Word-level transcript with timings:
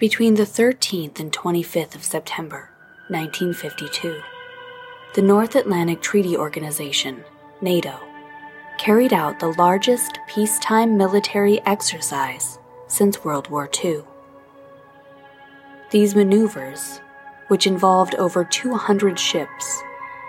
Between 0.00 0.34
the 0.34 0.42
13th 0.42 1.20
and 1.20 1.30
25th 1.30 1.94
of 1.94 2.02
September 2.02 2.68
1952, 3.10 4.20
the 5.14 5.22
North 5.22 5.54
Atlantic 5.54 6.02
Treaty 6.02 6.36
Organization, 6.36 7.22
NATO, 7.60 8.00
carried 8.76 9.12
out 9.12 9.38
the 9.38 9.54
largest 9.56 10.18
peacetime 10.26 10.98
military 10.98 11.64
exercise 11.64 12.58
since 12.88 13.24
World 13.24 13.48
War 13.50 13.70
II. 13.84 14.02
These 15.92 16.16
maneuvers, 16.16 17.00
which 17.46 17.68
involved 17.68 18.16
over 18.16 18.42
200 18.42 19.16
ships, 19.16 19.80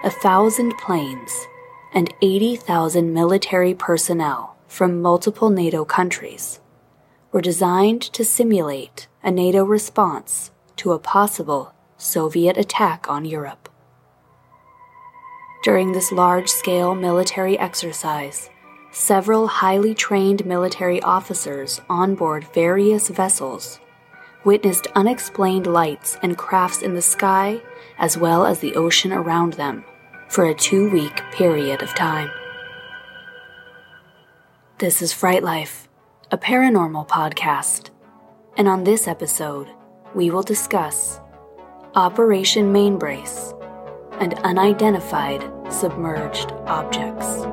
a 0.04 0.11
thousand 0.11 0.77
planes, 0.77 1.47
and 1.91 2.13
80,000 2.21 3.11
military 3.11 3.73
personnel 3.73 4.55
from 4.68 5.02
multiple 5.02 5.50
NATO 5.50 5.84
countries, 5.84 6.59
were 7.36 7.41
designed 7.41 8.02
to 8.02 8.23
simulate 8.23 9.09
a 9.21 9.29
NATO 9.29 9.62
response 9.66 10.52
to 10.77 10.94
a 10.94 10.99
possible 10.99 11.73
Soviet 11.98 12.55
attack 12.55 13.09
on 13.09 13.25
Europe. 13.25 13.67
During 15.61 15.91
this 15.91 16.13
large 16.13 16.48
scale 16.48 16.95
military 16.95 17.59
exercise, 17.59 18.49
several 18.94 19.48
highly 19.48 19.94
trained 19.94 20.45
military 20.45 21.02
officers 21.02 21.81
on 21.89 22.16
board 22.16 22.45
various 22.53 23.09
vessels 23.09 23.81
witnessed 24.45 24.88
unexplained 24.95 25.67
lights 25.67 26.17
and 26.22 26.38
crafts 26.38 26.81
in 26.81 26.94
the 26.94 27.02
sky 27.02 27.61
as 27.97 28.17
well 28.17 28.45
as 28.45 28.59
the 28.59 28.75
ocean 28.75 29.11
around 29.11 29.52
them 29.53 29.83
for 30.30 30.45
a 30.45 30.55
two 30.55 30.89
week 30.89 31.22
period 31.33 31.81
of 31.83 31.94
time. 31.95 32.31
This 34.77 35.02
is 35.02 35.11
Fright 35.11 35.44
Life, 35.44 35.89
a 36.31 36.38
paranormal 36.38 37.07
podcast, 37.07 37.91
and 38.57 38.67
on 38.67 38.83
this 38.83 39.07
episode, 39.07 39.67
we 40.16 40.31
will 40.31 40.41
discuss 40.41 41.20
Operation 41.94 42.73
Mainbrace 42.73 43.53
and 44.19 44.33
unidentified 44.39 45.44
submerged 45.72 46.52
objects. 46.66 47.45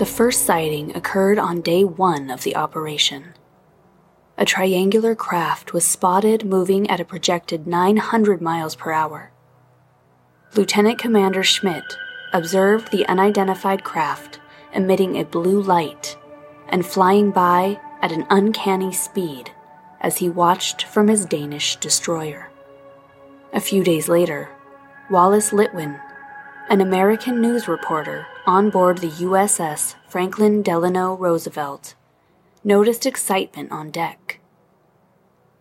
The 0.00 0.06
first 0.06 0.46
sighting 0.46 0.96
occurred 0.96 1.38
on 1.38 1.60
day 1.60 1.84
one 1.84 2.30
of 2.30 2.42
the 2.42 2.56
operation. 2.56 3.34
A 4.38 4.46
triangular 4.46 5.14
craft 5.14 5.74
was 5.74 5.84
spotted 5.84 6.42
moving 6.42 6.88
at 6.88 7.00
a 7.00 7.04
projected 7.04 7.66
900 7.66 8.40
miles 8.40 8.74
per 8.74 8.92
hour. 8.92 9.30
Lieutenant 10.56 10.98
Commander 10.98 11.42
Schmidt 11.42 11.98
observed 12.32 12.90
the 12.90 13.06
unidentified 13.08 13.84
craft 13.84 14.40
emitting 14.72 15.18
a 15.18 15.24
blue 15.26 15.60
light 15.60 16.16
and 16.70 16.86
flying 16.86 17.30
by 17.30 17.78
at 18.00 18.10
an 18.10 18.24
uncanny 18.30 18.94
speed 18.94 19.50
as 20.00 20.16
he 20.16 20.30
watched 20.30 20.84
from 20.84 21.08
his 21.08 21.26
Danish 21.26 21.76
destroyer. 21.76 22.48
A 23.52 23.60
few 23.60 23.84
days 23.84 24.08
later, 24.08 24.48
Wallace 25.10 25.50
Litwin 25.50 26.00
an 26.70 26.80
American 26.80 27.40
news 27.40 27.66
reporter 27.66 28.28
on 28.46 28.70
board 28.70 28.98
the 28.98 29.08
USS 29.08 29.96
Franklin 30.06 30.62
Delano 30.62 31.16
Roosevelt 31.16 31.96
noticed 32.62 33.06
excitement 33.06 33.72
on 33.72 33.90
deck. 33.90 34.38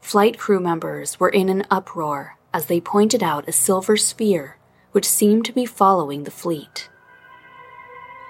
Flight 0.01 0.37
crew 0.37 0.59
members 0.59 1.19
were 1.19 1.29
in 1.29 1.49
an 1.49 1.65
uproar 1.71 2.37
as 2.53 2.67
they 2.67 2.79
pointed 2.79 3.23
out 3.23 3.49
a 3.49 3.51
silver 3.51 3.97
sphere 3.97 4.59
which 4.91 5.09
seemed 5.09 5.45
to 5.45 5.51
be 5.51 5.65
following 5.65 6.25
the 6.25 6.31
fleet. 6.31 6.91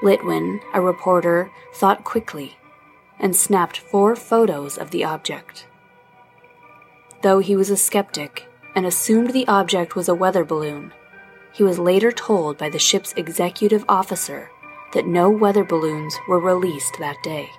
Litwin, 0.01 0.61
a 0.73 0.79
reporter, 0.79 1.51
thought 1.73 2.05
quickly 2.05 2.57
and 3.19 3.35
snapped 3.35 3.77
four 3.77 4.15
photos 4.15 4.77
of 4.77 4.91
the 4.91 5.03
object. 5.03 5.67
Though 7.23 7.39
he 7.39 7.57
was 7.57 7.69
a 7.69 7.75
skeptic 7.75 8.47
and 8.73 8.85
assumed 8.85 9.31
the 9.31 9.49
object 9.49 9.97
was 9.97 10.07
a 10.07 10.15
weather 10.15 10.45
balloon, 10.45 10.93
he 11.53 11.63
was 11.63 11.79
later 11.79 12.11
told 12.11 12.57
by 12.57 12.69
the 12.69 12.79
ship's 12.79 13.13
executive 13.13 13.83
officer 13.89 14.49
that 14.93 15.07
no 15.07 15.29
weather 15.29 15.63
balloons 15.63 16.15
were 16.27 16.39
released 16.39 16.95
that 16.99 17.17
day. 17.23 17.49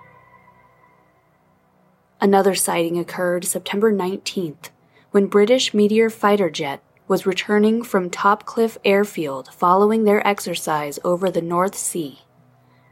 Another 2.21 2.55
sighting 2.55 2.99
occurred 2.99 3.45
September 3.45 3.93
19th 3.93 4.71
when 5.11 5.27
British 5.27 5.73
Meteor 5.73 6.11
fighter 6.11 6.51
jet 6.51 6.83
was 7.09 7.27
returning 7.27 7.83
from 7.83 8.11
Topcliffe 8.11 8.79
Airfield 8.85 9.53
following 9.53 10.05
their 10.05 10.25
exercise 10.27 10.99
over 11.03 11.31
the 11.31 11.43
North 11.43 11.75
Sea, 11.75 12.21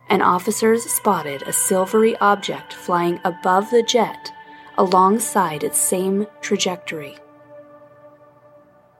and 0.08 0.22
officers 0.22 0.82
spotted 0.84 1.42
a 1.42 1.52
silvery 1.52 2.16
object 2.16 2.72
flying 2.72 3.20
above 3.24 3.70
the 3.70 3.82
jet 3.82 4.32
alongside 4.76 5.62
its 5.62 5.78
same 5.78 6.26
trajectory. 6.40 7.16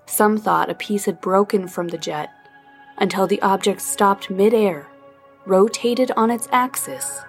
Some 0.09 0.39
thought 0.39 0.71
a 0.71 0.75
piece 0.75 1.05
had 1.05 1.21
broken 1.21 1.69
from 1.69 1.89
the 1.89 1.99
jet 1.99 2.31
until 2.97 3.27
the 3.27 3.41
object 3.43 3.83
stopped 3.83 4.31
midair, 4.31 4.89
rotated 5.45 6.11
on 6.17 6.31
its 6.31 6.49
axis, 6.51 7.21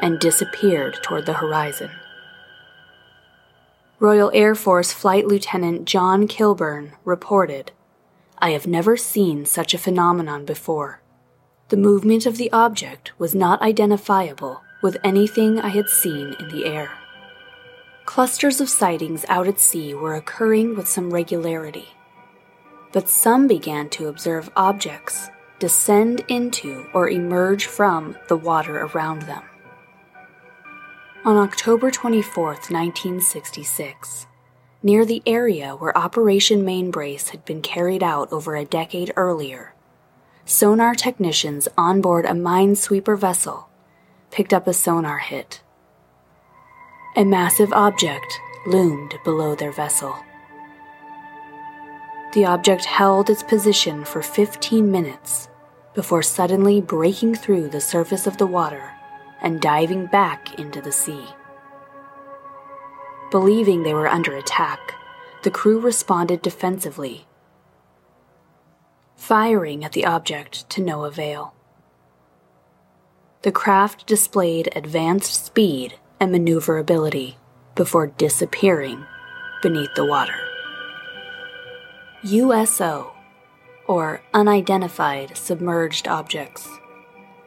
and 0.00 0.18
disappeared 0.18 0.98
toward 1.02 1.26
the 1.26 1.34
horizon. 1.34 1.90
Royal 4.00 4.30
Air 4.34 4.54
Force 4.54 4.92
Flight 4.92 5.26
Lieutenant 5.26 5.84
John 5.84 6.26
Kilburn 6.26 6.92
reported 7.04 7.70
I 8.38 8.50
have 8.50 8.66
never 8.66 8.96
seen 8.96 9.44
such 9.44 9.74
a 9.74 9.78
phenomenon 9.78 10.46
before. 10.46 11.02
The 11.68 11.76
movement 11.76 12.24
of 12.24 12.38
the 12.38 12.50
object 12.50 13.12
was 13.18 13.34
not 13.34 13.60
identifiable 13.60 14.62
with 14.82 14.96
anything 15.04 15.60
I 15.60 15.68
had 15.68 15.88
seen 15.88 16.34
in 16.40 16.48
the 16.48 16.64
air. 16.64 16.90
Clusters 18.06 18.60
of 18.60 18.70
sightings 18.70 19.24
out 19.28 19.46
at 19.46 19.60
sea 19.60 19.92
were 19.94 20.14
occurring 20.14 20.74
with 20.74 20.88
some 20.88 21.12
regularity 21.12 21.88
but 22.92 23.08
some 23.08 23.46
began 23.46 23.88
to 23.90 24.08
observe 24.08 24.50
objects 24.54 25.30
descend 25.58 26.24
into 26.28 26.86
or 26.92 27.08
emerge 27.08 27.66
from 27.66 28.16
the 28.28 28.36
water 28.36 28.78
around 28.78 29.22
them. 29.22 29.42
On 31.24 31.36
October 31.36 31.90
24, 31.90 32.46
1966, 32.46 34.26
near 34.82 35.04
the 35.04 35.22
area 35.24 35.76
where 35.76 35.96
Operation 35.96 36.64
Mainbrace 36.64 37.28
had 37.28 37.44
been 37.44 37.62
carried 37.62 38.02
out 38.02 38.32
over 38.32 38.56
a 38.56 38.64
decade 38.64 39.12
earlier, 39.14 39.72
sonar 40.44 40.96
technicians 40.96 41.68
on 41.78 42.00
board 42.00 42.24
a 42.24 42.30
minesweeper 42.30 43.16
vessel 43.16 43.68
picked 44.32 44.52
up 44.52 44.66
a 44.66 44.72
sonar 44.72 45.18
hit. 45.18 45.62
A 47.14 47.24
massive 47.24 47.72
object 47.72 48.40
loomed 48.66 49.14
below 49.24 49.54
their 49.54 49.70
vessel. 49.70 50.16
The 52.32 52.46
object 52.46 52.86
held 52.86 53.28
its 53.28 53.42
position 53.42 54.06
for 54.06 54.22
15 54.22 54.90
minutes 54.90 55.50
before 55.94 56.22
suddenly 56.22 56.80
breaking 56.80 57.34
through 57.34 57.68
the 57.68 57.80
surface 57.80 58.26
of 58.26 58.38
the 58.38 58.46
water 58.46 58.92
and 59.42 59.60
diving 59.60 60.06
back 60.06 60.58
into 60.58 60.80
the 60.80 60.92
sea. 60.92 61.26
Believing 63.30 63.82
they 63.82 63.92
were 63.92 64.08
under 64.08 64.34
attack, 64.34 64.94
the 65.42 65.50
crew 65.50 65.78
responded 65.78 66.40
defensively, 66.40 67.26
firing 69.16 69.84
at 69.84 69.92
the 69.92 70.06
object 70.06 70.70
to 70.70 70.80
no 70.80 71.04
avail. 71.04 71.52
The 73.42 73.52
craft 73.52 74.06
displayed 74.06 74.70
advanced 74.74 75.44
speed 75.44 75.98
and 76.18 76.32
maneuverability 76.32 77.36
before 77.74 78.06
disappearing 78.06 79.04
beneath 79.62 79.94
the 79.94 80.06
water. 80.06 80.51
USO, 82.24 83.12
or 83.88 84.22
Unidentified 84.32 85.36
Submerged 85.36 86.06
Objects. 86.06 86.68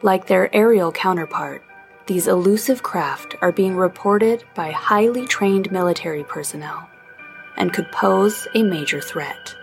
Like 0.02 0.26
their 0.26 0.54
aerial 0.54 0.92
counterpart, 0.92 1.64
these 2.06 2.28
elusive 2.28 2.82
craft 2.82 3.36
are 3.40 3.52
being 3.52 3.74
reported 3.74 4.44
by 4.54 4.72
highly 4.72 5.24
trained 5.24 5.72
military 5.72 6.22
personnel 6.24 6.90
and 7.56 7.72
could 7.72 7.90
pose 7.90 8.46
a 8.54 8.62
major 8.62 9.00
threat. 9.00 9.56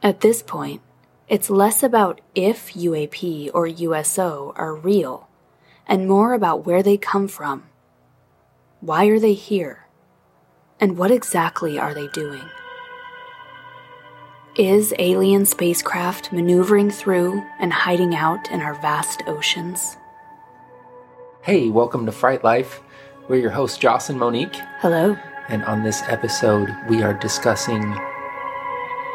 At 0.00 0.20
this 0.20 0.40
point, 0.40 0.80
it's 1.28 1.50
less 1.50 1.82
about 1.82 2.20
if 2.36 2.74
UAP 2.74 3.50
or 3.52 3.66
USO 3.66 4.52
are 4.54 4.72
real 4.72 5.28
and 5.88 6.06
more 6.06 6.32
about 6.32 6.64
where 6.64 6.82
they 6.82 6.96
come 6.96 7.26
from. 7.26 7.64
Why 8.80 9.06
are 9.06 9.18
they 9.18 9.34
here? 9.34 9.88
And 10.78 10.96
what 10.96 11.10
exactly 11.10 11.76
are 11.76 11.92
they 11.92 12.06
doing? 12.06 12.48
Is 14.56 14.94
alien 15.00 15.46
spacecraft 15.46 16.32
maneuvering 16.32 16.88
through 16.88 17.44
and 17.58 17.72
hiding 17.72 18.14
out 18.14 18.48
in 18.52 18.60
our 18.60 18.74
vast 18.74 19.24
oceans? 19.26 19.96
Hey, 21.42 21.70
welcome 21.70 22.06
to 22.06 22.12
Fright 22.12 22.44
Life. 22.44 22.80
We're 23.26 23.40
your 23.40 23.50
hosts, 23.50 23.78
Joss 23.78 24.10
and 24.10 24.18
Monique, 24.20 24.54
Hello. 24.78 25.16
and 25.48 25.64
on 25.64 25.82
this 25.82 26.02
episode, 26.06 26.72
we 26.88 27.02
are 27.02 27.14
discussing 27.14 27.82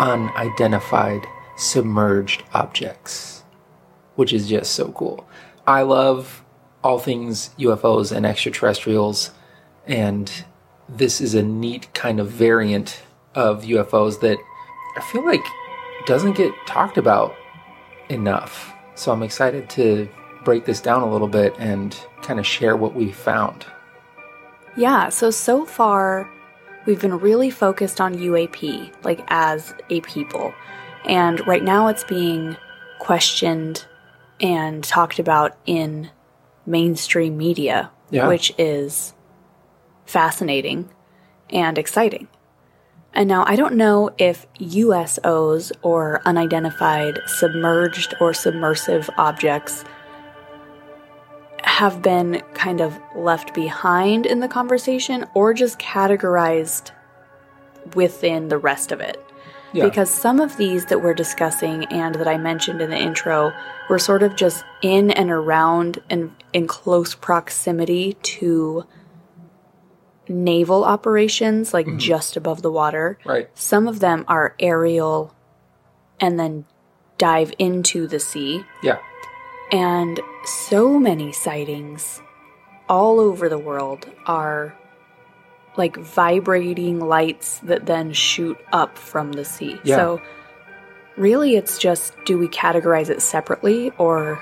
unidentified 0.01 1.25
submerged 1.55 2.43
objects, 2.53 3.45
which 4.15 4.33
is 4.33 4.49
just 4.49 4.73
so 4.73 4.91
cool. 4.91 5.25
I 5.65 5.83
love 5.83 6.43
all 6.83 6.99
things 6.99 7.51
UFOs 7.57 8.11
and 8.13 8.25
extraterrestrials, 8.25 9.31
and 9.87 10.29
this 10.89 11.21
is 11.21 11.33
a 11.33 11.43
neat 11.43 11.93
kind 11.93 12.19
of 12.19 12.29
variant 12.29 13.03
of 13.33 13.63
UFOs 13.63 14.19
that 14.19 14.37
I 14.95 15.01
feel 15.01 15.25
like 15.25 15.43
doesn't 16.05 16.33
get 16.33 16.53
talked 16.65 16.97
about 16.97 17.35
enough. 18.09 18.73
So 18.95 19.11
I'm 19.11 19.23
excited 19.23 19.69
to 19.71 20.09
break 20.43 20.65
this 20.65 20.81
down 20.81 21.01
a 21.03 21.09
little 21.11 21.27
bit 21.27 21.53
and 21.59 21.95
kind 22.21 22.39
of 22.39 22.45
share 22.45 22.75
what 22.75 22.95
we 22.95 23.11
found. 23.11 23.65
Yeah, 24.75 25.09
so 25.09 25.29
so 25.31 25.65
far 25.65 26.29
we've 26.85 27.01
been 27.01 27.19
really 27.19 27.49
focused 27.49 27.99
on 28.01 28.15
UAP, 28.15 28.91
like 29.03 29.21
as 29.27 29.73
a 29.89 30.01
people. 30.01 30.53
And 31.05 31.45
right 31.47 31.63
now 31.63 31.87
it's 31.87 32.03
being 32.03 32.57
questioned 32.99 33.85
and 34.41 34.83
talked 34.83 35.19
about 35.19 35.57
in 35.65 36.09
mainstream 36.65 37.37
media, 37.37 37.91
Yeah. 38.09 38.27
which 38.27 38.53
is 38.57 39.13
fascinating 40.05 40.89
and 41.49 41.77
exciting. 41.77 42.27
And 43.13 43.27
now 43.27 43.43
I 43.47 43.55
don't 43.55 43.75
know 43.75 44.11
if 44.17 44.45
USOs 44.59 45.71
or 45.81 46.21
unidentified 46.25 47.19
submerged 47.25 48.13
or 48.19 48.33
submersive 48.33 49.09
objects 49.17 49.83
have 51.63 52.01
been 52.01 52.41
kind 52.53 52.81
of 52.81 52.99
left 53.15 53.53
behind 53.53 54.25
in 54.25 54.39
the 54.39 54.47
conversation 54.47 55.25
or 55.33 55.53
just 55.53 55.79
categorized 55.79 56.91
within 57.95 58.49
the 58.49 58.57
rest 58.57 58.91
of 58.91 58.99
it. 58.99 59.23
Yeah. 59.73 59.85
Because 59.85 60.09
some 60.09 60.39
of 60.39 60.57
these 60.57 60.85
that 60.85 61.01
we're 61.01 61.13
discussing 61.13 61.85
and 61.85 62.15
that 62.15 62.27
I 62.27 62.37
mentioned 62.37 62.81
in 62.81 62.89
the 62.89 62.97
intro 62.97 63.53
were 63.87 63.99
sort 63.99 64.23
of 64.23 64.35
just 64.35 64.63
in 64.81 65.11
and 65.11 65.29
around 65.29 65.99
and 66.09 66.31
in 66.53 66.67
close 66.67 67.13
proximity 67.13 68.13
to 68.23 68.85
naval 70.29 70.83
operations, 70.83 71.73
like 71.73 71.87
mm-hmm. 71.87 71.97
just 71.97 72.37
above 72.37 72.61
the 72.61 72.71
water. 72.71 73.17
Right. 73.25 73.49
Some 73.55 73.87
of 73.87 73.99
them 73.99 74.25
are 74.27 74.55
aerial 74.59 75.35
and 76.19 76.39
then 76.39 76.65
dive 77.17 77.53
into 77.59 78.07
the 78.07 78.19
sea. 78.19 78.63
Yeah. 78.83 78.99
And 79.71 80.19
so 80.45 80.99
many 80.99 81.31
sightings 81.31 82.21
all 82.87 83.19
over 83.19 83.49
the 83.49 83.57
world 83.57 84.07
are 84.25 84.75
like 85.77 85.97
vibrating 85.97 86.99
lights 86.99 87.59
that 87.59 87.85
then 87.85 88.11
shoot 88.13 88.57
up 88.71 88.97
from 88.97 89.33
the 89.33 89.45
sea. 89.45 89.79
Yeah. 89.83 89.95
So 89.95 90.21
really 91.15 91.55
it's 91.55 91.77
just 91.77 92.13
do 92.25 92.37
we 92.37 92.47
categorize 92.47 93.09
it 93.09 93.21
separately 93.21 93.91
or 93.97 94.39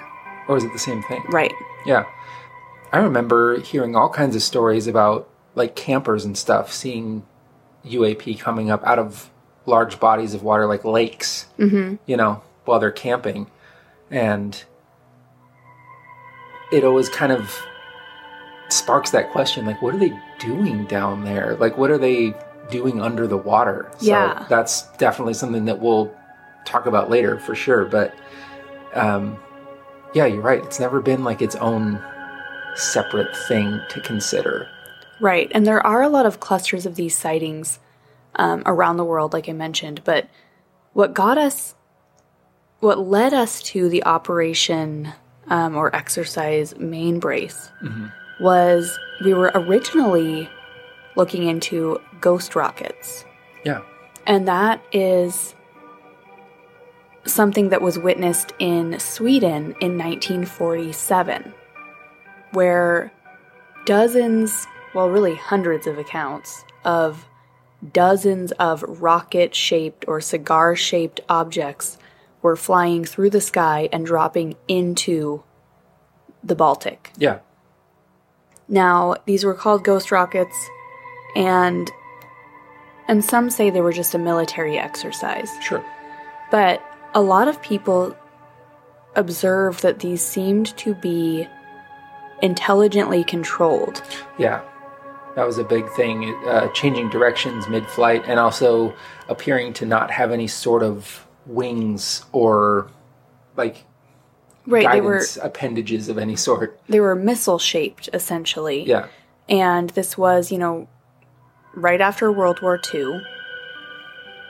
Or 0.48 0.58
is 0.58 0.64
it 0.64 0.72
the 0.74 0.80
same 0.80 1.04
thing? 1.04 1.24
right. 1.30 1.54
Yeah. 1.86 2.06
I 2.94 3.00
remember 3.00 3.60
hearing 3.60 3.96
all 3.96 4.10
kinds 4.10 4.36
of 4.36 4.42
stories 4.42 4.88
about 4.88 5.30
like 5.58 5.76
campers 5.76 6.24
and 6.24 6.38
stuff 6.38 6.72
seeing 6.72 7.26
UAP 7.84 8.40
coming 8.40 8.70
up 8.70 8.84
out 8.86 9.00
of 9.00 9.30
large 9.66 10.00
bodies 10.00 10.34
of 10.34 10.44
water 10.44 10.68
like 10.68 10.86
lakes, 10.86 11.48
mm-hmm. 11.58 11.96
you 12.06 12.16
know, 12.16 12.42
while 12.66 12.80
they're 12.80 12.92
camping. 12.92 13.48
And 14.12 14.64
it 16.72 16.84
always 16.84 17.10
kind 17.10 17.32
of 17.32 17.60
sparks 18.70 19.10
that 19.12 19.32
question 19.32 19.66
like, 19.66 19.82
what 19.82 19.96
are 19.96 19.98
they 19.98 20.14
doing 20.40 20.86
down 20.86 21.24
there? 21.24 21.58
Like, 21.60 21.78
what 21.78 21.90
are 21.90 21.98
they 21.98 22.34
doing 22.70 23.02
under 23.02 23.28
the 23.28 23.38
water? 23.38 23.92
So 23.98 24.06
Yeah. 24.06 24.46
that's 24.48 24.84
definitely 24.98 25.34
something 25.34 25.66
that 25.66 25.80
we'll 25.80 26.14
talk 26.66 26.86
about 26.86 27.10
later 27.10 27.40
for 27.40 27.56
sure. 27.56 27.86
But 27.86 28.14
um, 28.94 29.38
yeah, 30.14 30.26
you're 30.26 30.42
right. 30.42 30.64
It's 30.64 30.80
never 30.80 31.02
been 31.02 31.24
like 31.24 31.42
its 31.42 31.56
own 31.56 32.02
separate 32.76 33.36
thing 33.48 33.82
to 33.90 34.02
consider. 34.02 34.70
Right. 35.20 35.52
And 35.54 35.66
there 35.66 35.86
are 35.86 36.02
a 36.02 36.10
lot 36.10 36.26
of 36.26 36.40
clusters 36.40 36.86
of 36.86 36.96
these 36.96 37.18
sightings 37.18 37.80
um, 38.36 38.64
around 38.66 38.98
the 38.98 39.06
world, 39.06 39.34
like 39.34 39.50
I 39.50 39.54
mentioned. 39.54 40.04
But 40.04 40.30
what 40.94 41.14
got 41.14 41.38
us, 41.38 41.76
what 42.80 43.00
led 43.00 43.34
us 43.34 43.62
to 43.64 43.90
the 43.90 44.04
operation 44.04 45.14
um, 45.48 45.76
or 45.76 45.96
exercise 45.96 46.78
main 46.78 47.20
brace 47.20 47.72
was 48.40 48.98
we 49.24 49.34
were 49.34 49.52
originally 49.56 50.50
looking 51.16 51.44
into 51.44 52.00
ghost 52.22 52.56
rockets. 52.56 53.26
Yeah. 53.66 53.82
And 54.26 54.48
that 54.48 54.82
is 54.92 55.56
something 57.26 57.70
that 57.70 57.82
was 57.82 57.98
witnessed 57.98 58.54
in 58.60 59.00
Sweden 59.00 59.76
in 59.82 59.98
1947, 59.98 61.54
where 62.52 63.12
dozens, 63.86 64.68
well, 64.98 65.12
really 65.12 65.36
hundreds 65.36 65.86
of 65.86 66.00
accounts 66.00 66.66
of 66.84 67.30
dozens 67.94 68.52
of 68.54 68.82
rocket 68.82 69.54
shaped 69.54 70.04
or 70.08 70.20
cigar 70.20 70.76
shaped 70.76 71.22
objects 71.30 72.00
were 72.42 72.56
flying 72.56 73.06
through 73.06 73.30
the 73.30 73.40
sky 73.40 73.88
and 73.94 74.08
dropping 74.08 74.56
into 74.68 75.44
the 76.44 76.56
Baltic. 76.56 77.12
Yeah. 77.16 77.42
Now, 78.68 79.18
these 79.28 79.44
were 79.44 79.54
called 79.54 79.84
ghost 79.84 80.12
rockets 80.12 80.56
and 81.36 81.92
and 83.08 83.24
some 83.24 83.52
say 83.52 83.70
they 83.70 83.82
were 83.82 83.94
just 83.94 84.16
a 84.16 84.18
military 84.18 84.80
exercise. 84.80 85.52
Sure. 85.62 85.86
But 86.50 86.84
a 87.14 87.22
lot 87.22 87.48
of 87.48 87.62
people 87.62 88.18
observed 89.16 89.84
that 89.84 90.00
these 90.00 90.24
seemed 90.24 90.76
to 90.78 90.96
be 90.96 91.48
intelligently 92.42 93.24
controlled. 93.24 94.02
Yeah. 94.40 94.64
That 95.38 95.46
was 95.46 95.60
a 95.60 95.64
big 95.64 95.88
thing. 95.92 96.34
Uh, 96.48 96.68
changing 96.70 97.10
directions 97.10 97.70
mid 97.70 97.86
flight 97.86 98.24
and 98.26 98.40
also 98.40 98.96
appearing 99.30 99.72
to 99.74 99.86
not 99.86 100.10
have 100.10 100.32
any 100.32 100.48
sort 100.48 100.82
of 100.82 101.28
wings 101.46 102.26
or 102.32 102.90
like 103.56 103.86
Right, 104.66 104.92
they 104.92 105.00
were 105.00 105.24
appendages 105.44 106.10
of 106.10 106.18
any 106.18 106.36
sort. 106.36 106.80
they 106.90 107.00
were 107.00 107.14
missile 107.14 107.60
shaped 107.60 108.10
essentially. 108.14 108.84
Yeah. 108.84 109.10
And 109.48 109.92
this 109.92 110.18
was, 110.18 110.52
you 110.52 110.58
know, 110.58 110.88
right 111.76 112.02
after 112.02 112.32
World 112.32 112.60
War 112.64 112.82
II. 112.92 113.22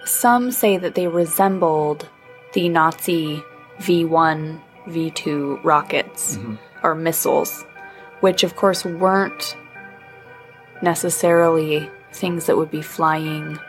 Some 0.06 0.52
say 0.52 0.78
that 0.78 0.96
they 0.96 1.08
resembled 1.08 2.08
the 2.54 2.70
Nazi 2.70 3.44
V 3.82 4.06
1, 4.06 4.62
V 4.88 5.12
2 5.12 5.60
rockets 5.64 6.40
or 6.82 6.96
missiles, 6.96 7.66
which 8.22 8.44
of 8.46 8.56
course 8.56 8.86
weren't 8.86 9.58
necessarily 10.82 11.90
things 12.14 12.46
that 12.46 12.58
would 12.58 12.72
be 12.72 12.82
flying 12.82 13.60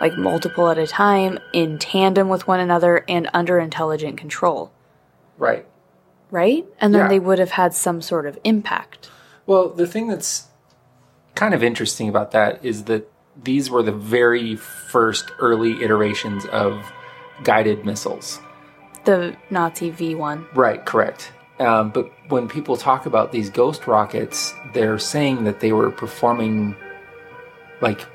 like 0.00 0.16
multiple 0.16 0.70
at 0.70 0.78
a 0.78 0.86
time 0.86 1.38
in 1.52 1.78
tandem 1.78 2.28
with 2.28 2.46
one 2.48 2.58
another 2.58 3.04
and 3.06 3.28
under 3.34 3.58
intelligent 3.58 4.16
control, 4.16 4.72
Right. 5.36 5.66
right? 6.30 6.64
And 6.80 6.94
then 6.94 7.02
Yeah. 7.02 7.08
they 7.08 7.18
would 7.18 7.38
have 7.38 7.50
had 7.50 7.74
some 7.74 8.00
sort 8.00 8.24
of 8.26 8.38
impact. 8.42 9.10
Well, 9.46 9.68
the 9.68 9.86
thing 9.86 10.08
that's 10.08 10.46
kind 11.34 11.52
of 11.52 11.62
interesting 11.62 12.08
about 12.08 12.30
that 12.30 12.64
is 12.64 12.84
that 12.84 13.10
these 13.42 13.70
were 13.70 13.82
the 13.82 13.92
very 13.92 14.56
first 14.56 15.30
early 15.38 15.82
iterations 15.82 16.46
of 16.46 16.90
guided 17.44 17.84
missiles. 17.84 18.40
The 19.04 19.36
Nazi 19.50 19.90
V 19.90 20.14
1. 20.14 20.46
Right, 20.54 20.84
correct. 20.84 21.32
Um, 21.60 21.90
but 21.90 22.10
when 22.30 22.48
people 22.48 22.76
talk 22.76 23.06
about 23.06 23.32
these 23.32 23.50
ghost 23.50 23.86
rockets, 23.86 24.54
they're 24.72 24.98
saying 24.98 25.44
that 25.44 25.60
they 25.60 25.72
were 25.72 25.90
performing 25.90 26.74
like 27.80 28.06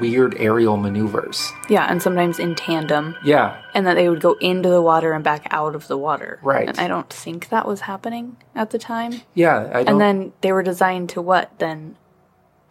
weird 0.00 0.36
aerial 0.38 0.76
maneuvers. 0.76 1.50
Yeah, 1.70 1.86
and 1.90 2.02
sometimes 2.02 2.38
in 2.38 2.54
tandem, 2.54 3.16
Yeah, 3.24 3.56
and 3.74 3.86
that 3.86 3.94
they 3.94 4.08
would 4.10 4.20
go 4.20 4.34
into 4.34 4.68
the 4.68 4.82
water 4.82 5.12
and 5.14 5.24
back 5.24 5.46
out 5.50 5.74
of 5.74 5.88
the 5.88 5.96
water. 5.96 6.38
Right. 6.42 6.68
And 6.68 6.78
I 6.78 6.88
don't 6.88 7.08
think 7.08 7.48
that 7.48 7.66
was 7.66 7.80
happening 7.80 8.36
at 8.54 8.68
the 8.70 8.78
time. 8.78 9.22
yeah. 9.34 9.70
I 9.72 9.84
don't, 9.84 9.88
And 9.88 10.00
then 10.00 10.32
they 10.42 10.52
were 10.52 10.62
designed 10.62 11.08
to 11.10 11.22
what? 11.22 11.58
Then 11.58 11.96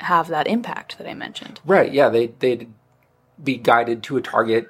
have 0.01 0.27
that 0.27 0.45
impact 0.45 0.99
that 0.99 1.09
I 1.09 1.15
mentioned. 1.15 1.59
right, 1.65 1.91
yeah, 1.91 2.09
they 2.09 2.27
they'd 2.27 2.71
be 3.43 3.57
guided 3.57 4.03
to 4.03 4.17
a 4.17 4.21
target 4.21 4.69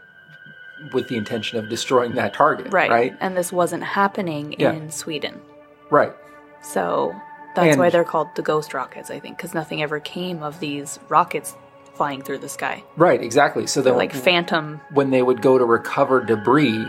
with 0.94 1.08
the 1.08 1.16
intention 1.18 1.58
of 1.60 1.70
destroying 1.70 2.14
that 2.16 2.34
target. 2.34 2.72
Right. 2.72 2.90
Right. 2.90 3.18
And 3.20 3.36
this 3.36 3.52
wasn't 3.52 3.84
happening 3.84 4.56
Yeah. 4.58 4.74
in 4.74 4.92
Sweden. 4.92 5.42
Right. 5.90 6.14
So 6.62 7.14
that's 7.56 7.70
And- 7.72 7.80
why 7.80 7.90
they're 7.90 8.04
called 8.04 8.28
the 8.36 8.42
ghost 8.42 8.74
rockets, 8.74 9.10
I 9.10 9.20
think, 9.20 9.38
because 9.38 9.54
nothing 9.54 9.82
ever 9.82 10.00
came 10.00 10.44
of 10.44 10.60
these 10.60 11.00
rockets 11.10 11.56
flying 11.96 12.22
through 12.22 12.38
the 12.40 12.50
sky. 12.50 12.84
Right, 12.96 13.22
exactly. 13.24 13.66
So 13.66 13.82
then, 13.82 13.96
Like 13.98 14.14
phantom. 14.14 14.82
when 14.94 15.10
they 15.10 15.24
would 15.24 15.42
go 15.42 15.58
to 15.58 15.66
recover 15.66 16.24
debris, 16.24 16.86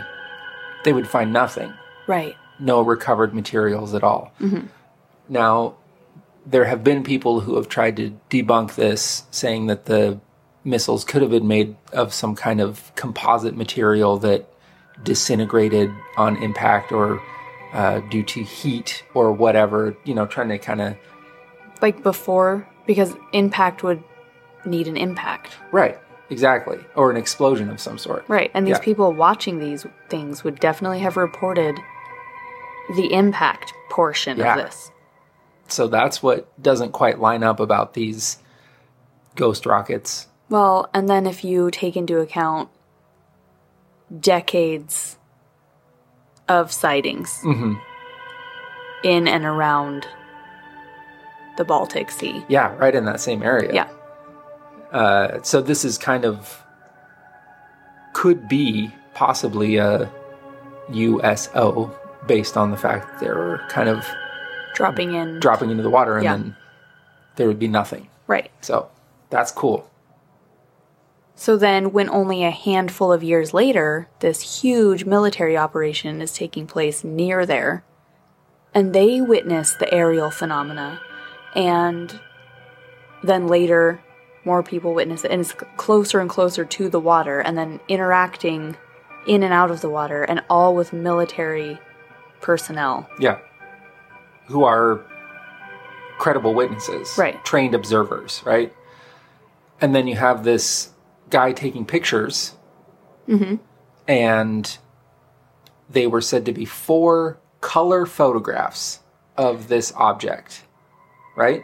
they 0.83 0.93
would 0.93 1.07
find 1.07 1.33
nothing. 1.33 1.73
Right. 2.07 2.35
no 2.61 2.81
recovered 2.81 3.33
materials 3.33 3.93
at 3.93 4.03
all. 4.03 4.33
Mm-hmm. 4.41 4.65
Now, 5.29 5.75
there 6.45 6.65
have 6.65 6.83
been 6.83 7.03
people 7.03 7.39
who 7.39 7.55
have 7.55 7.69
tried 7.69 7.95
to 7.97 8.17
debunk 8.29 8.75
this, 8.75 9.23
saying 9.31 9.67
that 9.67 9.85
the 9.85 10.19
missiles 10.63 11.03
could 11.03 11.21
have 11.21 11.31
been 11.31 11.47
made 11.47 11.75
of 11.93 12.13
some 12.13 12.35
kind 12.35 12.61
of 12.61 12.91
composite 12.95 13.55
material 13.55 14.17
that 14.19 14.47
disintegrated 15.03 15.89
on 16.17 16.35
impact 16.43 16.91
or 16.91 17.21
uh, 17.73 17.99
due 18.09 18.23
to 18.23 18.43
heat 18.43 19.03
or 19.13 19.31
whatever, 19.31 19.95
you 20.03 20.13
know, 20.13 20.25
trying 20.25 20.49
to 20.49 20.57
kind 20.57 20.81
of. 20.81 20.95
Like 21.81 22.03
before, 22.03 22.67
because 22.85 23.15
impact 23.31 23.83
would 23.83 24.03
need 24.65 24.87
an 24.87 24.97
impact. 24.97 25.53
Right, 25.71 25.97
exactly. 26.29 26.79
Or 26.95 27.11
an 27.11 27.17
explosion 27.17 27.69
of 27.69 27.79
some 27.79 27.97
sort. 27.97 28.25
Right. 28.27 28.51
And 28.53 28.67
these 28.67 28.77
Yeah. 28.77 28.79
people 28.79 29.13
watching 29.13 29.59
these 29.59 29.85
things 30.09 30.43
would 30.43 30.59
definitely 30.59 30.99
have 30.99 31.15
reported 31.15 31.79
the 32.95 33.13
impact 33.13 33.71
portion 33.89 34.37
Yeah. 34.37 34.57
of 34.57 34.65
this. 34.65 34.91
So 35.67 35.87
that's 35.87 36.23
what 36.23 36.47
doesn't 36.61 36.91
quite 36.91 37.19
line 37.19 37.43
up 37.43 37.59
about 37.59 37.93
these 37.93 38.39
ghost 39.35 39.65
rockets. 39.65 40.27
Well, 40.49 40.89
and 40.93 41.07
then 41.07 41.25
if 41.27 41.43
you 41.43 41.69
take 41.71 41.95
into 41.95 42.19
account 42.19 42.69
decades 44.19 45.17
of 46.47 46.71
sightings 46.71 47.43
in 49.03 49.27
and 49.27 49.45
around 49.45 50.07
the 51.57 51.63
Baltic 51.63 52.09
Sea. 52.09 52.43
Yeah, 52.47 52.75
right 52.77 52.95
in 52.95 53.05
that 53.05 53.19
same 53.19 53.43
area. 53.43 53.71
Yeah. 53.73 53.87
Uh, 54.91 55.41
so 55.43 55.61
this 55.61 55.85
is 55.85 55.97
kind 55.99 56.25
of 56.25 56.63
could 58.13 58.47
be 58.49 58.91
possibly 59.13 59.77
a 59.77 60.11
USO 60.91 61.95
based 62.27 62.57
on 62.57 62.71
the 62.71 62.77
fact 62.77 63.07
that 63.07 63.19
they're 63.19 63.61
kind 63.69 63.87
of 63.89 64.07
Dropping 64.73 65.13
in. 65.13 65.39
dropping 65.39 65.69
into 65.69 65.83
the 65.83 65.89
water 65.89 66.15
and 66.15 66.23
Yeah. 66.23 66.35
then 66.37 66.55
there 67.35 67.47
would 67.47 67.59
be 67.59 67.67
nothing. 67.67 68.07
Right. 68.27 68.49
So 68.61 68.89
that's 69.29 69.51
cool. 69.51 69.88
So 71.39 71.55
then, 71.55 71.93
when 71.93 72.09
only 72.09 72.43
a 72.43 72.51
handful 72.51 73.13
of 73.13 73.23
years 73.23 73.53
later, 73.53 74.09
this 74.19 74.61
huge 74.61 75.05
military 75.05 75.55
operation 75.55 76.21
is 76.21 76.33
taking 76.33 76.67
place 76.67 77.01
near 77.01 77.45
there, 77.45 77.85
and 78.73 78.93
they 78.93 79.21
witness 79.21 79.73
the 79.73 79.91
aerial 79.93 80.31
phenomena, 80.31 80.99
and 81.55 82.19
then 83.23 83.47
later, 83.47 84.03
more 84.43 84.61
people 84.61 84.93
witness 84.93 85.23
it, 85.23 85.31
and 85.31 85.39
it's 85.39 85.53
closer 85.77 86.19
and 86.19 86.29
closer 86.29 86.65
to 86.65 86.89
the 86.89 86.99
water, 86.99 87.39
and 87.39 87.57
then 87.57 87.79
interacting 87.87 88.75
in 89.25 89.41
and 89.41 89.53
out 89.53 89.71
of 89.71 89.79
the 89.79 89.89
water, 89.89 90.23
and 90.23 90.43
all 90.49 90.75
with 90.75 90.91
military 90.91 91.79
personnel. 92.41 93.09
Yeah. 93.17 93.39
Who 94.47 94.65
are 94.65 95.05
credible 96.17 96.53
witnesses. 96.53 97.17
Right. 97.17 97.41
Trained 97.45 97.75
observers, 97.75 98.43
right? 98.45 98.75
And 99.79 99.95
then 99.95 100.05
you 100.05 100.17
have 100.17 100.43
this 100.43 100.89
guy 101.29 101.51
taking 101.53 101.85
pictures. 101.85 102.53
Mm-hmm. 103.27 103.55
And 104.07 104.77
they 105.89 106.07
were 106.07 106.21
said 106.21 106.45
to 106.45 106.51
be 106.53 106.65
four 106.65 107.39
color 107.61 108.05
photographs 108.05 108.99
of 109.37 109.67
this 109.67 109.91
object. 109.95 110.63
Right? 111.35 111.63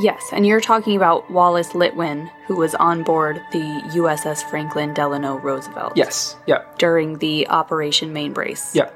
Yes, 0.00 0.22
and 0.32 0.46
you're 0.46 0.60
talking 0.60 0.94
about 0.96 1.28
Wallace 1.28 1.70
Litwin, 1.70 2.30
who 2.46 2.54
was 2.56 2.74
on 2.76 3.02
board 3.02 3.40
the 3.50 3.58
USS 3.94 4.48
Franklin 4.48 4.94
Delano 4.94 5.38
Roosevelt. 5.38 5.94
Yes. 5.96 6.36
Yeah. 6.46 6.62
during 6.78 7.18
the 7.18 7.48
Operation 7.48 8.12
Main 8.12 8.32
Brace. 8.32 8.74
Yeah. 8.76 8.90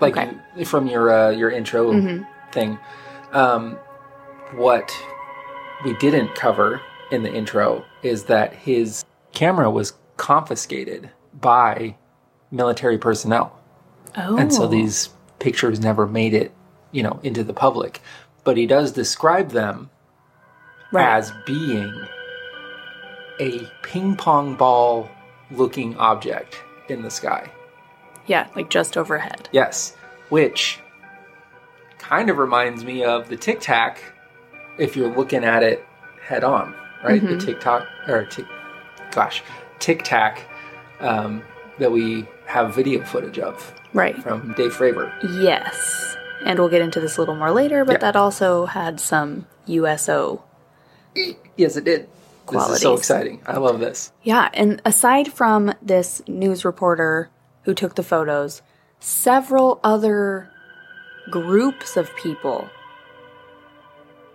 Like 0.00 0.16
Okay. 0.16 0.64
from 0.64 0.88
your 0.88 1.12
uh, 1.12 1.30
your 1.30 1.50
intro 1.50 1.92
thing. 2.50 2.76
Um, 3.32 3.76
what 4.56 4.92
we 5.84 5.94
didn't 5.98 6.34
cover 6.34 6.80
in 7.12 7.22
the 7.22 7.32
intro 7.32 7.84
is 8.02 8.24
that 8.24 8.52
his 8.54 9.04
camera 9.32 9.70
was 9.70 9.92
confiscated 10.16 11.10
by 11.40 11.94
military 12.50 12.98
personnel. 12.98 13.60
Oh. 14.16 14.36
And 14.36 14.52
so 14.52 14.64
oh. 14.64 14.66
these 14.66 15.10
pictures 15.38 15.80
never 15.80 16.06
made 16.06 16.34
it, 16.34 16.52
you 16.90 17.02
know, 17.02 17.20
into 17.22 17.44
the 17.44 17.52
public. 17.52 18.00
But 18.44 18.56
he 18.56 18.66
does 18.66 18.92
describe 18.92 19.50
them 19.50 19.90
right. 20.90 21.16
as 21.16 21.32
being 21.46 21.92
a 23.38 23.70
ping 23.82 24.16
pong 24.16 24.56
ball 24.56 25.10
looking 25.50 25.96
object 25.96 26.56
in 26.88 27.02
the 27.02 27.10
sky. 27.10 27.50
yeah, 28.26 28.48
like 28.56 28.70
just 28.70 28.96
overhead. 28.96 29.48
Yes, 29.52 29.96
which 30.28 30.80
kind 31.98 32.30
of 32.30 32.38
reminds 32.38 32.84
me 32.84 33.04
of 33.04 33.28
the 33.28 33.36
Tic 33.36 33.60
Tac 33.60 34.02
if 34.78 34.96
you're 34.96 35.14
looking 35.14 35.44
at 35.44 35.62
it 35.62 35.84
head 36.22 36.44
on, 36.44 36.74
right? 37.02 37.20
The 37.24 37.38
TikTok 37.38 37.86
or 38.08 38.24
Tic, 38.26 38.46
gosh, 39.12 39.42
Tic 39.78 40.02
Tac 40.04 40.48
um, 41.00 41.42
that 41.78 41.90
we 41.90 42.26
have 42.46 42.74
video 42.74 43.04
footage 43.04 43.38
of 43.38 43.74
Right. 43.92 44.16
from 44.22 44.54
Dave 44.56 44.72
Fravor. 44.74 45.12
Yes. 45.42 46.16
And 46.44 46.58
we'll 46.58 46.68
get 46.68 46.82
into 46.82 47.00
this 47.00 47.16
a 47.16 47.20
little 47.20 47.34
more 47.36 47.50
later, 47.50 47.84
but 47.84 47.92
Yeah. 47.94 47.98
that 47.98 48.16
also 48.16 48.66
had 48.66 48.98
some 49.00 49.46
USO. 49.66 50.42
Yes, 51.56 51.76
it 51.76 51.84
did. 51.84 52.08
This 52.50 52.68
is 52.68 52.80
so 52.80 52.94
exciting. 52.94 53.40
I 53.46 53.58
love 53.58 53.78
this. 53.80 54.12
Yeah, 54.22 54.48
and 54.52 54.82
aside 54.84 55.32
from 55.32 55.72
this 55.80 56.20
news 56.26 56.64
reporter 56.64 57.30
who 57.64 57.74
took 57.74 57.94
the 57.94 58.02
photos, 58.02 58.62
several 58.98 59.78
other 59.84 60.50
groups 61.30 61.96
of 61.96 62.14
people 62.16 62.68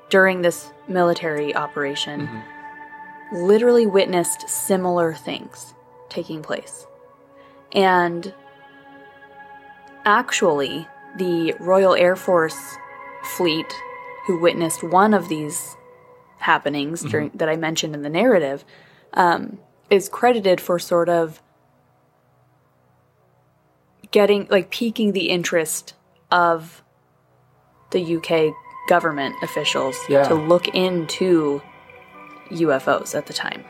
during 0.09 0.41
this 0.41 0.71
military 0.87 1.53
operation 1.55 2.29
literally 3.31 3.85
witnessed 3.85 4.47
similar 4.49 5.13
things 5.13 5.73
taking 6.09 6.41
place. 6.41 6.85
And 7.73 8.33
actually, 10.05 10.87
the 11.17 11.53
Royal 11.59 11.95
Air 11.95 12.15
Force 12.15 12.77
fleet, 13.23 13.73
who 14.25 14.39
witnessed 14.39 14.83
one 14.83 15.13
of 15.13 15.27
these 15.27 15.75
happenings 16.39 17.03
during, 17.03 17.31
that 17.35 17.49
I 17.49 17.55
mentioned 17.57 17.93
in 17.93 18.03
the 18.03 18.09
narrative, 18.09 18.63
um, 19.13 19.59
is 19.89 20.07
credited 20.07 20.61
for 20.61 20.79
sort 20.79 21.09
of 21.09 21.41
getting, 24.11 24.47
like, 24.49 24.69
piquing 24.69 25.11
the 25.11 25.29
interest 25.29 25.93
of 26.31 26.83
the 27.91 27.99
UK 28.17 28.53
government 28.87 29.35
officials 29.43 29.97
Yeah. 30.07 30.23
to 30.23 30.35
look 30.35 30.67
into 30.69 31.61
UFOs 32.49 33.15
at 33.15 33.25
the 33.25 33.33
time. 33.33 33.63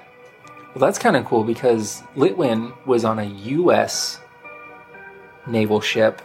Well, 0.73 0.85
that's 0.85 0.99
kind 0.99 1.15
of 1.15 1.25
cool 1.25 1.43
because 1.43 2.03
Litwin 2.15 2.73
was 2.85 3.03
on 3.03 3.19
a 3.19 3.23
U.S. 3.25 4.19
naval 5.47 5.81
ship, 5.81 6.21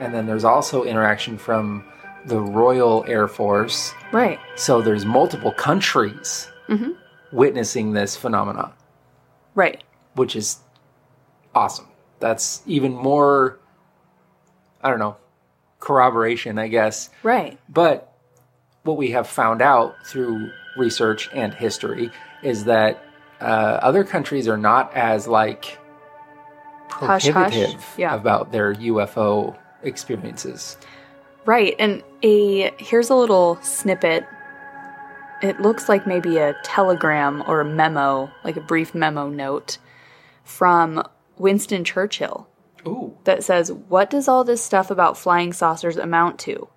and 0.00 0.14
then 0.14 0.26
there's 0.26 0.44
also 0.44 0.82
interaction 0.84 1.38
from 1.38 1.84
the 2.24 2.40
Royal 2.40 3.04
Air 3.06 3.28
Force. 3.28 3.92
Right. 4.12 4.40
So 4.56 4.82
there's 4.82 5.04
multiple 5.04 5.52
countries 5.52 6.48
mm-hmm. 6.68 6.92
witnessing 7.32 7.92
this 7.92 8.16
phenomenon, 8.16 8.72
Right. 9.54 9.84
which 10.14 10.34
is 10.34 10.58
awesome. 11.54 11.86
That's 12.18 12.62
even 12.66 12.92
more, 12.92 13.60
I 14.82 14.90
don't 14.90 14.98
know, 14.98 15.16
corroboration, 15.78 16.58
I 16.58 16.68
guess. 16.68 17.10
Right. 17.22 17.58
But 17.68 18.12
what 18.82 18.96
we 18.96 19.10
have 19.12 19.28
found 19.28 19.62
out 19.62 19.94
through 20.06 20.50
research 20.76 21.28
and 21.32 21.52
history 21.54 22.10
is 22.42 22.64
that 22.64 23.02
uh, 23.40 23.44
other 23.82 24.04
countries 24.04 24.48
are 24.48 24.56
not 24.56 24.94
as 24.94 25.26
like 25.28 25.78
Hush, 26.90 27.24
hush. 27.28 27.32
prohibitive 27.32 27.84
Yeah. 27.98 28.14
about 28.14 28.52
their 28.52 28.74
UFO 28.74 29.56
experiences. 29.82 30.76
Right. 31.44 31.74
And 31.78 32.02
a 32.22 32.72
here's 32.78 33.10
a 33.10 33.14
little 33.14 33.58
snippet. 33.62 34.24
It 35.42 35.60
looks 35.60 35.88
like 35.88 36.06
maybe 36.06 36.38
a 36.38 36.54
telegram 36.64 37.42
or 37.46 37.60
a 37.60 37.64
memo, 37.64 38.30
like 38.42 38.56
a 38.56 38.60
brief 38.62 38.94
memo 38.94 39.28
note 39.28 39.78
from 40.44 41.02
Winston 41.36 41.84
Churchill 41.84 42.48
Ooh, 42.86 43.16
that 43.24 43.44
says, 43.44 43.70
"What 43.70 44.08
does 44.08 44.28
all 44.28 44.44
this 44.44 44.62
stuff 44.62 44.90
about 44.90 45.18
flying 45.18 45.52
saucers 45.52 45.96
amount 45.98 46.38
to? 46.40 46.68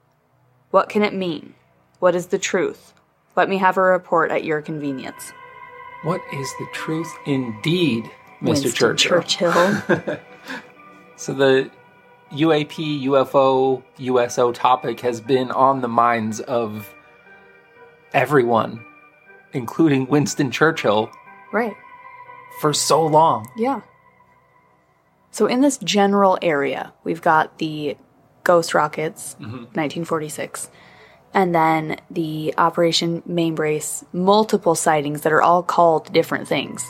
What 0.72 0.89
can 0.89 1.03
it 1.03 1.13
mean? 1.13 1.53
What 2.00 2.13
is 2.15 2.27
the 2.27 2.38
truth? 2.39 2.94
Let 3.39 3.48
me 3.48 3.58
have 3.58 3.77
a 3.77 3.81
report 3.81 4.31
at 4.31 4.43
your 4.43 4.62
convenience." 4.62 5.31
what 6.03 6.22
is 6.34 6.50
the 6.60 6.67
truth 6.72 7.13
indeed, 7.25 8.05
Mr. 8.41 8.48
Winston 8.48 8.72
Churchill? 8.72 9.24
Churchill. 9.24 10.17
So 11.15 11.34
the 11.34 11.69
UAP, 12.31 13.03
UFO, 13.03 13.84
USO 13.98 14.53
topic 14.53 15.01
has 15.01 15.19
been 15.19 15.51
on 15.51 15.81
the 15.81 15.89
minds 15.89 16.39
of 16.39 16.93
everyone 18.13 18.86
including 19.53 20.05
Winston 20.08 20.51
Churchill, 20.51 21.10
Right. 21.51 21.75
for 22.62 22.74
so 22.74 23.05
long. 23.05 23.50
Yeah. 23.58 23.81
So 25.31 25.46
in 25.46 25.62
this 25.62 25.77
general 25.77 26.38
area, 26.41 26.93
we've 27.03 27.22
got 27.22 27.58
the 27.58 27.98
Ghost 28.43 28.74
Rockets, 28.74 29.36
mm-hmm. 29.36 29.65
1946, 29.75 30.69
and 31.33 31.53
then 31.53 31.98
the 32.09 32.53
Operation 32.57 33.21
Mainbrace, 33.24 34.03
multiple 34.13 34.75
sightings 34.75 35.21
that 35.21 35.31
are 35.31 35.41
all 35.41 35.63
called 35.63 36.12
different 36.12 36.48
things 36.48 36.86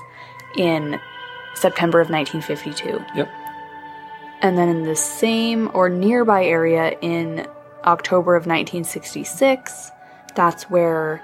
in 0.55 1.00
September 1.55 2.00
of 2.00 2.10
1952. 2.10 3.03
Yep. 3.15 3.29
And 4.41 4.58
then 4.58 4.69
in 4.69 4.86
the 4.86 4.96
same 4.96 5.69
or 5.74 5.89
nearby 5.89 6.46
area 6.46 6.98
in 7.01 7.46
October 7.84 8.36
of 8.36 8.43
1966, 8.43 9.91
that's 10.36 10.63
where 10.69 11.24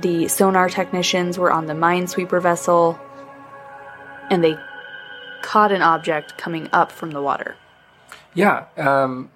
the 0.00 0.26
sonar 0.26 0.68
technicians 0.68 1.38
were 1.38 1.52
on 1.52 1.66
the 1.66 1.74
minesweeper 1.74 2.42
vessel 2.42 2.98
and 4.30 4.42
they 4.42 4.56
caught 5.42 5.70
an 5.70 5.82
object 5.82 6.36
coming 6.36 6.68
up 6.72 6.90
from 6.90 7.12
the 7.12 7.22
water. 7.22 7.54
Yeah. 8.34 8.64
Um, 8.76 9.30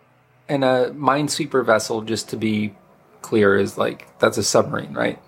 and 0.48 0.64
a 0.64 0.90
minesweeper 0.90 1.64
vessel, 1.64 2.02
just 2.02 2.28
to 2.30 2.36
be 2.36 2.74
clear, 3.22 3.56
is 3.58 3.78
like 3.78 4.06
that's 4.18 4.38
a 4.38 4.42
submarine, 4.42 4.94
right? 4.94 5.18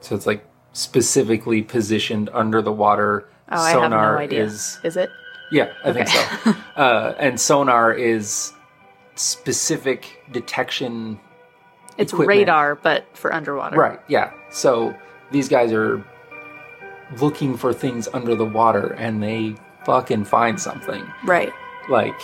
So 0.00 0.14
it's 0.14 0.26
like 0.26 0.46
specifically 0.72 1.62
positioned 1.62 2.30
under 2.32 2.60
the 2.62 2.72
water. 2.72 3.28
Oh, 3.50 3.60
I 3.60 3.70
have 3.70 3.90
no 3.90 3.96
idea. 3.96 4.44
is 4.44 4.78
Is 4.82 4.96
it? 4.96 5.10
yeah, 5.52 5.72
I 5.84 5.92
think 5.92 6.08
so. 6.08 6.54
uh, 6.76 7.14
and 7.18 7.40
sonar 7.40 7.92
is 7.92 8.52
specific 9.14 10.22
detection. 10.32 11.20
It's 11.96 12.12
Equipment. 12.12 12.38
radar, 12.38 12.74
but 12.74 13.06
for 13.16 13.32
underwater. 13.32 13.76
Right. 13.76 14.00
Yeah. 14.08 14.32
So 14.50 14.94
these 15.30 15.48
guys 15.48 15.72
are 15.72 16.04
looking 17.20 17.56
for 17.56 17.72
things 17.72 18.08
under 18.12 18.34
the 18.34 18.44
water, 18.44 18.94
and 18.94 19.22
they 19.22 19.54
fucking 19.84 20.24
find 20.24 20.60
something. 20.60 21.06
Right. 21.24 21.52
like 21.88 22.18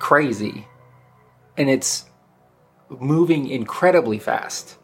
crazy 0.00 0.66
and 1.56 1.70
it's 1.70 2.06
moving 3.00 3.48
incredibly 3.48 4.18
fast 4.18 4.76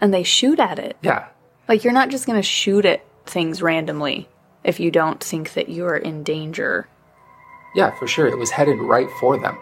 And 0.00 0.12
they 0.12 0.22
shoot 0.22 0.58
at 0.60 0.78
it. 0.78 0.96
yeah 1.02 1.26
Like, 1.68 1.84
you're 1.84 1.92
not 1.92 2.10
just 2.10 2.26
going 2.26 2.38
to 2.38 2.42
shoot 2.42 2.84
at 2.84 3.04
things 3.26 3.62
randomly 3.62 4.28
if 4.64 4.78
you 4.80 4.90
don't 4.90 5.22
think 5.22 5.52
that 5.54 5.68
you 5.68 5.84
are 5.86 5.96
in 5.96 6.22
danger. 6.22 6.88
yeah 7.74 7.90
for 7.98 8.06
sure 8.06 8.26
it 8.26 8.36
was 8.38 8.50
headed 8.50 8.78
right 8.78 9.08
for 9.20 9.38
them 9.38 9.56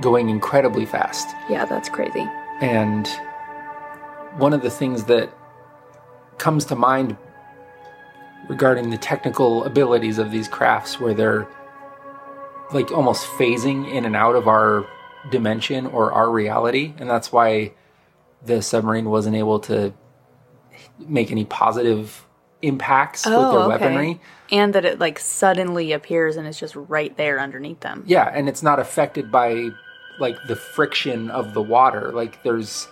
going 0.00 0.28
incredibly 0.28 0.86
fast 0.86 1.28
Yeah, 1.50 1.64
that's 1.64 1.88
crazy. 1.88 2.26
and 2.60 3.08
one 4.36 4.52
of 4.52 4.62
the 4.62 4.70
things 4.70 5.04
that 5.04 5.32
comes 6.38 6.64
to 6.66 6.76
mind 6.76 7.16
regarding 8.48 8.90
the 8.90 8.98
technical 8.98 9.64
abilities 9.64 10.18
of 10.18 10.30
these 10.30 10.46
crafts 10.48 11.00
where 11.00 11.12
they're 11.14 11.48
like 12.72 12.92
almost 12.92 13.26
phasing 13.38 13.90
in 13.90 14.04
and 14.04 14.14
out 14.14 14.36
of 14.36 14.46
our 14.46 14.86
dimension 15.30 15.86
or 15.86 16.12
our 16.12 16.30
reality 16.30 16.94
and 16.98 17.08
that's 17.08 17.32
why 17.32 17.72
the 18.44 18.62
submarine 18.62 19.08
wasn't 19.08 19.34
able 19.34 19.58
to 19.58 19.92
make 20.98 21.30
any 21.30 21.44
positive 21.44 22.24
impacts 22.62 23.24
with 23.24 23.34
their 23.34 23.42
oh, 23.42 23.68
weaponry 23.68 24.20
And 24.50 24.74
that 24.74 24.84
it, 24.84 24.98
like, 24.98 25.18
suddenly 25.18 25.92
appears 25.92 26.36
and 26.36 26.46
is 26.46 26.58
just 26.58 26.74
right 26.74 27.16
there 27.16 27.38
underneath 27.38 27.80
them. 27.80 28.02
Yeah, 28.06 28.30
and 28.32 28.48
it's 28.48 28.62
not 28.62 28.80
affected 28.80 29.30
by 29.30 29.70
like 30.18 30.36
the 30.46 30.56
friction 30.56 31.30
of 31.30 31.54
the 31.54 31.62
water. 31.62 32.12
Like 32.12 32.42
there's 32.42 32.88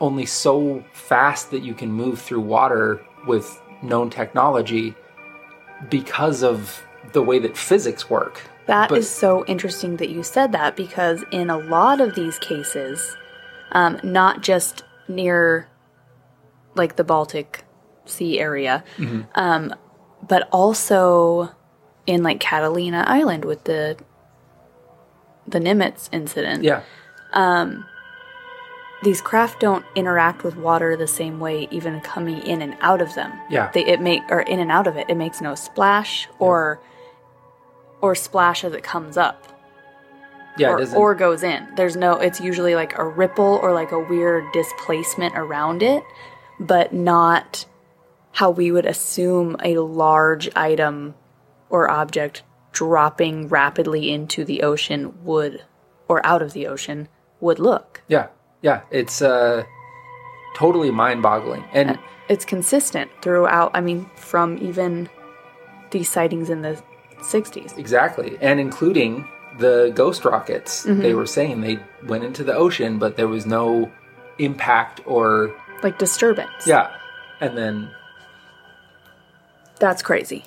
only 0.00 0.26
so 0.26 0.84
fast 0.92 1.50
that 1.50 1.62
you 1.62 1.74
can 1.74 1.90
move 1.90 2.20
through 2.20 2.40
water 2.40 3.04
with 3.26 3.60
known 3.82 4.10
technology 4.10 4.94
because 5.88 6.42
of 6.42 6.82
the 7.12 7.22
way 7.22 7.38
that 7.38 7.56
physics 7.56 8.08
work. 8.08 8.42
That 8.70 8.90
is 8.92 9.06
But- 9.08 9.14
so 9.20 9.44
interesting 9.46 9.96
that 9.96 10.08
you 10.10 10.22
said 10.22 10.52
that 10.52 10.76
because 10.76 11.24
in 11.32 11.50
a 11.50 11.58
lot 11.58 12.00
of 12.00 12.14
these 12.14 12.38
cases, 12.38 13.16
um, 13.72 13.98
not 14.02 14.40
just 14.42 14.84
near 15.08 15.66
like 16.74 16.96
the 16.96 17.04
Baltic 17.04 17.64
Sea 18.06 18.38
area, 18.40 18.84
Mm-hmm. 18.96 19.22
um, 19.34 19.74
but 20.26 20.48
also 20.52 21.50
in 22.06 22.22
like 22.22 22.38
Catalina 22.40 23.04
Island 23.06 23.44
with 23.44 23.64
the 23.64 23.96
the 25.48 25.58
Nimitz 25.58 26.08
incident. 26.12 26.62
Yeah. 26.62 26.82
These 29.02 29.22
craft 29.22 29.60
don't 29.60 29.84
interact 29.94 30.44
with 30.44 30.56
water 30.56 30.94
the 30.94 31.06
same 31.06 31.40
way, 31.40 31.66
even 31.70 32.00
coming 32.02 32.38
in 32.42 32.60
and 32.60 32.76
out 32.82 33.00
of 33.00 33.14
them. 33.14 33.32
Yeah. 33.48 33.70
they 33.72 33.84
it 33.86 34.00
make 34.00 34.22
or 34.28 34.42
in 34.42 34.60
and 34.60 34.70
out 34.70 34.86
of 34.86 34.96
it, 34.96 35.06
it 35.08 35.16
makes 35.16 35.40
no 35.40 35.54
splash 35.54 36.28
or 36.38 36.78
or 38.00 38.14
splash 38.14 38.64
as 38.64 38.72
it 38.72 38.82
comes 38.82 39.16
up. 39.16 39.46
Yeah, 40.58 40.70
or, 40.70 40.96
or 40.96 41.14
goes 41.14 41.42
in. 41.42 41.66
There's 41.76 41.96
no, 41.96 42.14
it's 42.14 42.40
usually 42.40 42.74
like 42.74 42.98
a 42.98 43.06
ripple 43.06 43.60
or 43.62 43.72
like 43.72 43.92
a 43.92 44.00
weird 44.00 44.44
displacement 44.52 45.34
around 45.36 45.82
it, 45.82 46.02
but 46.58 46.92
not 46.92 47.64
how 48.32 48.50
we 48.50 48.70
would 48.72 48.86
assume 48.86 49.56
a 49.62 49.78
large 49.78 50.54
item 50.56 51.14
or 51.68 51.90
object 51.90 52.42
dropping 52.72 53.48
rapidly 53.48 54.10
into 54.10 54.44
the 54.44 54.62
ocean 54.62 55.24
would, 55.24 55.64
or 56.08 56.24
out 56.26 56.42
of 56.42 56.52
the 56.52 56.66
ocean, 56.66 57.08
would 57.40 57.58
look. 57.58 58.02
Yeah. 58.08 58.28
Yeah, 58.62 58.82
it's 58.90 59.22
uh 59.22 59.64
totally 60.54 60.90
mind-boggling. 60.90 61.64
And 61.72 61.98
It's 62.28 62.44
consistent 62.44 63.10
throughout, 63.22 63.70
I 63.74 63.80
mean, 63.80 64.08
from 64.14 64.58
even 64.58 65.08
these 65.90 66.08
sightings 66.08 66.50
in 66.50 66.62
the 66.62 66.80
60s. 67.20 67.76
Exactly. 67.78 68.36
And 68.40 68.58
including 68.60 69.26
the 69.58 69.92
ghost 69.94 70.24
rockets. 70.24 70.86
Mm-hmm. 70.86 71.02
They 71.02 71.14
were 71.14 71.26
saying 71.26 71.60
they 71.60 71.78
went 72.06 72.24
into 72.24 72.44
the 72.44 72.54
ocean, 72.54 72.98
but 72.98 73.16
there 73.16 73.28
was 73.28 73.46
no 73.46 73.90
impact 74.38 75.00
or 75.06 75.54
Like 75.82 75.98
disturbance. 75.98 76.66
yeah. 76.66 76.90
And 77.40 77.56
then 77.56 77.90
That's 79.78 80.02
crazy. 80.02 80.44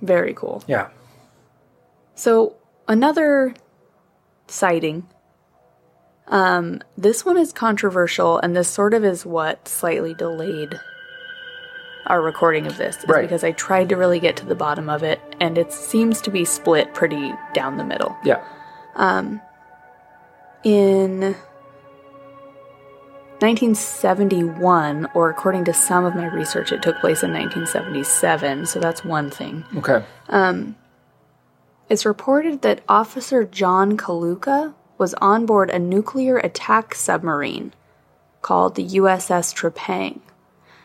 Very 0.00 0.34
cool. 0.34 0.62
yeah. 0.66 0.88
So 2.14 2.56
another 2.88 3.54
sighting. 4.48 5.06
Um, 6.28 6.80
this 6.96 7.24
one 7.24 7.36
is 7.38 7.52
controversial, 7.52 8.38
and 8.38 8.54
this 8.56 8.68
sort 8.68 8.94
of 8.94 9.04
is 9.04 9.24
what 9.26 9.68
slightly 9.68 10.14
delayed 10.14 10.80
our 12.06 12.20
recording 12.20 12.66
of 12.66 12.76
this, 12.76 12.96
is 12.98 13.08
Right. 13.08 13.22
because 13.22 13.44
I 13.44 13.52
tried 13.52 13.88
to 13.90 13.96
really 13.96 14.20
get 14.20 14.36
to 14.38 14.46
the 14.46 14.54
bottom 14.54 14.88
of 14.90 15.02
it, 15.02 15.20
and 15.40 15.56
it 15.56 15.72
seems 15.72 16.20
to 16.22 16.30
be 16.30 16.44
split 16.44 16.92
pretty 16.94 17.34
down 17.54 17.76
the 17.76 17.84
middle. 17.84 18.16
Yeah. 18.24 18.40
Um, 18.96 19.40
in 20.64 21.34
1971, 23.40 25.08
or 25.14 25.30
according 25.30 25.64
to 25.64 25.72
some 25.72 26.04
of 26.04 26.14
my 26.14 26.26
research, 26.26 26.70
it 26.72 26.82
took 26.82 26.98
place 27.00 27.22
in 27.22 27.32
1977, 27.32 28.66
so 28.66 28.78
that's 28.78 29.04
one 29.04 29.30
thing. 29.30 29.64
Okay. 29.76 30.04
Um, 30.28 30.76
it's 31.88 32.06
reported 32.06 32.62
that 32.62 32.80
Officer 32.88 33.44
John 33.44 33.96
Kaluka 33.96 34.74
was 34.98 35.14
on 35.14 35.46
board 35.46 35.70
a 35.70 35.78
nuclear 35.78 36.38
attack 36.38 36.94
submarine 36.94 37.72
called 38.40 38.74
the 38.76 38.84
USS 38.84 39.52
Trepang 39.52 40.20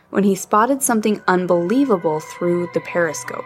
when 0.09 0.23
he 0.23 0.35
spotted 0.35 0.81
something 0.81 1.21
unbelievable 1.27 2.19
through 2.19 2.69
the 2.73 2.81
periscope. 2.81 3.45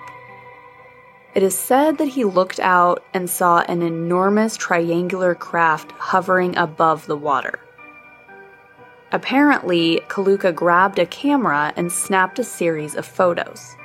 It 1.34 1.44
is 1.44 1.58
said 1.58 1.98
that 1.98 2.10
he 2.10 2.26
looked 2.26 2.60
out 2.60 3.04
and 3.14 3.30
saw 3.30 3.60
an 3.62 3.82
enormous 3.82 4.58
triangular 4.58 5.34
craft 5.34 5.92
hovering 5.94 6.58
above 6.58 7.06
the 7.08 7.16
water. 7.16 7.60
Apparently, 9.14 10.02
Kaluka 10.08 10.54
grabbed 10.54 11.00
a 11.00 11.06
camera 11.06 11.74
and 11.76 11.92
snapped 11.92 12.40
a 12.40 12.44
series 12.44 12.96
of 12.96 13.06
photos. 13.06 13.76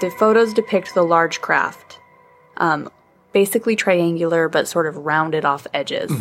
The 0.00 0.10
photos 0.10 0.54
depict 0.54 0.94
the 0.94 1.02
large 1.02 1.40
craft, 1.40 1.98
um, 2.58 2.90
basically 3.32 3.74
triangular 3.74 4.48
but 4.48 4.68
sort 4.68 4.86
of 4.86 4.96
rounded 4.96 5.44
off 5.44 5.66
edges, 5.74 6.12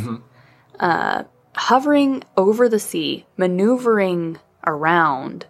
uh, 0.80 1.24
hovering 1.56 2.24
over 2.36 2.68
the 2.68 2.80
sea, 2.80 3.26
maneuvering 3.38 4.40
around. 4.65 5.46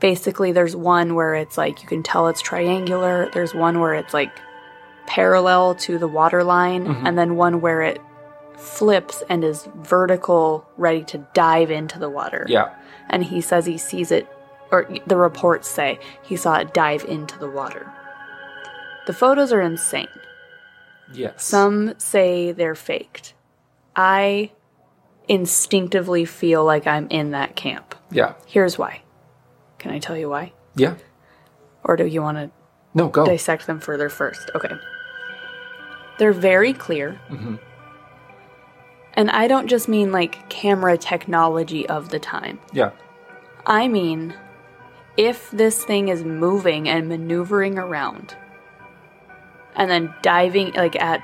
Basically, 0.00 0.52
there's 0.52 0.74
one 0.74 1.14
where 1.14 1.34
it's 1.34 1.56
like 1.56 1.82
you 1.82 1.88
can 1.88 2.02
tell 2.02 2.28
it's 2.28 2.40
triangular, 2.40 3.30
there's 3.32 3.54
one 3.54 3.78
where 3.80 3.94
it's 3.94 4.12
like 4.12 4.32
parallel 5.06 5.74
to 5.76 5.98
the 5.98 6.08
water 6.08 6.42
line, 6.42 6.86
mm-hmm. 6.86 7.06
and 7.06 7.16
then 7.18 7.36
one 7.36 7.60
where 7.60 7.82
it 7.82 8.00
flips 8.56 9.22
and 9.28 9.44
is 9.44 9.68
vertical, 9.76 10.66
ready 10.76 11.02
to 11.04 11.18
dive 11.34 11.70
into 11.70 11.98
the 11.98 12.08
water 12.10 12.46
Yeah. 12.48 12.74
and 13.08 13.24
he 13.24 13.40
says 13.40 13.66
he 13.66 13.78
sees 13.78 14.10
it, 14.10 14.28
or 14.70 14.88
the 15.06 15.16
reports 15.16 15.68
say 15.68 15.98
he 16.22 16.36
saw 16.36 16.56
it 16.56 16.72
dive 16.72 17.04
into 17.04 17.38
the 17.38 17.50
water. 17.50 17.92
The 19.06 19.12
photos 19.12 19.52
are 19.52 19.60
insane. 19.60 20.06
Yes. 21.12 21.44
Some 21.44 21.94
say 21.98 22.52
they're 22.52 22.74
faked. 22.76 23.34
I 23.96 24.52
instinctively 25.28 26.24
feel 26.24 26.64
like 26.64 26.86
I'm 26.86 27.06
in 27.08 27.30
that 27.30 27.56
camp. 27.56 27.94
Yeah. 28.10 28.34
Here's 28.46 28.78
why. 28.78 29.02
Can 29.78 29.90
I 29.92 29.98
tell 29.98 30.16
you 30.16 30.28
why? 30.28 30.52
Yeah. 30.76 30.94
Or 31.84 31.96
do 31.96 32.06
you 32.06 32.22
want 32.22 32.38
to 32.38 32.50
No, 32.94 33.08
go. 33.08 33.24
dissect 33.24 33.66
them 33.66 33.80
further 33.80 34.08
first? 34.08 34.50
Okay. 34.54 34.70
They're 36.18 36.32
very 36.32 36.72
clear. 36.72 37.20
Mm-hmm. 37.30 37.56
And 39.14 39.30
I 39.30 39.46
don't 39.48 39.68
just 39.68 39.88
mean 39.88 40.12
like 40.12 40.48
camera 40.48 40.96
technology 40.96 41.86
of 41.88 42.08
the 42.10 42.18
time. 42.18 42.58
Yeah. 42.72 42.90
I 43.66 43.88
mean, 43.88 44.34
if 45.16 45.50
this 45.50 45.84
thing 45.84 46.08
is 46.08 46.24
moving 46.24 46.88
and 46.88 47.08
maneuvering 47.08 47.78
around 47.78 48.36
and 49.76 49.90
then 49.90 50.14
diving 50.22 50.72
like 50.72 50.96
at 51.00 51.22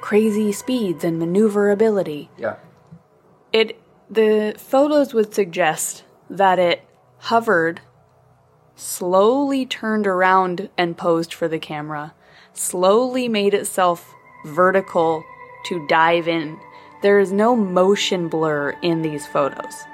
crazy 0.00 0.52
speeds 0.52 1.04
and 1.04 1.18
maneuverability, 1.18 2.28
Yeah. 2.36 2.56
It 3.52 3.78
the 4.10 4.54
photos 4.58 5.14
would 5.14 5.34
suggest 5.34 6.04
that 6.28 6.58
it 6.58 6.84
hovered, 7.18 7.80
slowly 8.74 9.64
turned 9.64 10.06
around 10.06 10.68
and 10.76 10.96
posed 10.98 11.32
for 11.32 11.48
the 11.48 11.58
camera, 11.58 12.14
slowly 12.52 13.28
made 13.28 13.54
itself 13.54 14.14
vertical 14.44 15.24
to 15.64 15.86
dive 15.86 16.28
in. 16.28 16.58
There 17.02 17.18
is 17.18 17.32
no 17.32 17.56
motion 17.56 18.28
blur 18.28 18.70
in 18.82 19.02
these 19.02 19.26
photos. 19.26 19.84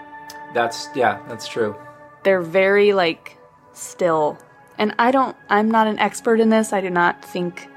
That's 0.55 0.88
yeah, 0.94 1.21
that's 1.29 1.47
true. 1.47 1.77
They're 2.25 2.42
very 2.42 2.92
like 2.92 3.38
still. 3.73 4.38
And 4.79 4.94
I 4.99 5.11
don't 5.11 5.37
I'm 5.49 5.71
not 5.71 5.87
an 5.87 5.99
expert 5.99 6.40
in 6.40 6.49
this. 6.49 6.73
I 6.73 6.81
do 6.81 6.90
not 6.90 7.25
think 7.25 7.68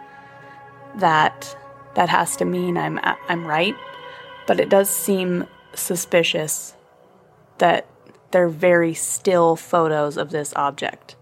that 0.95 1.55
that 1.95 2.09
has 2.09 2.35
to 2.37 2.45
mean 2.45 2.77
I'm 2.77 2.99
I'm 3.03 3.45
right, 3.45 3.75
but 4.47 4.59
it 4.59 4.69
does 4.69 4.89
seem 4.89 5.45
suspicious 5.73 6.73
that 7.57 7.87
they're 8.31 8.49
very 8.49 8.93
still 8.93 9.55
photos 9.55 10.17
of 10.17 10.31
this 10.31 10.53
object. 10.55 11.15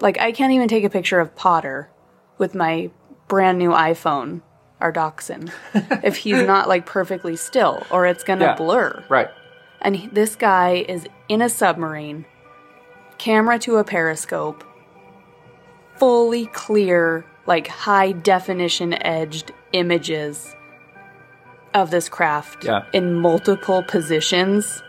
Like 0.00 0.18
I 0.18 0.32
can't 0.32 0.52
even 0.52 0.68
take 0.68 0.84
a 0.84 0.90
picture 0.90 1.20
of 1.20 1.34
Potter 1.36 1.90
with 2.38 2.54
my 2.54 2.90
brand 3.26 3.58
new 3.58 3.70
iPhone, 3.70 4.42
our 4.80 4.92
dachshund, 4.92 5.52
if 6.02 6.16
he's 6.18 6.42
not 6.46 6.68
like 6.68 6.86
perfectly 6.86 7.36
still 7.36 7.82
or 7.90 8.06
it's 8.06 8.24
going 8.24 8.38
to 8.38 8.46
Yeah. 8.46 8.54
blur. 8.54 9.04
Right. 9.08 9.28
And 9.80 9.96
he- 9.96 10.06
this 10.08 10.34
guy 10.36 10.84
is 10.88 11.06
in 11.28 11.42
a 11.42 11.48
submarine, 11.48 12.24
camera 13.18 13.58
to 13.60 13.76
a 13.76 13.84
periscope, 13.84 14.64
fully 15.96 16.46
clear, 16.46 17.24
like 17.46 17.66
high 17.66 18.12
definition 18.12 18.94
edged 19.02 19.52
images 19.72 20.54
of 21.82 21.90
this 21.90 22.08
craft 22.08 22.64
Yeah. 22.64 22.84
in 22.92 23.14
multiple 23.14 23.82
positions 23.82 24.82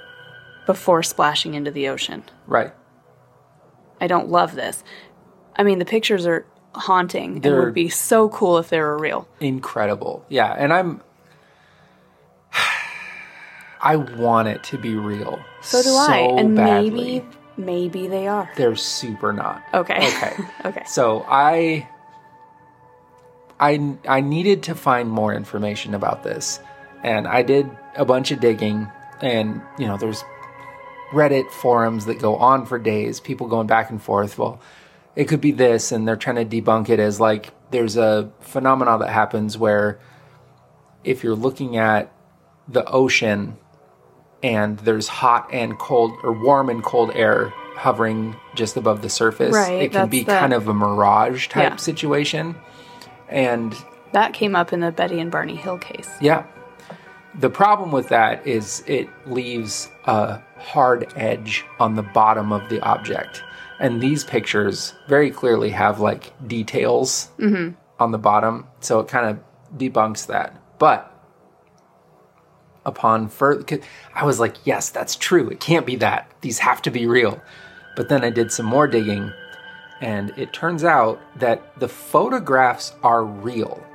before 0.66 1.04
splashing 1.04 1.54
into 1.54 1.72
the 1.72 1.88
ocean. 1.90 2.24
Right. 2.48 2.72
I 4.02 4.08
don't 4.08 4.30
love 4.30 4.56
this. 4.56 4.84
I 5.56 5.64
mean, 5.64 5.80
the 5.80 5.86
pictures 5.86 6.26
are 6.26 6.46
haunting 6.76 7.34
and 7.34 7.42
They're- 7.44 7.64
would 7.66 7.74
be 7.74 7.90
so 7.90 8.30
cool 8.30 8.58
if 8.58 8.70
they 8.70 8.80
were 8.80 8.98
real. 8.98 9.28
Incredible. 9.40 10.26
Yeah, 10.30 10.54
and 10.58 10.72
I'm 10.74 11.02
I 13.82 13.96
want 13.96 14.50
it 14.50 14.64
to 14.66 14.78
be 14.78 14.96
real. 14.96 15.40
So 15.62 15.82
do 15.82 15.90
I. 15.96 16.18
And 16.38 16.56
badly. 16.56 16.90
maybe, 16.92 17.26
maybe 17.58 18.08
they 18.08 18.28
are. 18.28 18.50
they're 18.58 18.76
super 18.76 19.32
not. 19.32 19.64
Okay. 19.74 19.98
Okay. 20.08 20.34
okay. 20.66 20.84
So 20.86 21.26
I, 21.30 21.88
I, 23.60 23.96
I 24.08 24.20
needed 24.22 24.64
to 24.64 24.76
find 24.76 25.10
more 25.10 25.34
information 25.34 25.94
about 25.94 26.24
this, 26.24 26.60
and 27.04 27.28
I 27.28 27.42
did 27.44 27.70
a 27.96 28.06
bunch 28.06 28.32
of 28.32 28.40
digging. 28.40 28.88
And 29.22 29.62
you 29.78 29.88
know, 29.88 29.98
there's 29.98 30.24
Reddit 31.12 31.50
forums 31.52 32.06
that 32.06 32.20
go 32.20 32.36
on 32.36 32.66
for 32.66 32.78
days, 32.80 33.20
people 33.20 33.48
going 33.48 33.68
back 33.68 33.90
and 33.90 34.02
forth. 34.02 34.38
Well, 34.38 34.60
it 35.16 35.26
could 35.28 35.42
be 35.42 35.52
this, 35.52 35.92
and 35.92 36.08
they're 36.08 36.16
trying 36.16 36.36
to 36.36 36.46
debunk 36.62 36.90
it 36.90 37.00
as 37.00 37.20
like 37.20 37.50
there's 37.72 37.98
a 37.98 38.32
phenomenon 38.42 39.00
that 39.00 39.10
happens 39.10 39.58
where 39.58 40.00
if 41.04 41.24
you're 41.24 41.36
looking 41.36 41.78
at 41.78 42.12
the 42.68 42.86
ocean 42.86 43.58
and 44.44 44.78
there's 44.80 45.08
hot 45.08 45.50
and 45.52 45.78
cold 45.80 46.14
or 46.24 46.32
warm 46.32 46.70
and 46.70 46.84
cold 46.84 47.12
air 47.14 47.50
hovering 47.76 48.36
just 48.56 48.78
above 48.78 49.02
the 49.02 49.10
surface 49.10 49.54
Right, 49.56 49.82
it 49.84 49.92
can 49.92 50.10
be 50.10 50.24
the- 50.24 50.32
kind 50.32 50.54
of 50.54 50.68
a 50.68 50.74
mirage 50.74 51.48
type 51.48 51.72
Yeah. 51.72 51.76
situation 51.78 52.56
and 53.30 53.76
That 54.12 54.34
came 54.34 54.56
up 54.56 54.72
in 54.74 54.80
the 54.82 54.92
Betty 54.92 55.20
and 55.20 55.32
Barney 55.32 55.56
Hill 55.56 55.78
case. 55.78 56.10
yeah 56.22 56.44
the 57.40 57.50
problem 57.50 57.92
with 57.92 58.10
that 58.10 58.46
is 58.46 58.84
it 58.86 59.08
leaves 59.26 59.90
a 60.06 60.42
hard 60.58 61.12
edge 61.16 61.64
on 61.80 61.96
the 61.96 62.04
bottom 62.04 62.52
of 62.52 62.68
the 62.70 62.82
object. 62.82 63.44
And 63.80 64.02
these 64.02 64.26
pictures 64.26 64.94
very 65.08 65.32
clearly 65.32 65.70
have 65.70 66.02
like 66.02 66.34
details 66.48 67.30
mm-hmm. 67.40 67.76
on 67.98 68.12
the 68.12 68.18
bottom 68.18 68.68
so 68.82 69.00
it 69.00 69.08
kind 69.08 69.26
of 69.30 69.78
debunks 69.78 70.28
that. 70.28 70.56
But 70.80 71.06
upon 72.86 73.28
further 73.28 73.82
i 74.16 74.24
was 74.24 74.40
like 74.40 74.56
yes 74.66 74.90
that's 74.90 75.16
true. 75.16 75.50
It 75.50 75.60
can't 75.60 75.86
be 75.86 75.96
that. 75.98 76.30
These 76.42 76.60
have 76.60 76.82
to 76.84 76.92
be 76.92 77.08
real. 77.08 77.42
But 77.96 78.10
then 78.10 78.24
i 78.24 78.30
did 78.30 78.52
some 78.52 78.66
more 78.66 78.88
digging 78.88 79.32
and 80.02 80.34
it 80.38 80.52
turns 80.54 80.84
out 80.84 81.22
that 81.40 81.80
the 81.80 81.90
photographs 81.90 82.94
are 83.04 83.24
real 83.24 83.86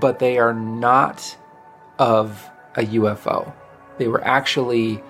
but 0.00 0.18
they 0.18 0.38
are 0.38 0.54
not 0.54 1.36
of 1.98 2.48
a 2.76 2.82
ufo 2.82 3.52
they 3.98 4.08
were 4.08 4.24
actually 4.24 5.02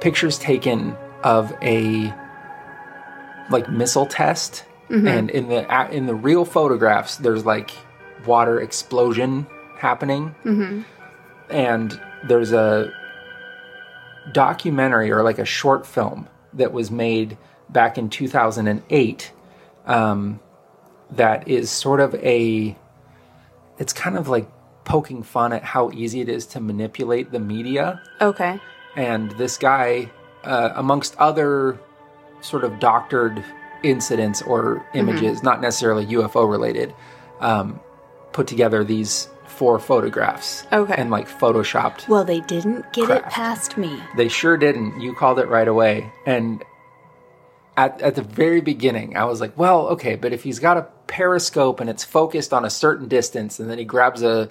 pictures 0.00 0.38
taken 0.38 0.96
of 1.22 1.52
a 1.62 2.12
like 3.50 3.70
missile 3.70 4.06
test. 4.06 4.64
And 5.08 5.30
in 5.30 5.48
the 5.48 5.92
in 5.92 6.06
the 6.06 6.14
real 6.14 6.44
photographs 6.44 7.16
there's 7.16 7.44
like 7.44 7.70
water 8.26 8.60
explosion 8.60 9.46
happening. 9.76 10.34
And 11.48 12.00
there's 12.24 12.52
a 12.52 12.92
documentary 14.32 15.10
or 15.12 15.22
like 15.22 15.38
a 15.38 15.44
short 15.44 15.86
film 15.86 16.28
that 16.52 16.72
was 16.72 16.90
made 16.90 17.38
back 17.68 17.98
in 17.98 18.10
2008 18.10 19.32
um, 19.86 20.40
that 21.12 21.48
is 21.48 21.70
sort 21.70 22.00
of 22.00 22.14
a 22.16 22.76
it's 23.78 23.92
kind 23.92 24.16
of 24.16 24.28
like 24.28 24.48
poking 24.86 25.22
fun 25.22 25.52
at 25.52 25.62
how 25.62 25.90
easy 25.92 26.20
it 26.22 26.28
is 26.30 26.46
to 26.46 26.60
manipulate 26.60 27.30
the 27.32 27.38
media 27.40 28.00
Okay. 28.22 28.58
and 28.96 29.30
this 29.32 29.58
guy 29.58 30.10
uh, 30.44 30.70
amongst 30.76 31.14
other 31.18 31.78
sort 32.40 32.64
of 32.64 32.78
doctored 32.78 33.44
incidents 33.82 34.40
or 34.42 34.86
images 34.94 35.42
not 35.42 35.60
necessarily 35.60 36.06
ufo 36.06 36.48
related 36.50 36.94
um, 37.40 37.78
put 38.32 38.46
together 38.46 38.82
these 38.84 39.28
four 39.46 39.78
photographs 39.78 40.64
Okay. 40.72 40.94
and 40.96 41.10
like 41.10 41.28
photoshopped 41.28 42.08
Well, 42.08 42.24
they 42.24 42.40
didn't 42.40 42.90
get 42.92 43.10
it 43.10 43.24
past 43.24 43.76
me. 43.76 44.00
they 44.16 44.28
sure 44.28 44.56
didn't. 44.56 45.00
You 45.00 45.14
called 45.14 45.38
it 45.38 45.48
right 45.48 45.66
away. 45.68 46.10
And 46.26 46.62
at, 47.76 48.00
at 48.02 48.14
the 48.16 48.22
very 48.22 48.60
beginning, 48.60 49.16
I 49.16 49.24
was 49.24 49.40
like, 49.40 49.56
well, 49.56 49.88
okay, 49.88 50.14
but 50.16 50.32
if 50.32 50.42
he's 50.42 50.58
got 50.58 50.76
a 50.76 50.82
periscope 51.06 51.80
and 51.80 51.88
it's 51.90 52.04
focused 52.04 52.52
on 52.52 52.64
a 52.66 52.70
certain 52.70 53.08
distance, 53.08 53.58
and 53.60 53.70
then 53.70 53.78
he 53.78 53.84
grabs 53.84 54.22
a, 54.22 54.48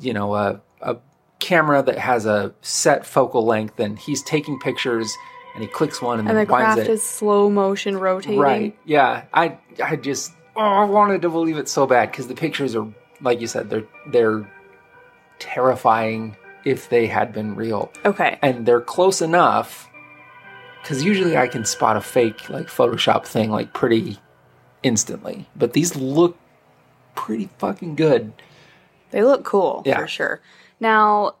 you 0.00 0.12
know, 0.12 0.34
a, 0.34 0.60
a 0.80 0.96
camera 1.38 1.82
that 1.82 1.98
has 1.98 2.26
a 2.26 2.54
set 2.62 3.06
focal 3.06 3.44
length, 3.44 3.78
and 3.78 3.98
he's 3.98 4.22
taking 4.22 4.58
pictures 4.58 5.12
and 5.54 5.62
he 5.64 5.68
clicks 5.68 6.00
one 6.00 6.18
and, 6.20 6.28
And 6.28 6.38
then 6.38 6.46
the 6.46 6.52
winds 6.52 6.74
craft 6.74 6.88
it. 6.88 6.92
is 6.92 7.02
slow 7.02 7.50
motion 7.50 7.96
rotating. 7.98 8.38
Right. 8.38 8.78
Yeah. 8.84 9.24
I 9.34 9.58
I 9.82 9.96
just 9.96 10.32
oh, 10.56 10.60
I 10.60 10.84
wanted 10.84 11.22
to 11.22 11.28
believe 11.28 11.56
it 11.58 11.68
so 11.68 11.86
bad 11.86 12.10
because 12.10 12.28
the 12.28 12.34
pictures 12.34 12.76
are 12.76 12.86
like 13.20 13.40
you 13.40 13.46
said 13.48 13.68
they're 13.68 13.86
they're 14.08 14.48
terrifying 15.40 16.36
if 16.64 16.88
they 16.88 17.06
had 17.06 17.32
been 17.32 17.54
real 17.56 17.90
Okay. 18.04 18.38
and 18.42 18.66
they're 18.66 18.80
close 18.80 19.22
enough 19.22 19.88
because 20.82 21.02
usually 21.02 21.36
I 21.36 21.46
can 21.48 21.64
spot 21.64 21.96
a 21.96 22.00
fake 22.00 22.48
like 22.48 22.66
Photoshop 22.68 23.26
thing 23.26 23.50
like 23.50 23.72
pretty 23.72 24.18
instantly, 24.82 25.46
but 25.56 25.72
these 25.72 25.96
look 25.96 26.38
pretty 27.14 27.48
fucking 27.58 27.96
good. 27.96 28.32
They 29.10 29.22
look 29.24 29.44
cool 29.44 29.82
Yeah. 29.84 29.98
for 29.98 30.06
sure. 30.08 30.40
Now, 30.78 31.34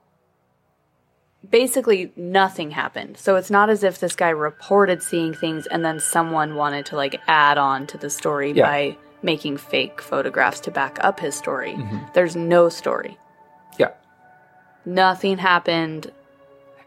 basically, 1.48 2.12
nothing 2.16 2.72
happened. 2.72 3.16
So 3.16 3.36
it's 3.36 3.50
not 3.50 3.70
as 3.70 3.82
if 3.82 3.98
this 3.98 4.14
guy 4.14 4.30
reported 4.30 5.02
seeing 5.02 5.34
things 5.34 5.66
and 5.66 5.84
then 5.84 6.00
someone 6.00 6.54
wanted 6.54 6.86
to 6.86 6.96
like 6.96 7.20
add 7.26 7.58
on 7.58 7.86
to 7.88 7.98
the 7.98 8.10
story 8.10 8.52
Yeah. 8.52 8.66
by 8.66 8.96
making 9.22 9.56
fake 9.58 10.00
photographs 10.00 10.60
to 10.60 10.70
back 10.70 10.98
up 11.02 11.20
his 11.20 11.34
story. 11.34 11.74
Mm-hmm. 11.74 11.98
There's 12.14 12.36
no 12.36 12.68
story. 12.68 13.18
Yeah, 13.78 13.90
Nothing 14.84 15.38
happened 15.38 16.10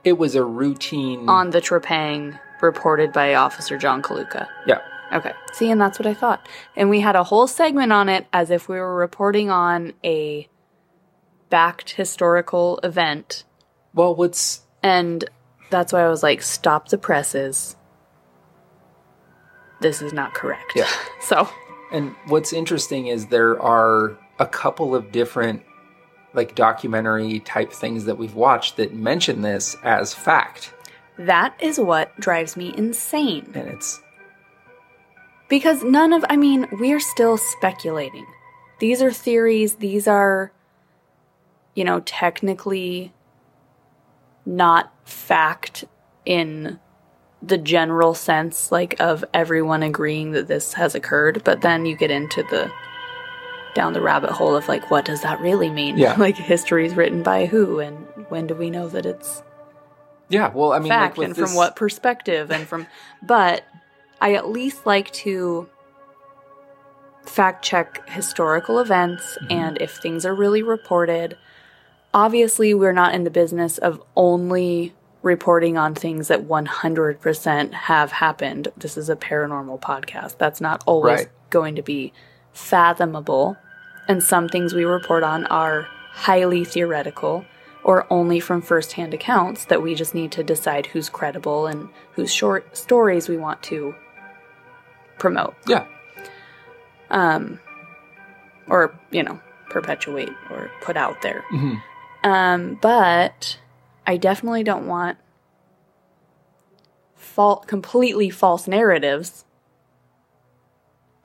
it 0.03 0.17
was 0.17 0.35
a 0.35 0.43
routine. 0.43 1.29
on 1.29 1.51
the 1.51 1.61
Trepang 1.61 2.37
reported 2.61 3.13
by 3.13 3.35
Officer 3.35 3.77
John 3.77 4.01
Kaluka. 4.01 4.47
yeah, 4.65 4.79
Okay. 5.13 5.31
See, 5.53 5.69
and 5.69 5.79
that's 5.79 5.99
what 5.99 6.07
I 6.07 6.13
thought. 6.13 6.47
And 6.75 6.89
we 6.89 6.99
had 7.01 7.15
a 7.15 7.23
whole 7.23 7.45
segment 7.47 7.91
on 7.93 8.09
it 8.09 8.25
as 8.33 8.49
if 8.49 8.67
we 8.67 8.77
were 8.77 8.95
reporting 8.95 9.49
on 9.51 9.93
a 10.03 10.47
backed 11.53 11.91
historical 11.91 12.79
event. 12.83 13.43
well, 13.93 14.15
what's 14.15 14.61
And 14.81 15.23
that's 15.69 15.93
why 15.93 16.01
I 16.03 16.09
was 16.09 16.23
like, 16.23 16.41
stop 16.41 16.87
the 16.89 16.97
presses. 16.97 17.75
This 19.79 20.01
is 20.01 20.13
not 20.13 20.33
correct. 20.33 20.73
Yeah. 20.75 20.89
So, 21.21 21.47
And 21.91 22.15
what's 22.25 22.53
interesting 22.53 23.05
is 23.05 23.27
there 23.27 23.61
are 23.61 24.17
a 24.39 24.47
couple 24.47 24.95
of 24.95 25.11
different 25.11 25.61
like 26.33 26.55
documentary 26.55 27.39
type 27.41 27.71
things 27.71 28.05
that 28.05 28.17
we've 28.17 28.33
watched 28.33 28.77
that 28.77 28.95
mention 28.95 29.41
this 29.43 29.77
as 29.83 30.11
fact. 30.11 30.73
that 31.19 31.55
is 31.61 31.79
what 31.79 32.19
drives 32.19 32.57
me 32.57 32.73
insane. 32.75 33.45
And 33.53 33.67
it's 33.69 34.01
Because 35.49 35.83
none 35.83 36.13
of, 36.13 36.25
I 36.29 36.35
mean, 36.35 36.67
we're 36.71 36.99
still 36.99 37.37
speculating. 37.37 38.25
These 38.79 39.03
are 39.03 39.11
theories. 39.11 39.75
These 39.75 40.07
are, 40.07 40.51
you 41.75 41.83
know, 41.83 42.01
technically 42.01 43.13
not 44.45 44.91
fact 45.05 45.85
in 46.25 46.79
the 47.41 47.57
general 47.57 48.13
sense, 48.13 48.71
like 48.71 48.95
of 48.99 49.25
everyone 49.33 49.83
agreeing 49.83 50.31
that 50.31 50.47
this 50.47 50.73
has 50.73 50.95
occurred. 50.95 51.43
But 51.43 51.61
then 51.61 51.85
you 51.85 51.95
get 51.95 52.11
into 52.11 52.43
the, 52.43 52.71
down 53.75 53.93
the 53.93 54.01
rabbit 54.01 54.31
hole 54.31 54.55
of 54.55 54.67
like, 54.67 54.89
what 54.91 55.03
does 55.05 55.21
that 55.21 55.39
really 55.41 55.69
mean? 55.69 55.97
Yeah. 55.97 56.15
like 56.17 56.37
history's 56.37 56.95
written 56.95 57.23
by 57.23 57.45
who 57.47 57.79
and 57.79 57.97
when 58.29 58.47
do 58.47 58.55
we 58.55 58.69
know 58.69 58.87
that 58.89 59.05
it's 59.05 59.43
yeah, 60.29 60.51
well 60.53 60.71
I 60.73 60.79
mean 60.79 60.89
fact 60.89 61.17
like 61.17 61.27
and 61.27 61.35
this, 61.35 61.49
from 61.49 61.55
what 61.55 61.75
perspective 61.75 62.51
and 62.51 62.65
from 62.67 62.87
but 63.21 63.63
i 64.21 64.33
at 64.33 64.49
least 64.49 64.85
like 64.85 65.11
to 65.11 65.69
fact 67.25 67.63
check 67.63 68.07
historical 68.09 68.79
events 68.79 69.37
Mm-hmm. 69.41 69.51
and 69.51 69.81
if 69.81 69.97
things 69.97 70.25
are 70.25 70.33
really 70.33 70.63
reported 70.63 71.37
obviously 72.13 72.73
we're 72.73 72.91
not 72.93 73.13
in 73.15 73.23
the 73.23 73.29
business 73.31 73.77
of 73.77 74.01
only 74.15 74.93
reporting 75.21 75.77
on 75.77 75.95
things 75.95 76.27
that 76.27 76.47
100% 76.47 77.73
have 77.73 78.11
happened 78.11 78.67
this 78.77 78.97
is 78.97 79.09
a 79.09 79.15
paranormal 79.15 79.79
podcast 79.81 80.37
that's 80.37 80.59
not 80.61 80.83
always 80.85 81.19
Right. 81.19 81.29
going 81.49 81.75
to 81.75 81.81
be 81.81 82.11
fathomable 82.51 83.57
and 84.07 84.21
some 84.21 84.49
things 84.49 84.73
we 84.73 84.83
report 84.83 85.23
on 85.23 85.45
are 85.45 85.87
highly 86.11 86.63
theoretical 86.65 87.45
or 87.85 88.05
only 88.11 88.39
from 88.39 88.61
firsthand 88.61 89.13
accounts 89.13 89.65
that 89.65 89.81
we 89.81 89.95
just 89.95 90.13
need 90.13 90.31
to 90.33 90.43
decide 90.43 90.85
who's 90.87 91.09
credible 91.09 91.67
and 91.67 91.87
whose 92.13 92.31
short 92.33 92.75
stories 92.77 93.27
we 93.29 93.37
want 93.37 93.63
to 93.63 93.95
promote 95.17 95.55
Yeah. 95.67 95.85
Um, 97.09 97.59
or 98.67 98.93
you 99.11 99.23
know 99.23 99.39
perpetuate 99.69 100.29
or 100.49 100.69
put 100.81 100.97
out 100.97 101.21
there 101.21 101.43
Mhm. 101.51 101.81
Um, 102.23 102.77
but 102.81 103.57
i 104.07 104.17
definitely 104.17 104.63
don't 104.63 104.87
want 104.87 105.17
fal- 107.15 107.63
completely 107.67 108.29
false 108.29 108.67
narratives 108.67 109.45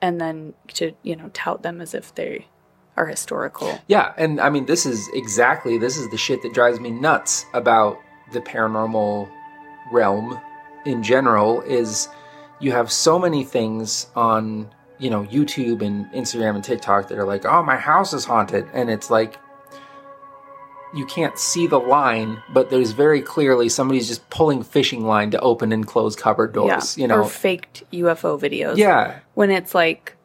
and 0.01 0.19
then 0.19 0.53
to 0.67 0.93
you 1.03 1.15
know 1.15 1.29
tout 1.33 1.61
them 1.61 1.81
as 1.81 1.93
if 1.93 2.13
they 2.15 2.47
are 2.97 3.05
historical 3.05 3.79
Yeah, 3.87 4.13
and 4.17 4.41
I 4.41 4.49
mean 4.49 4.65
this 4.65 4.85
is 4.85 5.09
exactly 5.13 5.77
this 5.77 5.95
is 5.97 6.09
the 6.09 6.17
shit 6.17 6.41
that 6.41 6.53
drives 6.53 6.79
me 6.79 6.91
nuts 6.91 7.45
about 7.53 7.97
the 8.33 8.41
paranormal 8.41 9.29
realm 9.91 10.39
in 10.85 11.01
general 11.01 11.61
is 11.61 12.09
you 12.59 12.71
have 12.73 12.91
so 12.91 13.17
many 13.17 13.43
things 13.45 14.07
on, 14.15 14.69
you 14.97 15.09
know, 15.09 15.23
YouTube 15.23 15.81
and 15.81 16.05
Instagram 16.11 16.55
and 16.55 16.63
TikTok 16.63 17.07
that 17.07 17.17
are 17.17 17.25
like, 17.25 17.45
"Oh, 17.45 17.63
my 17.63 17.77
house 17.77 18.11
is 18.13 18.25
haunted." 18.25 18.67
And 18.73 18.89
it's 18.89 19.09
like 19.09 19.37
you 20.93 21.05
can't 21.05 21.37
see 21.37 21.67
the 21.67 21.79
line, 21.79 22.41
but 22.53 22.69
there's 22.69 22.91
very 22.91 23.21
clearly 23.21 23.69
somebody's 23.69 24.07
just 24.07 24.27
pulling 24.29 24.63
fishing 24.63 25.05
line 25.05 25.31
to 25.31 25.39
open 25.39 25.71
and 25.71 25.85
close 25.85 26.15
cupboard 26.15 26.53
doors, 26.53 26.97
you 26.97 27.07
know. 27.07 27.21
or 27.21 27.25
faked 27.25 27.83
ufo 27.91 28.39
videos 28.39 28.77
yeah. 28.77 29.19
when 29.35 29.51
it's 29.51 29.75
like 29.75 30.15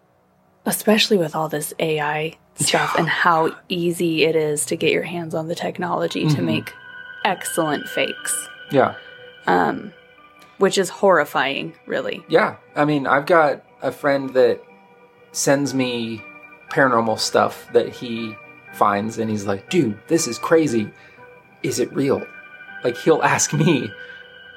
especially 0.66 1.18
with 1.18 1.34
all 1.34 1.48
this 1.48 1.74
ai 1.78 2.36
stuff 2.54 2.94
and 2.96 3.08
how 3.08 3.54
easy 3.68 4.24
it 4.24 4.36
is 4.36 4.64
to 4.66 4.76
get 4.76 4.92
your 4.92 5.02
hands 5.02 5.34
on 5.34 5.48
the 5.48 5.54
technology 5.54 6.26
to 6.28 6.40
make 6.40 6.72
excellent 7.24 7.88
fakes 7.88 8.48
Yeah. 8.70 8.94
Um, 9.46 9.92
which 10.58 10.78
is 10.78 10.88
horrifying 10.88 11.74
really 11.86 12.24
Yeah, 12.28 12.56
I 12.74 12.84
mean, 12.84 13.06
I've 13.06 13.26
got 13.26 13.64
a 13.82 13.92
friend 13.92 14.30
that 14.34 14.62
sends 15.32 15.74
me 15.74 16.22
paranormal 16.70 17.18
stuff 17.18 17.68
that 17.72 17.88
he 17.88 18.36
finds, 18.74 19.18
and 19.18 19.30
he's 19.30 19.46
like, 19.46 19.70
"Dude, 19.70 19.98
this 20.08 20.26
is 20.26 20.38
crazy. 20.38 20.90
Is 21.62 21.78
it 21.80 21.92
real?" 21.92 22.26
Like 22.82 22.96
he'll 22.98 23.22
ask 23.34 23.52
me 23.52 23.90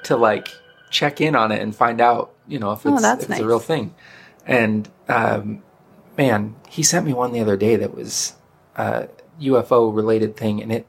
to 0.04 0.16
like 0.16 0.48
check 0.90 1.20
in 1.20 1.34
on 1.36 1.52
it 1.52 1.60
and 1.60 1.74
find 1.74 2.00
out, 2.00 2.32
you 2.46 2.58
know, 2.58 2.72
if 2.72 2.84
Oh, 2.86 2.94
it's, 2.94 3.04
if 3.04 3.14
it's 3.20 3.24
a 3.26 3.28
nice. 3.30 3.40
real 3.42 3.58
thing. 3.58 3.94
And 4.46 4.88
um, 5.08 5.62
man, 6.16 6.56
he 6.68 6.82
sent 6.82 7.04
me 7.06 7.12
one 7.12 7.32
the 7.32 7.40
other 7.40 7.56
day 7.56 7.76
that 7.76 7.94
was 7.94 8.34
a 8.76 9.08
UFO 9.40 9.94
related 9.94 10.36
thing, 10.36 10.62
and 10.62 10.72
it 10.72 10.86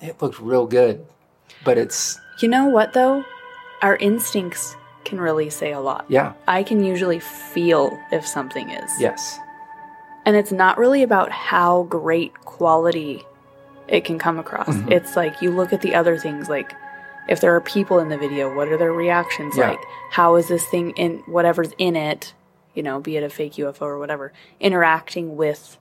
it 0.00 0.20
looked 0.20 0.38
real 0.40 0.66
good, 0.66 1.06
but 1.64 1.78
it's 1.78 2.18
you 2.40 2.48
know 2.48 2.66
what 2.66 2.92
though 2.92 3.24
our 3.82 3.96
instincts 3.96 4.76
can 5.04 5.20
really 5.20 5.48
say 5.48 5.72
a 5.72 5.78
lot 5.80 6.04
yeah, 6.08 6.32
i 6.48 6.62
can 6.62 6.82
usually 6.82 7.20
feel 7.20 7.96
if 8.10 8.26
something 8.26 8.68
is 8.70 8.90
yes, 8.98 9.38
and 10.26 10.36
it's 10.36 10.52
not 10.52 10.76
really 10.76 11.02
about 11.02 11.30
how 11.32 11.84
great 11.84 12.34
quality 12.44 13.24
it 13.88 14.04
can 14.04 14.18
come 14.18 14.38
across. 14.38 14.68
Mhm. 14.68 14.90
It's 14.90 15.16
like 15.16 15.40
you 15.40 15.50
look 15.50 15.72
at 15.72 15.80
the 15.80 15.94
other 15.94 16.18
things, 16.18 16.48
like 16.50 16.74
if 17.28 17.40
there 17.40 17.54
are 17.54 17.60
people 17.60 17.98
in 18.00 18.08
the 18.08 18.18
video, 18.18 18.54
what 18.54 18.68
are 18.68 18.76
their 18.76 18.92
reactions 18.92 19.56
Yeah. 19.56 19.70
like? 19.70 19.80
How 20.10 20.34
is 20.34 20.48
this 20.48 20.66
thing 20.66 20.90
in 20.90 21.18
whatever's 21.26 21.72
in 21.78 21.96
it, 21.96 22.34
you 22.74 22.82
know, 22.82 23.00
be 23.00 23.16
it 23.16 23.22
a 23.22 23.28
fake 23.30 23.56
UFO 23.56 23.86
or 23.86 23.98
whatever, 23.98 24.32
interacting 24.60 25.36
with 25.36 25.78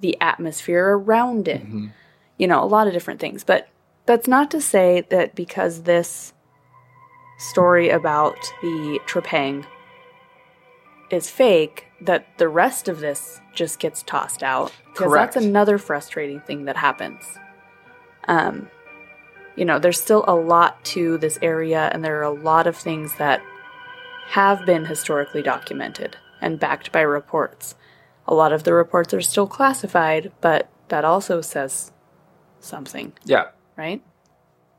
the 0.00 0.16
atmosphere 0.20 0.96
around 0.98 1.48
it? 1.48 1.64
Mhm. 1.66 1.90
You 2.36 2.46
know, 2.48 2.62
a 2.62 2.66
lot 2.66 2.86
of 2.88 2.92
different 2.92 3.20
things. 3.20 3.44
But 3.44 3.68
that's 4.06 4.26
not 4.26 4.50
to 4.50 4.60
say 4.60 5.06
that 5.10 5.34
because 5.36 5.82
this 5.82 6.32
story 7.38 7.88
about 7.90 8.36
the 8.62 9.00
Trepang 9.06 9.64
is 11.12 11.30
fake 11.30 11.86
that 12.00 12.26
the 12.38 12.48
rest 12.48 12.88
of 12.88 12.98
this 12.98 13.40
just 13.52 13.78
gets 13.78 14.02
tossed 14.02 14.42
out. 14.42 14.72
Because 14.86 15.12
that's 15.12 15.36
another 15.36 15.78
frustrating 15.78 16.40
thing 16.40 16.64
that 16.64 16.76
happens. 16.76 17.22
Um 18.26 18.68
you 19.54 19.66
know 19.66 19.78
there's 19.78 20.00
still 20.00 20.24
a 20.26 20.34
lot 20.34 20.82
to 20.86 21.18
this 21.18 21.38
area 21.42 21.90
and 21.92 22.02
there 22.02 22.18
are 22.18 22.22
a 22.22 22.30
lot 22.30 22.66
of 22.66 22.76
things 22.76 23.16
that 23.16 23.42
have 24.28 24.64
been 24.64 24.86
historically 24.86 25.42
documented 25.42 26.16
and 26.40 26.58
backed 26.58 26.90
by 26.90 27.02
reports. 27.02 27.74
A 28.26 28.34
lot 28.34 28.52
of 28.52 28.64
the 28.64 28.72
reports 28.72 29.12
are 29.12 29.20
still 29.20 29.46
classified 29.46 30.32
but 30.40 30.70
that 30.88 31.04
also 31.04 31.40
says 31.42 31.92
something. 32.60 33.12
Yeah, 33.24 33.48
right? 33.76 34.02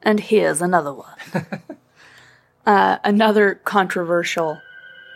And 0.02 0.20
here's 0.20 0.62
another 0.62 0.94
one. 0.94 1.18
uh, 2.66 2.98
another 3.04 3.56
controversial 3.56 4.60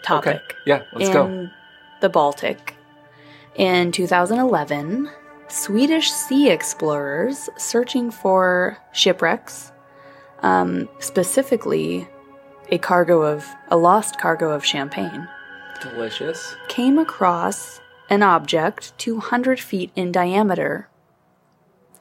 topic 0.08 0.36
okay, 0.36 0.56
yeah. 0.66 0.84
Let's 0.94 1.08
in 1.08 1.14
go. 1.14 1.50
the 2.02 2.10
Baltic. 2.10 2.76
In 3.56 3.92
2011, 3.92 5.10
Swedish 5.50 6.12
sea 6.12 6.50
explorers 6.50 7.50
searching 7.58 8.12
for 8.12 8.78
shipwrecks, 8.94 9.72
um, 10.44 10.88
specifically 11.00 12.08
a 12.72 12.78
cargo 12.78 13.22
of 13.22 13.46
a 13.70 13.78
lost 13.78 14.20
cargo 14.20 14.52
of 14.52 14.64
champagne, 14.64 15.28
Delicious. 15.82 16.56
came 16.68 16.98
across 16.98 17.82
an 18.10 18.24
object 18.24 18.98
200 18.98 19.60
feet 19.60 19.92
in 19.96 20.12
diameter, 20.12 20.90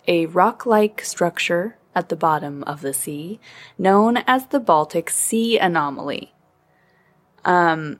a 0.06 0.26
rock 0.26 0.66
like 0.66 1.02
structure 1.02 1.76
at 1.94 2.08
the 2.08 2.16
bottom 2.16 2.62
of 2.64 2.82
the 2.82 2.92
sea, 2.92 3.40
known 3.78 4.18
as 4.26 4.46
the 4.46 4.60
Baltic 4.60 5.08
Sea 5.08 5.58
Anomaly. 5.58 6.35
Um, 7.46 7.98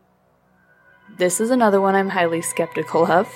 this 1.19 1.41
is 1.41 1.51
another 1.51 1.81
one 1.81 1.95
I'm 1.95 2.11
highly 2.11 2.43
skeptical 2.43 3.07
of, 3.11 3.27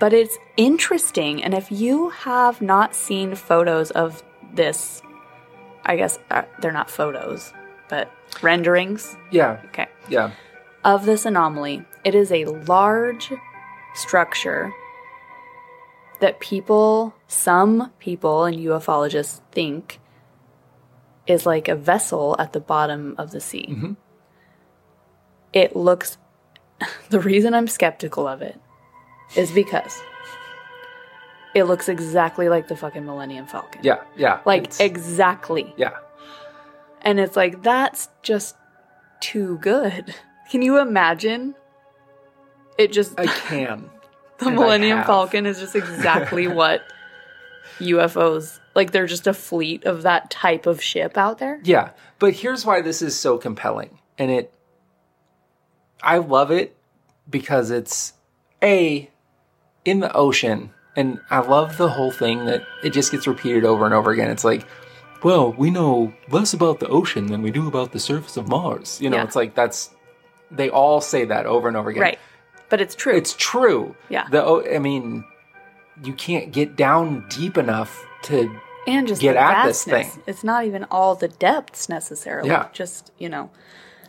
but 0.00 0.12
it's 0.12 0.36
interesting. 0.56 1.44
And 1.44 1.54
if 1.54 1.70
you 1.70 2.08
have 2.10 2.60
not 2.60 2.94
seen 2.94 3.34
photos 3.36 3.90
of 3.92 4.22
this, 4.54 5.02
I 5.84 5.96
guess 5.96 6.18
uh, 6.30 6.42
they're 6.60 6.72
not 6.72 6.90
photos, 6.90 7.52
but 7.88 8.10
renderings, 8.42 9.16
Yeah, 9.30 9.60
okay, 9.66 9.86
yeah. 10.08 10.32
of 10.84 11.04
this 11.06 11.24
anomaly. 11.26 11.84
It 12.04 12.14
is 12.14 12.32
a 12.32 12.46
large 12.46 13.30
structure 13.94 14.72
that 16.20 16.40
people, 16.40 17.14
some 17.28 17.92
people 17.98 18.44
and 18.44 18.56
ufologists 18.56 19.40
think 19.52 20.00
is 21.26 21.44
like 21.46 21.68
a 21.68 21.74
vessel 21.76 22.34
at 22.38 22.52
the 22.54 22.60
bottom 22.60 23.14
of 23.18 23.30
the 23.30 23.40
sea. 23.40 23.66
Mhm. 23.70 23.96
It 25.52 25.74
looks, 25.74 26.18
the 27.10 27.20
reason 27.20 27.54
I'm 27.54 27.68
skeptical 27.68 28.26
of 28.26 28.42
it 28.42 28.58
is 29.36 29.50
because 29.50 30.00
it 31.54 31.64
looks 31.64 31.88
exactly 31.88 32.48
like 32.48 32.68
the 32.68 32.76
fucking 32.76 33.04
Millennium 33.04 33.46
Falcon. 33.46 33.80
Yeah, 33.82 34.02
yeah. 34.16 34.40
Like, 34.44 34.80
exactly. 34.80 35.72
yeah. 35.76 35.96
And 37.02 37.18
it's 37.18 37.36
like, 37.36 37.62
that's 37.62 38.08
just 38.22 38.56
too 39.20 39.58
good. 39.58 40.14
Can 40.50 40.62
you 40.62 40.78
imagine? 40.78 41.54
It 42.78 42.92
just, 42.92 43.18
I 43.18 43.26
can. 43.26 43.90
the 44.38 44.50
Millennium. 44.50 45.04
Falcon 45.04 45.46
is 45.46 45.58
just 45.58 45.74
exactly 45.74 46.46
what 46.48 46.82
UFOs, 47.78 48.60
like, 48.74 48.92
they're 48.92 49.06
just 49.06 49.26
a 49.26 49.34
fleet 49.34 49.84
of 49.84 50.02
that 50.02 50.30
type 50.30 50.66
of 50.66 50.82
ship 50.82 51.16
out 51.16 51.38
there. 51.38 51.60
Yeah, 51.64 51.90
but 52.18 52.34
here's 52.34 52.64
why 52.64 52.80
this 52.80 53.02
is 53.02 53.18
so 53.18 53.38
compelling. 53.38 53.98
And 54.18 54.30
it 54.30 54.52
I 56.02 56.18
love 56.18 56.50
it 56.50 56.76
because 57.28 57.70
it's 57.70 58.14
a 58.62 59.10
in 59.84 60.00
the 60.00 60.12
ocean 60.14 60.70
and 60.96 61.20
I 61.30 61.38
love 61.40 61.76
the 61.76 61.88
whole 61.88 62.10
thing 62.10 62.46
that 62.46 62.64
it 62.82 62.90
just 62.90 63.12
gets 63.12 63.26
repeated 63.26 63.64
over 63.64 63.84
and 63.84 63.94
over 63.94 64.10
again. 64.10 64.30
It's 64.30 64.44
like, 64.44 64.66
well, 65.22 65.52
we 65.52 65.70
know 65.70 66.12
less 66.30 66.52
about 66.52 66.80
the 66.80 66.88
ocean 66.88 67.26
than 67.26 67.42
we 67.42 67.50
do 67.50 67.68
about 67.68 67.92
the 67.92 68.00
surface 68.00 68.36
of 68.36 68.48
Mars. 68.48 69.00
You 69.00 69.08
know, 69.10 69.16
Yeah. 69.18 69.24
it's 69.24 69.36
like 69.36 69.54
that's 69.54 69.90
they 70.50 70.68
all 70.68 71.00
say 71.00 71.24
that 71.26 71.46
over 71.46 71.68
and 71.68 71.76
over 71.76 71.90
again. 71.90 72.02
Right. 72.02 72.18
But 72.68 72.80
it's 72.80 72.94
true. 72.94 73.14
It's 73.16 73.34
true. 73.34 73.94
Yeah. 74.08 74.26
The 74.30 74.44
o- 74.44 74.64
I 74.74 74.78
mean, 74.78 75.24
you 76.02 76.12
can't 76.12 76.50
get 76.52 76.76
down 76.76 77.26
deep 77.28 77.56
enough 77.56 78.04
to 78.24 78.50
and 78.86 79.06
just 79.06 79.20
get 79.20 79.36
at 79.36 79.66
this 79.66 79.84
thing. 79.84 80.10
It's 80.26 80.42
not 80.42 80.64
even 80.64 80.84
all 80.90 81.14
the 81.14 81.28
depths 81.28 81.88
necessarily. 81.88 82.48
Yeah. 82.48 82.68
Just, 82.72 83.12
you 83.18 83.28
know. 83.28 83.50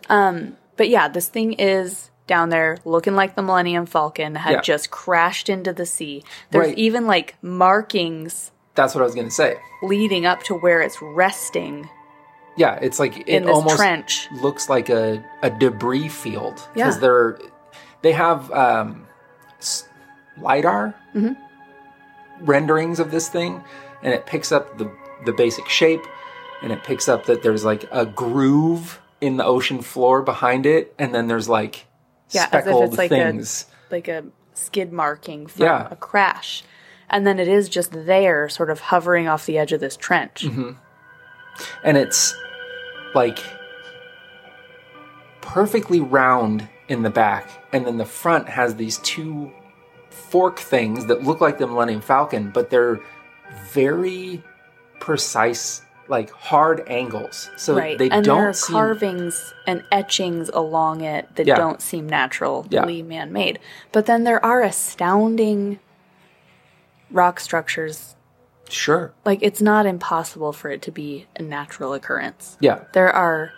Um, 0.10 0.58
but 0.77 0.89
yeah, 0.89 1.07
this 1.07 1.27
thing 1.29 1.53
is 1.53 2.10
down 2.27 2.49
there 2.49 2.77
looking 2.86 3.15
like 3.15 3.36
the 3.36 3.41
Millennium 3.41 3.86
Falcon 3.86 4.36
had 4.36 4.51
Yeah. 4.53 4.62
just 4.62 4.89
crashed 4.91 5.49
into 5.49 5.73
the 5.73 5.86
sea. 5.86 6.23
There's 6.51 6.67
Right. 6.67 6.77
even 6.77 7.07
like 7.07 7.36
markings 7.41 8.51
that's 8.73 8.95
what 8.95 9.01
I 9.01 9.05
was 9.05 9.15
going 9.15 9.27
to 9.27 9.34
say. 9.34 9.57
leading 9.84 10.25
up 10.25 10.43
to 10.43 10.55
where 10.55 10.79
it's 10.81 11.01
resting 11.01 11.89
Yeah, 12.55 12.75
it's 12.81 12.99
like 12.99 13.27
it 13.27 13.45
almost 13.47 13.75
trench. 13.75 14.27
looks 14.41 14.69
like 14.69 14.88
a, 14.89 15.23
a 15.41 15.49
debris 15.49 16.07
field 16.10 16.55
because 16.73 16.95
Yeah. 16.95 17.01
they're 17.01 17.38
they 18.01 18.13
have 18.13 18.49
um, 18.51 19.07
s- 19.60 19.88
lidar 20.38 20.95
Mm-hmm. 21.15 21.34
renderings 22.45 22.99
of 22.99 23.12
this 23.12 23.27
thing, 23.29 23.63
and 24.03 24.13
it 24.13 24.25
picks 24.25 24.51
up 24.51 24.77
the 24.77 24.89
the 25.25 25.34
basic 25.34 25.67
shape, 25.67 26.03
and 26.63 26.71
it 26.71 26.84
picks 26.84 27.07
up 27.10 27.25
that 27.25 27.43
there's 27.43 27.63
like 27.65 27.86
a 27.91 28.05
groove 28.05 29.01
in 29.21 29.38
the 29.38 29.45
ocean 29.45 29.81
floor 29.81 30.21
behind 30.21 30.65
it, 30.65 30.93
and 30.99 31.13
then 31.15 31.27
there's 31.27 31.47
like 31.47 31.86
Yeah, 32.31 32.41
as 32.41 32.45
if 32.45 32.49
speckled 32.63 32.84
it's 32.89 32.97
like 32.97 33.12
a- 33.12 33.15
things. 33.15 33.65
Like 33.89 34.07
a 34.07 34.23
skid 34.53 34.91
marking 34.91 35.47
from 35.47 35.63
Yeah. 35.65 35.88
a 35.91 35.95
crash. 35.95 36.63
And 37.10 37.25
then 37.27 37.39
it 37.39 37.47
is 37.47 37.67
just 37.69 37.91
there, 37.91 38.47
sort 38.49 38.69
of 38.69 38.79
hovering 38.79 39.27
off 39.27 39.45
the 39.45 39.57
edge 39.57 39.71
of 39.73 39.79
this 39.79 39.95
trench. 39.97 40.43
Mm-hmm. 40.45 40.71
and 41.84 41.97
it's 41.97 42.34
like 43.13 43.39
perfectly 45.41 45.99
round 45.99 46.67
in 46.88 47.03
the 47.03 47.10
back 47.10 47.49
and 47.73 47.86
then 47.86 47.97
the 47.97 48.05
front 48.05 48.47
has 48.47 48.75
these 48.75 48.97
two 48.99 49.51
fork 50.10 50.60
things 50.60 51.05
that 51.07 51.23
look 51.23 51.41
like 51.41 51.57
the 51.57 51.67
millennium 51.67 52.01
falcon 52.01 52.49
but 52.51 52.69
they're 52.69 52.99
very 53.69 54.41
precise 54.99 55.81
like 56.12 56.30
hard 56.32 56.84
angles 56.88 57.50
so 57.56 57.74
right. 57.76 57.97
they 57.97 58.10
and 58.10 58.24
don't 58.26 58.38
there 58.38 58.50
are 58.50 58.54
seem 58.54 58.76
carvings 58.76 59.54
and 59.65 59.82
etchings 59.91 60.50
along 60.50 61.00
it 61.02 61.34
that 61.38 61.47
Yeah. 61.47 61.56
don't 61.56 61.82
seem 61.82 62.08
naturally 62.08 62.67
Yeah. 62.69 62.86
man 63.04 63.32
made. 63.32 63.60
But 63.93 64.06
then 64.06 64.26
there 64.26 64.43
are 64.45 64.62
astounding 64.62 65.80
rock 67.10 67.39
structures. 67.39 68.15
sure 68.69 69.13
Like 69.26 69.39
it's 69.41 69.62
not 69.62 69.86
impossible 69.86 70.52
for 70.54 70.69
it 70.69 70.82
to 70.84 70.91
be 70.91 71.28
a 71.38 71.41
natural 71.41 71.93
occurrence. 71.93 72.58
yeah 72.60 72.80
There 72.93 73.12
are 73.12 73.52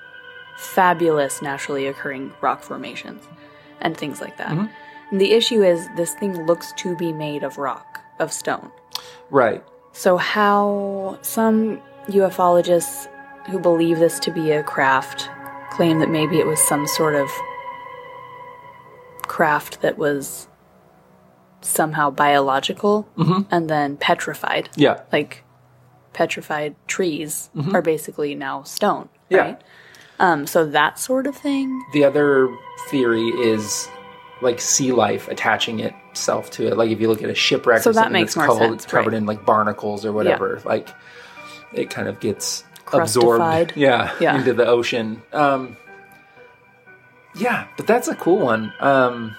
fabulous 0.55 1.41
naturally 1.41 1.87
occurring 1.87 2.31
rock 2.41 2.61
formations 2.63 3.23
and 3.81 3.97
things 3.97 4.21
like 4.21 4.37
that. 4.37 4.49
Mm-hmm. 4.49 4.67
And 5.11 5.19
the 5.21 5.31
issue 5.33 5.61
is 5.63 5.87
this 5.97 6.13
thing 6.15 6.45
looks 6.45 6.71
to 6.77 6.95
be 6.95 7.11
made 7.11 7.43
of 7.43 7.57
rock, 7.57 7.99
of 8.19 8.31
stone. 8.31 8.71
right 9.31 9.63
So, 9.91 10.17
how 10.17 11.17
some 11.21 11.81
ufologists 12.07 13.07
who 13.49 13.59
believe 13.59 13.99
this 13.99 14.19
to 14.19 14.31
be 14.31 14.51
a 14.51 14.63
craft 14.63 15.29
claim 15.71 15.99
that 15.99 16.09
maybe 16.09 16.37
it 16.39 16.45
was 16.45 16.59
some 16.59 16.85
sort 16.87 17.15
of 17.15 17.29
craft 19.23 19.81
that 19.81 19.97
was 19.97 20.47
somehow 21.61 22.09
biological 22.09 23.07
and 23.49 23.69
then 23.69 23.95
petrified. 23.97 24.69
yeah 24.75 25.01
Like 25.11 25.43
petrified 26.11 26.75
trees 26.87 27.49
are 27.73 27.81
basically 27.81 28.35
now 28.35 28.63
stone, 28.63 29.09
Yeah. 29.29 29.37
right? 29.39 29.61
Um, 30.19 30.45
so 30.45 30.65
that 30.67 30.99
sort 30.99 31.25
of 31.25 31.35
thing. 31.35 31.83
the 31.93 32.03
other 32.03 32.53
theory 32.89 33.27
is 33.29 33.87
like 34.41 34.59
sea 34.59 34.91
life 34.91 35.27
attaching 35.29 35.79
itself 35.79 36.51
to 36.51 36.67
it. 36.67 36.77
Like 36.77 36.91
if 36.91 36.99
you 36.99 37.07
look 37.07 37.23
at 37.23 37.29
a 37.29 37.35
shipwreck 37.35 37.81
So 37.81 37.89
or 37.89 37.93
that 37.93 37.99
something 38.03 38.13
makes 38.13 38.35
that's 38.35 38.45
more 38.47 38.55
covered, 38.55 38.69
sense, 38.71 38.83
it's 38.83 38.91
covered 38.91 39.13
right. 39.13 39.17
in 39.17 39.25
like 39.25 39.45
barnacles 39.45 40.05
or 40.05 40.11
whatever. 40.11 40.61
Like 40.65 40.89
it 41.73 41.89
kind 41.89 42.07
of 42.07 42.19
gets 42.19 42.63
absorbed, 42.91 43.73
yeah, 43.75 44.13
Yeah. 44.19 44.37
into 44.37 44.53
the 44.53 44.65
ocean. 44.67 45.21
Um, 45.33 45.77
yeah, 47.35 47.67
but 47.77 47.87
that's 47.87 48.07
a 48.07 48.15
cool 48.15 48.39
one. 48.39 48.73
Um, 48.79 49.35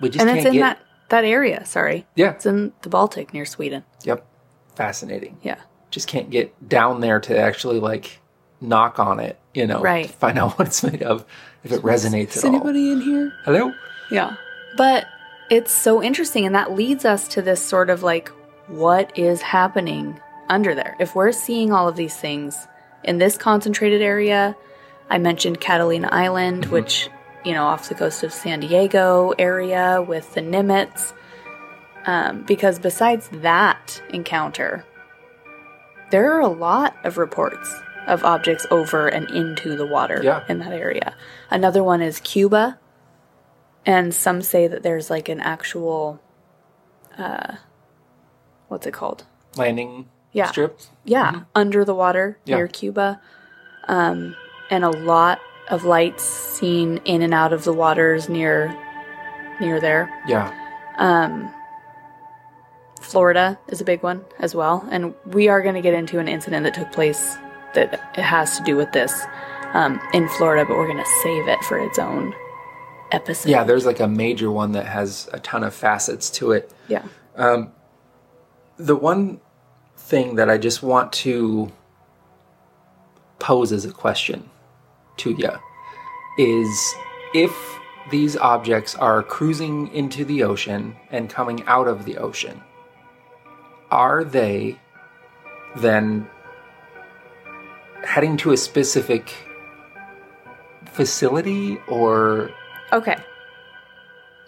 we 0.00 0.08
just 0.08 0.20
And 0.20 0.28
can't 0.28 0.38
it's 0.38 0.46
in 0.46 0.52
get. 0.54 0.60
that, 0.60 0.78
that 1.10 1.24
area, 1.24 1.64
sorry. 1.64 2.06
Yeah. 2.16 2.30
It's 2.32 2.46
in 2.46 2.72
the 2.82 2.88
Baltic 2.88 3.32
near 3.32 3.44
Sweden. 3.44 3.84
Yep, 4.04 4.26
fascinating. 4.74 5.38
Yeah. 5.42 5.58
Just 5.90 6.08
can't 6.08 6.30
get 6.30 6.68
down 6.68 7.00
there 7.00 7.20
to 7.20 7.38
actually 7.38 7.78
like 7.78 8.18
knock 8.60 8.98
on 8.98 9.20
it. 9.20 9.38
You 9.54 9.66
know, 9.66 9.80
Right. 9.80 10.10
find 10.10 10.38
out 10.38 10.52
what 10.58 10.68
it's 10.68 10.82
made 10.82 11.02
of, 11.02 11.24
if 11.62 11.70
it 11.72 11.82
resonates 11.82 12.36
Is 12.36 12.38
at 12.44 12.48
all. 12.48 12.54
anybody 12.56 12.90
in 12.90 13.00
here? 13.00 13.32
Hello. 13.44 13.72
Yeah. 14.10 14.34
But 14.76 15.06
it's 15.50 15.70
so 15.70 16.02
interesting, 16.02 16.46
and 16.46 16.54
that 16.54 16.72
leads 16.72 17.04
us 17.04 17.28
to 17.28 17.42
this 17.42 17.62
sort 17.62 17.90
of 17.90 18.02
like, 18.02 18.30
what 18.68 19.16
is 19.18 19.42
happening 19.42 20.18
under 20.52 20.74
there? 20.74 20.96
If 21.00 21.14
we're 21.14 21.32
seeing 21.32 21.72
all 21.72 21.88
of 21.88 21.96
these 21.96 22.16
things 22.16 22.66
in 23.04 23.18
this 23.18 23.36
concentrated 23.36 24.02
area, 24.02 24.54
I 25.10 25.18
mentioned 25.18 25.60
Catalina 25.60 26.08
Island, 26.12 26.66
which, 26.66 27.08
you 27.44 27.52
know, 27.52 27.64
off 27.64 27.88
the 27.88 27.94
coast 27.94 28.22
of 28.22 28.32
San 28.32 28.60
Diego 28.60 29.32
area 29.38 30.04
with 30.06 30.34
the 30.34 30.40
Nimitz. 30.40 31.12
Um, 32.04 32.42
because 32.44 32.78
besides 32.78 33.28
that 33.32 34.02
encounter, 34.10 34.84
there 36.10 36.32
are 36.32 36.40
a 36.40 36.48
lot 36.48 36.96
of 37.04 37.16
reports 37.18 37.72
of 38.06 38.24
objects 38.24 38.66
over 38.70 39.06
and 39.06 39.30
into 39.30 39.76
the 39.76 39.86
water 39.86 40.20
Yeah. 40.22 40.44
in 40.48 40.58
that 40.58 40.72
area. 40.72 41.14
Another 41.50 41.82
one 41.84 42.02
is 42.02 42.18
Cuba, 42.20 42.78
and 43.86 44.12
some 44.12 44.42
say 44.42 44.66
that 44.66 44.82
there's 44.82 45.10
like 45.10 45.28
an 45.28 45.40
actual, 45.40 46.20
uh, 47.16 47.54
what's 48.68 48.86
it 48.86 48.92
called? 48.92 49.24
Landing 49.56 50.08
Yeah. 50.32 50.46
strip. 50.46 50.78
Yeah, 51.04 51.40
under 51.54 51.84
the 51.84 51.94
water 51.94 52.38
Yeah. 52.44 52.56
near 52.56 52.68
Cuba, 52.68 53.20
um, 53.88 54.34
and 54.70 54.84
a 54.84 54.90
lot 54.90 55.40
of 55.68 55.84
lights 55.84 56.22
seen 56.24 56.98
in 57.04 57.22
and 57.22 57.32
out 57.34 57.52
of 57.52 57.64
the 57.64 57.72
waters 57.72 58.28
near 58.28 58.74
near 59.60 59.80
there. 59.80 60.08
Yeah. 60.26 60.50
Florida 63.00 63.58
is 63.68 63.80
a 63.80 63.84
big 63.84 64.02
one 64.02 64.24
as 64.38 64.54
well, 64.54 64.86
and 64.90 65.14
we 65.26 65.48
are 65.48 65.60
going 65.60 65.74
to 65.74 65.80
get 65.80 65.92
into 65.94 66.18
an 66.18 66.28
incident 66.28 66.64
that 66.64 66.74
took 66.74 66.90
place 66.92 67.36
that 67.74 67.94
it 68.16 68.22
has 68.22 68.56
to 68.58 68.64
do 68.64 68.76
with 68.76 68.92
this 68.92 69.24
um, 69.74 70.00
in 70.14 70.28
Florida, 70.28 70.64
but 70.66 70.76
we're 70.76 70.86
going 70.86 71.02
to 71.02 71.10
save 71.22 71.48
it 71.48 71.58
for 71.64 71.78
its 71.78 71.98
own 71.98 72.32
episode. 73.10 73.48
Yeah, 73.50 73.64
there's 73.64 73.84
like 73.86 73.98
a 74.00 74.06
major 74.06 74.50
one 74.50 74.72
that 74.72 74.86
has 74.86 75.28
a 75.32 75.40
ton 75.40 75.64
of 75.64 75.74
facets 75.74 76.30
to 76.32 76.52
it. 76.52 76.72
yeah, 76.88 77.02
The 78.76 78.96
one 78.96 79.40
thing 80.02 80.34
that 80.36 80.50
I 80.50 80.58
just 80.58 80.82
want 80.82 81.12
to 81.24 81.70
pose 83.38 83.72
as 83.72 83.84
a 83.84 83.92
question 83.92 84.50
to 85.18 85.30
you 85.30 85.50
is 86.38 86.94
if 87.34 87.52
these 88.10 88.36
objects 88.36 88.94
are 88.96 89.22
cruising 89.22 89.88
into 89.94 90.24
the 90.24 90.42
ocean 90.42 90.96
and 91.10 91.30
coming 91.30 91.62
out 91.66 91.88
of 91.88 92.04
the 92.04 92.18
ocean, 92.18 92.60
are 93.90 94.24
they 94.24 94.78
then 95.76 96.28
heading 98.04 98.36
to 98.36 98.52
a 98.52 98.56
specific 98.56 99.32
facility 100.84 101.78
or 101.88 102.50
Okay. 102.92 103.16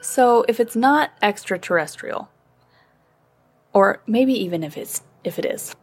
So 0.01 0.45
if 0.49 0.61
it's 0.61 0.77
not 0.77 1.13
extraterrestrial, 1.23 2.29
or 3.73 4.03
maybe 4.07 4.35
even 4.35 4.63
if 4.63 4.77
it's 4.77 5.03
if 5.25 5.39
it 5.39 5.45
is, 5.47 5.75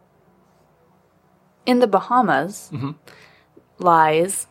in 1.65 1.79
the 1.79 1.87
Bahamas 1.87 2.71
lies 3.79 4.47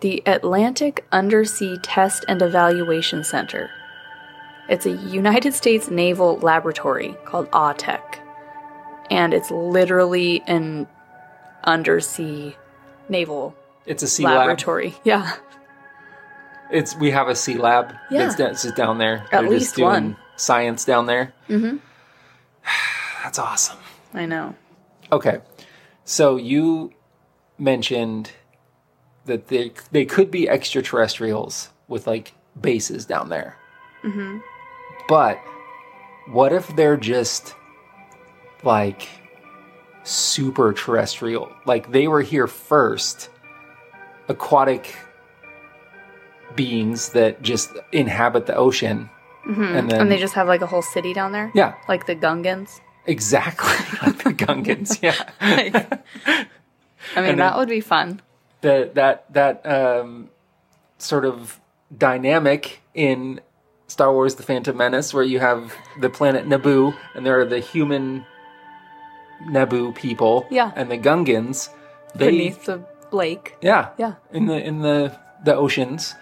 the 0.00 0.22
Atlantic 0.26 1.04
Undersea 1.12 1.78
Test 1.82 2.24
and 2.28 2.40
Evaluation 2.42 3.22
Center. 3.24 3.70
It's 4.68 4.86
a 4.86 4.92
United 4.92 5.52
States 5.54 5.90
naval 5.90 6.38
laboratory 6.38 7.16
called 7.24 7.50
AUTEC, 7.50 8.00
and 9.10 9.34
it's 9.34 9.50
literally 9.50 10.42
an 10.46 10.86
undersea 11.64 12.56
naval 13.08 13.54
It's 13.84 14.02
a 14.02 14.06
sea 14.08 14.24
lab. 14.24 14.36
laboratory. 14.38 14.94
Yeah. 15.04 15.32
It's 16.70 16.94
we 16.96 17.10
have 17.10 17.26
a 17.28 17.34
sea 17.34 17.56
lab 17.58 17.92
Yeah. 18.12 18.28
that's, 18.28 18.70
down 18.72 18.98
there. 18.98 19.24
At 19.32 19.40
They're 19.42 19.50
least 19.50 19.64
just 19.70 19.76
doing 19.76 19.88
one. 19.90 20.16
science 20.36 20.84
down 20.84 21.06
there. 21.06 21.34
Mm-hmm. 21.48 21.78
That's 23.22 23.38
awesome. 23.38 23.78
I 24.14 24.26
know. 24.26 24.54
Okay, 25.12 25.40
so 26.04 26.36
you 26.36 26.92
mentioned 27.58 28.30
that 29.26 29.48
they 29.48 29.72
they 29.92 30.04
could 30.04 30.30
be 30.30 30.48
extraterrestrials 30.48 31.68
with 31.88 32.06
like 32.06 32.32
bases 32.60 33.04
down 33.06 33.28
there. 33.28 33.56
Mm-hmm. 34.04 34.38
But 35.08 35.38
what 36.28 36.52
if 36.52 36.74
they're 36.76 36.96
just 36.96 37.54
like 38.62 39.08
super 40.04 40.72
terrestrial? 40.72 41.52
Like 41.66 41.92
they 41.92 42.08
were 42.08 42.22
here 42.22 42.46
first, 42.46 43.28
aquatic 44.28 44.96
beings 46.56 47.10
that 47.10 47.42
just 47.42 47.70
inhabit 47.92 48.46
the 48.46 48.54
ocean, 48.54 49.10
and 49.44 49.56
then 49.56 49.88
Mm-hmm. 49.88 50.00
And 50.00 50.10
they 50.10 50.18
just 50.18 50.34
have 50.34 50.48
like 50.48 50.62
a 50.62 50.66
whole 50.66 50.82
city 50.82 51.12
down 51.12 51.32
there? 51.32 51.50
yeah, 51.54 51.74
Like 51.88 52.06
the 52.06 52.16
Gungans? 52.16 52.80
Exactly 53.06 53.68
like 54.06 54.22
the 54.22 54.32
Gungans. 54.34 55.00
Yeah. 55.02 55.14
I 57.16 57.20
mean, 57.22 57.36
that 57.36 57.56
would 57.56 57.68
be 57.68 57.80
fun. 57.80 58.20
that 58.60 58.94
that 58.94 59.32
that 59.32 59.66
um, 59.66 60.28
sort 60.98 61.24
of 61.24 61.58
dynamic 61.96 62.80
in 62.94 63.40
Star 63.88 64.12
Wars: 64.12 64.34
The 64.36 64.42
Phantom 64.42 64.76
Menace, 64.76 65.12
where 65.14 65.24
you 65.24 65.38
have 65.40 65.74
the 66.00 66.10
planet 66.10 66.46
Naboo, 66.46 66.94
and 67.14 67.24
there 67.26 67.40
are 67.40 67.44
the 67.46 67.58
human 67.60 68.24
Naboo 69.46 69.94
people, 69.94 70.46
Yeah. 70.50 70.72
and 70.76 70.90
the 70.90 70.98
Gungans. 70.98 71.70
They, 72.14 72.30
Beneath 72.30 72.64
the 72.66 72.84
lake. 73.12 73.56
yeah, 73.62 73.90
Yeah. 73.98 74.14
in 74.32 74.46
the 74.46 74.58
in 74.62 74.80
the 74.82 75.16
the 75.44 75.54
oceans. 75.54 76.14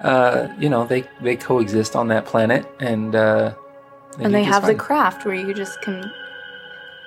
Uh, 0.00 0.48
you 0.58 0.68
know, 0.70 0.86
they 0.86 1.04
they 1.20 1.36
coexist 1.36 1.94
on 1.96 2.08
that 2.08 2.24
planet, 2.24 2.66
and 2.80 3.14
uh, 3.14 3.52
and 4.18 4.32
they 4.32 4.44
have 4.44 4.64
the 4.64 4.74
craft 4.74 5.26
where 5.26 5.34
you 5.34 5.52
just 5.52 5.80
can 5.82 6.10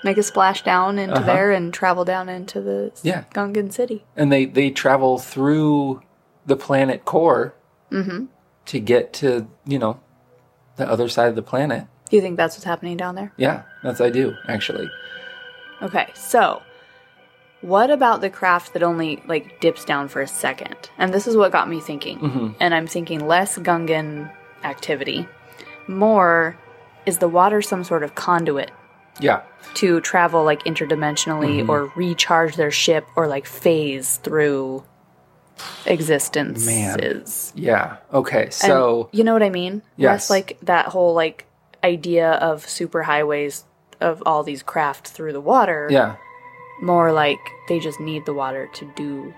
make 0.03 0.17
a 0.17 0.23
splash 0.23 0.63
down 0.63 0.99
into 0.99 1.15
Uh-huh. 1.15 1.25
there 1.25 1.51
and 1.51 1.73
travel 1.73 2.03
down 2.05 2.29
into 2.29 2.61
the 2.61 2.91
Yeah. 3.03 3.23
Gungan 3.33 3.71
city. 3.71 4.05
and 4.15 4.31
they 4.31 4.45
they 4.45 4.69
travel 4.69 5.17
through 5.19 6.01
the 6.45 6.55
planet 6.55 7.05
core 7.05 7.53
Mm-hmm. 7.91 8.25
to 8.65 8.79
get 8.79 9.13
to 9.13 9.47
you 9.65 9.79
know 9.79 9.99
the 10.77 10.89
other 10.89 11.07
side 11.07 11.27
of 11.29 11.35
the 11.35 11.41
planet. 11.43 11.85
Do 12.09 12.15
you 12.17 12.21
think 12.21 12.37
that's 12.37 12.55
what's 12.55 12.65
happening 12.65 12.97
down 12.97 13.15
there? 13.15 13.31
Yeah, 13.37 13.63
that's 13.83 14.01
I 14.01 14.09
do 14.09 14.33
actually. 14.47 14.89
Okay, 15.81 16.07
so 16.15 16.61
what 17.61 17.89
about 17.89 18.21
the 18.21 18.29
craft 18.29 18.73
that 18.73 18.83
only 18.83 19.21
like 19.27 19.59
dips 19.61 19.85
down 19.85 20.07
for 20.07 20.21
a 20.21 20.27
second? 20.27 20.89
And 20.97 21.13
this 21.13 21.27
is 21.27 21.37
what 21.37 21.51
got 21.51 21.69
me 21.69 21.79
thinking. 21.79 22.19
Mm-hmm. 22.19 22.47
And 22.59 22.73
I'm 22.73 22.87
thinking 22.87 23.25
less 23.27 23.57
Gungan 23.57 24.31
activity, 24.63 25.27
more 25.87 26.57
is 27.05 27.17
the 27.19 27.27
water 27.27 27.61
some 27.61 27.83
sort 27.83 28.03
of 28.03 28.15
conduit 28.15 28.71
Yeah, 29.19 29.43
to 29.75 30.01
travel 30.01 30.43
like 30.43 30.63
interdimensionally 30.63 31.59
Mm-hmm. 31.59 31.69
or 31.69 31.91
recharge 31.95 32.55
their 32.55 32.71
ship 32.71 33.05
or 33.15 33.27
like 33.27 33.45
phase 33.45 34.17
through 34.17 34.83
existences. 35.85 37.53
yeah. 37.55 37.97
Okay, 38.13 38.45
And 38.45 38.53
so 38.53 39.09
you 39.11 39.23
know 39.23 39.33
what 39.33 39.43
I 39.43 39.49
mean? 39.49 39.81
Yes. 39.97 40.09
Less 40.11 40.29
like 40.29 40.57
that 40.63 40.87
whole 40.87 41.13
like 41.13 41.45
idea 41.83 42.31
of 42.33 42.67
super 42.67 43.03
highways 43.03 43.65
of 44.01 44.21
all 44.25 44.43
these 44.43 44.63
craft 44.63 45.07
through 45.09 45.33
the 45.33 45.41
water. 45.41 45.87
yeah. 45.91 46.15
More 46.81 47.11
like 47.13 47.39
they 47.69 47.79
just 47.79 47.99
need 47.99 48.25
the 48.25 48.33
water 48.33 48.67
to 48.73 48.91
do 48.95 49.33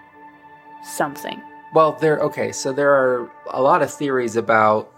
something. 0.83 1.41
Well, 1.73 1.91
there. 1.99 2.17
Okay, 2.19 2.51
so 2.53 2.71
there 2.71 2.91
are 2.93 3.29
a 3.51 3.61
lot 3.61 3.81
of 3.81 3.93
theories 3.93 4.35
about 4.37 4.89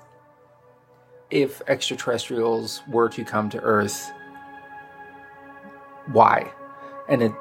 if 1.31 1.61
extraterrestrials 1.67 2.83
were 2.87 3.09
to 3.09 3.25
come 3.25 3.49
to 3.49 3.59
Earth, 3.59 4.11
why, 6.11 6.51
and 7.09 7.21
it, 7.21 7.31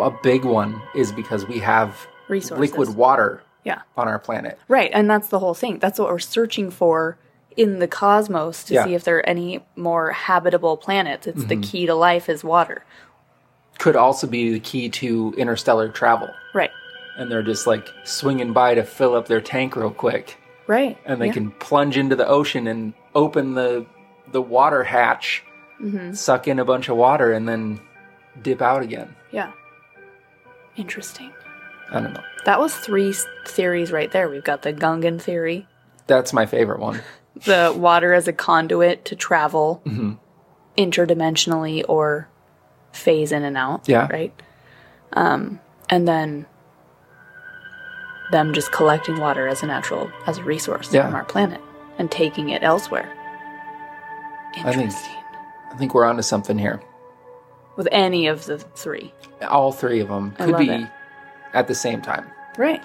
a 0.00 0.10
big 0.22 0.44
one 0.44 0.80
is 0.94 1.12
because 1.12 1.46
we 1.46 1.58
have 1.60 2.06
Resources. 2.28 2.58
liquid 2.58 2.96
water 2.96 3.42
Yeah. 3.64 3.82
on 3.96 4.08
our 4.08 4.18
planet. 4.18 4.58
Right, 4.68 4.90
and 4.92 5.08
that's 5.10 5.28
the 5.28 5.38
whole 5.38 5.54
thing. 5.54 5.78
That's 5.78 5.98
what 5.98 6.08
we're 6.08 6.18
searching 6.18 6.70
for 6.70 7.18
in 7.56 7.78
the 7.80 7.88
cosmos 7.88 8.64
to 8.64 8.74
Yeah. 8.74 8.84
see 8.84 8.94
if 8.94 9.04
there 9.04 9.18
are 9.18 9.26
any 9.28 9.62
more 9.76 10.10
habitable 10.12 10.76
planets. 10.76 11.26
It's 11.26 11.40
Mm-hmm. 11.40 11.48
the 11.48 11.56
key 11.66 11.86
to 11.86 11.94
life 11.94 12.28
is 12.28 12.42
water. 12.42 12.84
Could 13.78 13.96
also 13.96 14.26
be 14.26 14.52
the 14.52 14.60
key 14.60 14.88
to 14.90 15.34
interstellar 15.36 15.88
travel, 15.88 16.30
Right. 16.54 16.70
and 17.18 17.30
they're 17.30 17.42
just 17.42 17.66
like 17.66 17.86
swinging 18.04 18.52
by 18.52 18.74
to 18.74 18.82
fill 18.84 19.14
up 19.14 19.26
their 19.28 19.40
tank 19.40 19.76
real 19.76 19.90
quick. 19.90 20.38
Right. 20.68 20.96
and 21.04 21.20
they 21.20 21.26
Yeah. 21.26 21.32
can 21.32 21.50
plunge 21.50 21.98
into 21.98 22.14
the 22.16 22.26
ocean 22.26 22.66
and 22.68 22.94
open 23.14 23.54
the 23.54 23.84
the 24.30 24.40
water 24.40 24.84
hatch, 24.84 25.42
Mm-hmm. 25.82 26.12
suck 26.14 26.46
in 26.48 26.58
a 26.60 26.64
bunch 26.64 26.88
of 26.88 26.96
water, 26.96 27.32
and 27.32 27.46
then 27.46 27.80
dip 28.40 28.62
out 28.62 28.82
again. 28.82 29.14
Yeah. 29.30 29.52
Interesting. 30.76 31.32
I 31.90 32.00
don't 32.00 32.14
know. 32.14 32.22
That 32.46 32.58
was 32.60 32.74
three 32.74 33.14
theories 33.46 33.92
right 33.92 34.10
there. 34.10 34.28
We've 34.30 34.42
got 34.44 34.62
the 34.62 34.72
Gungan 34.72 35.20
theory, 35.20 35.66
That's 36.06 36.32
my 36.32 36.46
favorite 36.46 36.80
one. 36.80 37.02
the 37.44 37.74
water 37.76 38.14
as 38.14 38.26
a 38.28 38.32
conduit 38.32 39.04
to 39.06 39.16
travel 39.16 39.82
Mm-hmm. 39.84 40.12
interdimensionally 40.78 41.84
or 41.88 42.28
phase 42.92 43.32
in 43.32 43.42
and 43.44 43.56
out. 43.56 43.88
Yeah. 43.88 44.08
Right. 44.10 44.32
Um, 45.12 45.60
and 45.90 46.08
then 46.08 46.46
them 48.30 48.54
just 48.54 48.72
collecting 48.72 49.18
water 49.20 49.46
as 49.46 49.62
a 49.62 49.66
natural 49.66 50.10
as 50.26 50.38
a 50.38 50.42
resource 50.42 50.92
Yeah. 50.92 51.06
from 51.06 51.14
our 51.14 51.24
planet 51.24 51.60
and 51.98 52.10
taking 52.10 52.48
it 52.48 52.62
elsewhere. 52.62 53.12
think- 54.54 54.66
Interesting. 54.66 55.12
I 55.70 55.76
think 55.76 55.94
we're 55.94 56.04
onto 56.06 56.22
something 56.22 56.58
here. 56.58 56.80
With 57.76 57.88
any 57.90 58.26
of 58.26 58.44
the 58.46 58.58
three. 58.58 59.12
All 59.48 59.72
three 59.72 60.00
of 60.00 60.08
them 60.08 60.34
I 60.38 60.46
could 60.46 60.58
be 60.58 60.68
it. 60.68 60.88
at 61.54 61.68
the 61.68 61.74
same 61.74 62.02
time. 62.02 62.26
Right. 62.58 62.82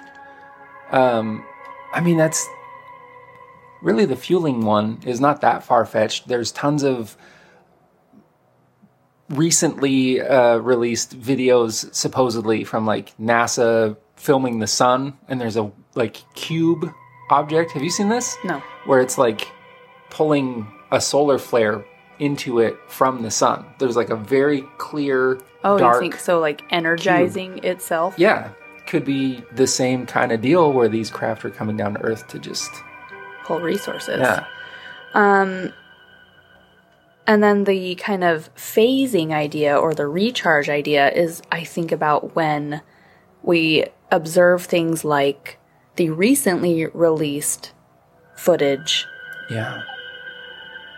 Um, 0.92 1.46
I 1.94 2.00
mean, 2.02 2.18
that's 2.18 2.48
really 3.82 4.06
the 4.06 4.16
fueling 4.16 4.66
one 4.66 5.00
is 5.06 5.20
not 5.20 5.42
that 5.42 5.64
far 5.64 5.86
fetched. 5.86 6.28
There's 6.28 6.52
tons 6.52 6.84
of 6.84 7.18
recently 9.30 10.22
uh, 10.22 10.58
released 10.58 11.20
videos, 11.20 11.94
supposedly 11.94 12.64
from 12.64 12.86
like 12.86 13.16
NASA 13.18 13.98
filming 14.16 14.60
the 14.60 14.68
sun, 14.68 15.18
and 15.28 15.40
there's 15.40 15.58
a 15.58 15.72
like 15.96 16.18
cube 16.34 16.92
object. 17.30 17.72
Have 17.72 17.84
you 17.84 17.90
seen 17.90 18.10
this? 18.10 18.38
No. 18.44 18.60
Where 18.86 19.02
it's 19.02 19.18
like 19.18 19.52
pulling 20.10 20.68
a 20.92 21.02
solar 21.02 21.38
flare 21.38 21.86
into 22.20 22.60
it 22.60 22.78
from 22.88 23.22
the 23.22 23.32
sun. 23.32 23.66
There's 23.80 23.96
like 23.96 24.10
a 24.10 24.16
very 24.16 24.62
clear, 24.78 25.40
Oh, 25.64 25.78
dark. 25.78 25.96
you 25.96 26.00
think 26.02 26.16
so? 26.20 26.40
Like 26.40 26.62
energizing 26.72 27.60
itself? 27.64 28.16
Yeah, 28.18 28.50
could 28.88 29.06
be 29.06 29.44
the 29.54 29.68
same 29.68 30.06
kind 30.06 30.32
of 30.32 30.42
deal 30.42 30.72
where 30.72 30.88
these 30.90 31.10
craft 31.12 31.44
are 31.46 31.50
coming 31.50 31.78
down 31.78 31.94
to 31.96 32.02
Earth 32.02 32.28
to 32.30 32.40
just 32.40 32.72
Pull 33.44 33.60
resources. 33.62 34.20
yeah. 34.20 34.46
Um, 35.14 35.72
and 37.26 37.44
then 37.44 37.66
the 37.66 37.96
kind 37.96 38.24
of 38.24 38.54
phasing 38.56 39.32
idea 39.32 39.76
or 39.78 39.94
the 39.94 40.08
recharge 40.08 40.70
idea 40.70 41.10
is, 41.12 41.42
I 41.52 41.64
think 41.64 41.92
about 41.92 42.36
when 42.36 42.82
we 43.44 43.86
observe 44.12 44.64
things 44.66 45.04
like 45.04 45.60
the 45.98 46.10
recently 46.10 46.86
released 46.88 47.74
footage 48.36 49.06
Yeah. 49.50 49.82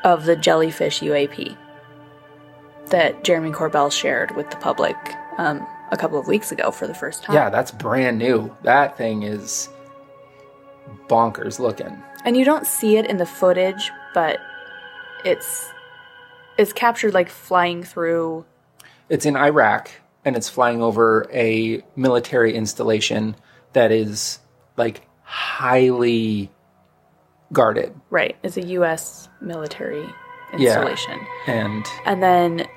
Of 0.03 0.25
the 0.25 0.35
jellyfish 0.35 0.99
UAP 1.01 1.55
that 2.87 3.23
Jeremy 3.23 3.51
Corbell 3.51 3.91
shared 3.91 4.35
with 4.35 4.49
the 4.49 4.57
public 4.57 4.95
um, 5.37 5.65
a 5.91 5.97
couple 5.97 6.19
of 6.19 6.27
weeks 6.27 6.51
ago 6.51 6.71
for 6.71 6.87
the 6.87 6.93
first 6.93 7.23
time. 7.23 7.35
Yeah, 7.35 7.49
that's 7.49 7.71
brand 7.71 8.17
new. 8.17 8.55
That 8.63 8.97
thing 8.97 9.23
is 9.23 9.69
bonkers 11.07 11.59
looking. 11.59 12.01
and 12.25 12.35
you 12.35 12.43
don't 12.45 12.65
see 12.67 12.97
it 12.97 13.05
in 13.05 13.17
the 13.17 13.25
footage, 13.25 13.91
but 14.13 14.39
it's 15.25 15.69
it's 16.57 16.73
captured 16.73 17.13
like 17.13 17.29
flying 17.29 17.83
through 17.83 18.45
It's 19.07 19.25
in 19.25 19.35
Iraq 19.35 19.89
and 20.25 20.35
it's 20.35 20.49
flying 20.49 20.81
over 20.81 21.25
a 21.33 21.81
military 21.95 22.53
installation 22.53 23.35
that 23.73 23.91
is 23.91 24.39
like 24.77 25.01
highly 25.23 26.51
guarded. 27.53 27.93
Right, 28.09 28.35
it's 28.43 28.57
a 28.57 28.65
U.S. 28.67 29.28
military 29.41 30.07
Yeah. 30.57 30.75
installation. 30.75 31.19
And 31.47 31.85
And 32.05 32.21
then 32.23 32.67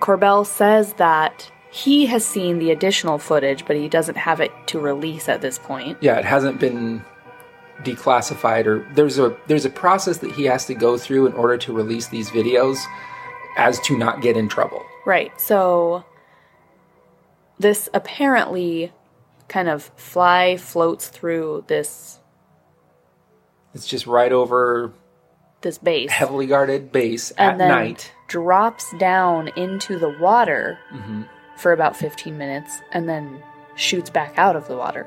Corbell 0.00 0.44
says 0.46 0.94
that 0.94 1.50
he 1.70 2.06
has 2.06 2.24
seen 2.24 2.58
the 2.58 2.70
additional 2.70 3.18
footage, 3.18 3.64
but 3.66 3.76
he 3.76 3.88
doesn't 3.88 4.16
have 4.16 4.40
it 4.40 4.50
to 4.68 4.78
release 4.80 5.28
at 5.28 5.40
this 5.40 5.58
point. 5.58 5.98
yeah, 6.00 6.18
it 6.18 6.24
hasn't 6.24 6.58
been 6.60 7.04
declassified 7.82 8.66
or 8.66 8.86
there's 8.94 9.18
a 9.18 9.34
there's 9.48 9.64
a 9.64 9.70
process 9.70 10.18
that 10.18 10.30
he 10.32 10.44
has 10.44 10.66
to 10.66 10.74
go 10.74 10.96
through 10.96 11.26
in 11.26 11.32
order 11.32 11.56
to 11.58 11.72
release 11.72 12.06
these 12.08 12.30
videos 12.30 12.78
as 13.56 13.80
to 13.80 13.96
not 13.98 14.20
get 14.22 14.36
in 14.36 14.48
trouble. 14.48 14.84
Right, 15.04 15.32
so 15.40 16.04
this 17.58 17.88
apparently 17.92 18.92
kind 19.48 19.68
of 19.68 19.90
fly 19.96 20.56
floats 20.56 21.08
through 21.08 21.64
this 21.66 22.20
It's 23.74 23.86
just 23.86 24.06
right 24.06 24.32
over 24.32 24.92
this 25.62 25.78
base 25.78 26.10
heavily 26.10 26.46
guarded 26.46 26.92
base 26.92 27.30
and 27.32 27.52
at 27.52 27.58
then 27.58 27.68
night. 27.68 28.12
drops 28.28 28.84
down 28.98 29.48
into 29.56 29.98
the 29.98 30.08
water 30.20 30.78
hmm 30.90 31.22
for 31.56 31.70
about 31.72 31.94
15 31.96 32.36
minutes 32.36 32.80
and 32.92 33.08
then 33.08 33.40
shoots 33.76 34.10
back 34.10 34.32
out 34.36 34.56
of 34.56 34.66
the 34.66 34.76
water. 34.76 35.06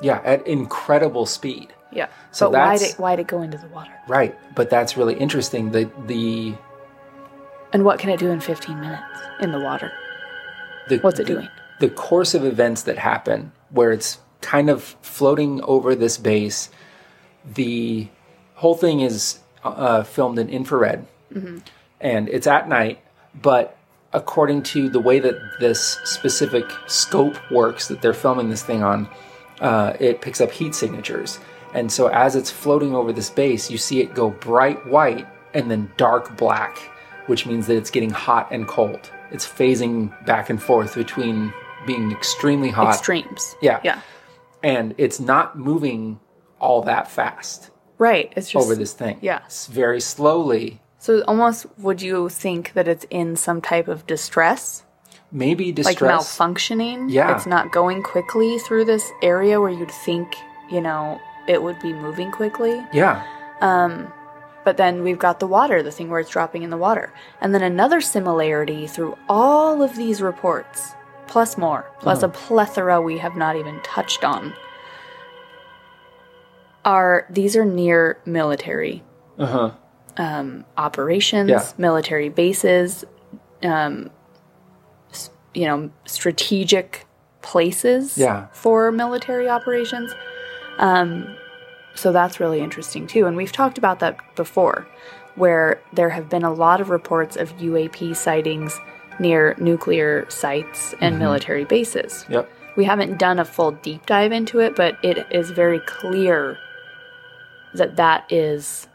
Yeah, 0.00 0.20
at 0.24 0.46
incredible 0.46 1.26
speed. 1.26 1.72
Yeah. 1.90 2.06
So 2.30 2.52
but 2.52 2.58
why 2.60 2.78
did 2.78 2.92
why'd 2.98 3.18
it 3.18 3.26
go 3.26 3.42
into 3.42 3.58
the 3.58 3.66
water? 3.68 3.90
Right, 4.06 4.38
but 4.54 4.70
that's 4.70 4.96
really 4.96 5.14
interesting. 5.14 5.72
The 5.72 5.90
the 6.06 6.54
And 7.72 7.84
what 7.84 7.98
can 7.98 8.10
it 8.10 8.20
do 8.20 8.30
in 8.30 8.38
15 8.40 8.80
minutes 8.80 9.02
in 9.40 9.50
the 9.50 9.58
water? 9.58 9.90
the 10.88 10.98
What's 10.98 11.18
it 11.18 11.26
the- 11.26 11.34
doing? 11.34 11.48
The 11.80 11.90
course 11.90 12.34
of 12.34 12.44
events 12.44 12.82
that 12.82 12.98
happen, 12.98 13.50
where 13.70 13.90
it's 13.92 14.18
kind 14.40 14.68
of 14.70 14.96
floating 15.02 15.60
over 15.62 15.94
this 15.96 16.16
base. 16.18 16.70
The 17.44 18.08
whole 18.54 18.74
thing 18.74 19.00
is 19.00 19.38
uh, 19.76 20.04
filmed 20.04 20.38
in 20.38 20.48
infrared, 20.48 21.06
Mm-hmm. 21.32 21.58
and 22.00 22.28
it's 22.28 22.46
at 22.46 22.68
night. 22.68 23.00
But 23.40 23.76
according 24.12 24.62
to 24.64 24.88
the 24.88 25.00
way 25.00 25.18
that 25.20 25.34
this 25.60 25.98
specific 26.04 26.64
scope 26.86 27.36
works 27.50 27.88
that 27.88 28.00
they're 28.00 28.14
filming 28.14 28.48
this 28.48 28.62
thing 28.62 28.82
on, 28.82 29.08
uh, 29.60 29.92
it 30.00 30.20
picks 30.22 30.40
up 30.40 30.50
heat 30.50 30.74
signatures. 30.74 31.38
And 31.74 31.92
so 31.92 32.06
as 32.08 32.34
it's 32.34 32.50
floating 32.50 32.94
over 32.94 33.12
this 33.12 33.28
base, 33.28 33.70
you 33.70 33.76
see 33.76 34.00
it 34.00 34.14
go 34.14 34.30
bright 34.30 34.86
white 34.86 35.26
and 35.52 35.70
then 35.70 35.90
dark 35.98 36.36
black, 36.38 36.78
which 37.26 37.44
means 37.44 37.66
that 37.66 37.76
it's 37.76 37.90
getting 37.90 38.10
hot 38.10 38.48
and 38.50 38.66
cold. 38.66 39.10
It's 39.30 39.46
phasing 39.46 40.08
back 40.24 40.48
and 40.48 40.62
forth 40.62 40.94
between 40.94 41.52
being 41.86 42.10
extremely 42.10 42.70
hot 42.70 42.94
Extremes. 42.94 43.54
Yeah. 43.60 43.80
Yeah. 43.84 44.00
and 44.62 44.94
it's 44.96 45.20
not 45.20 45.58
moving 45.58 46.18
all 46.58 46.80
that 46.82 47.10
fast 47.10 47.70
Right. 47.98 48.32
It's 48.36 48.50
just 48.50 48.64
over 48.64 48.74
this 48.74 48.92
thing. 48.92 49.18
yeah. 49.20 49.40
It's 49.46 49.66
very 49.66 50.00
slowly, 50.00 50.80
So 50.98 51.22
almost 51.22 51.66
would 51.78 52.00
you 52.02 52.28
think 52.28 52.72
that 52.74 52.86
it's 52.88 53.06
in 53.10 53.36
some 53.36 53.60
type 53.60 53.88
of 53.88 54.06
distress? 54.06 54.84
maybe 55.30 55.72
distress. 55.72 56.00
Like 56.00 56.10
malfunctioning? 56.20 57.10
Yeah. 57.10 57.34
It's 57.36 57.44
not 57.46 57.70
going 57.70 58.02
quickly 58.02 58.58
through 58.58 58.86
this 58.86 59.10
area 59.22 59.60
where 59.60 59.70
you'd 59.70 59.90
think, 59.90 60.34
you 60.70 60.80
know, 60.80 61.20
it 61.46 61.62
would 61.62 61.78
be 61.80 61.92
moving 61.92 62.30
quickly. 62.32 62.82
yeah. 62.94 63.22
Um, 63.60 64.10
But 64.64 64.76
then 64.76 65.02
we've 65.02 65.18
got 65.18 65.38
the 65.40 65.46
water, 65.46 65.82
the 65.82 65.90
thing 65.90 66.08
where 66.10 66.20
it's 66.20 66.30
dropping 66.30 66.62
in 66.62 66.70
the 66.70 66.76
water. 66.76 67.12
And 67.40 67.54
then 67.54 67.62
another 67.62 68.00
similarity 68.00 68.86
through 68.86 69.16
all 69.28 69.82
of 69.82 69.96
these 69.96 70.20
reports, 70.22 70.94
plus 71.26 71.56
more, 71.58 71.84
plus 72.00 72.22
a 72.22 72.28
plethora 72.28 73.00
we 73.00 73.18
have 73.18 73.36
not 73.36 73.56
even 73.56 73.80
touched 73.82 74.24
on, 74.24 74.52
are 76.88 77.26
these 77.28 77.54
are 77.54 77.64
near 77.66 78.18
military 78.24 79.02
Uh-huh. 79.38 79.70
um, 80.16 80.64
operations, 80.78 81.50
Yeah. 81.50 81.62
military 81.76 82.30
bases, 82.30 83.04
um, 83.62 84.10
you 85.54 85.66
know, 85.66 85.90
strategic 86.06 87.04
places 87.42 88.16
Yeah. 88.16 88.46
for 88.52 88.90
military 88.90 89.48
operations. 89.50 90.14
Um, 90.78 91.36
so 91.94 92.10
that's 92.12 92.40
really 92.40 92.60
interesting 92.60 93.06
too. 93.06 93.26
And 93.26 93.36
we've 93.36 93.52
talked 93.52 93.76
about 93.78 93.98
that 94.00 94.16
before, 94.34 94.86
where 95.34 95.80
there 95.92 96.10
have 96.10 96.28
been 96.30 96.44
a 96.44 96.52
lot 96.52 96.80
of 96.80 96.88
reports 96.90 97.36
of 97.36 97.52
UAP 97.60 98.14
sightings 98.14 98.80
near 99.18 99.54
nuclear 99.58 100.24
sites 100.30 100.94
and 101.00 101.18
military 101.18 101.64
bases. 101.64 102.24
Yep. 102.28 102.48
We 102.76 102.84
haven't 102.84 103.18
done 103.18 103.38
a 103.40 103.44
full 103.44 103.72
deep 103.72 104.06
dive 104.06 104.32
into 104.32 104.60
it, 104.60 104.74
but 104.76 104.96
it 105.02 105.26
is 105.30 105.50
very 105.50 105.80
clear 105.80 106.56
that 107.78 107.96
that 107.96 108.30
is 108.30 108.86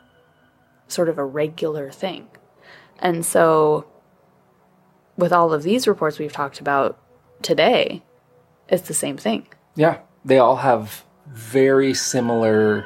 sort 0.88 1.09
of 1.09 1.17
a 1.17 1.25
regular 1.25 1.91
thing. 1.91 2.27
And 2.99 3.25
so, 3.25 3.86
with 5.17 5.34
all 5.34 5.53
of 5.53 5.63
these 5.63 5.88
reports 5.88 6.19
we've 6.19 6.31
talked 6.31 6.59
about 6.59 6.99
today, 7.41 8.03
it's 8.69 8.88
the 8.88 8.93
same 8.93 9.17
thing. 9.17 9.47
Yeah. 9.75 9.99
They 10.25 10.39
all 10.39 10.55
have 10.57 11.03
very 11.27 11.93
similar 11.93 12.86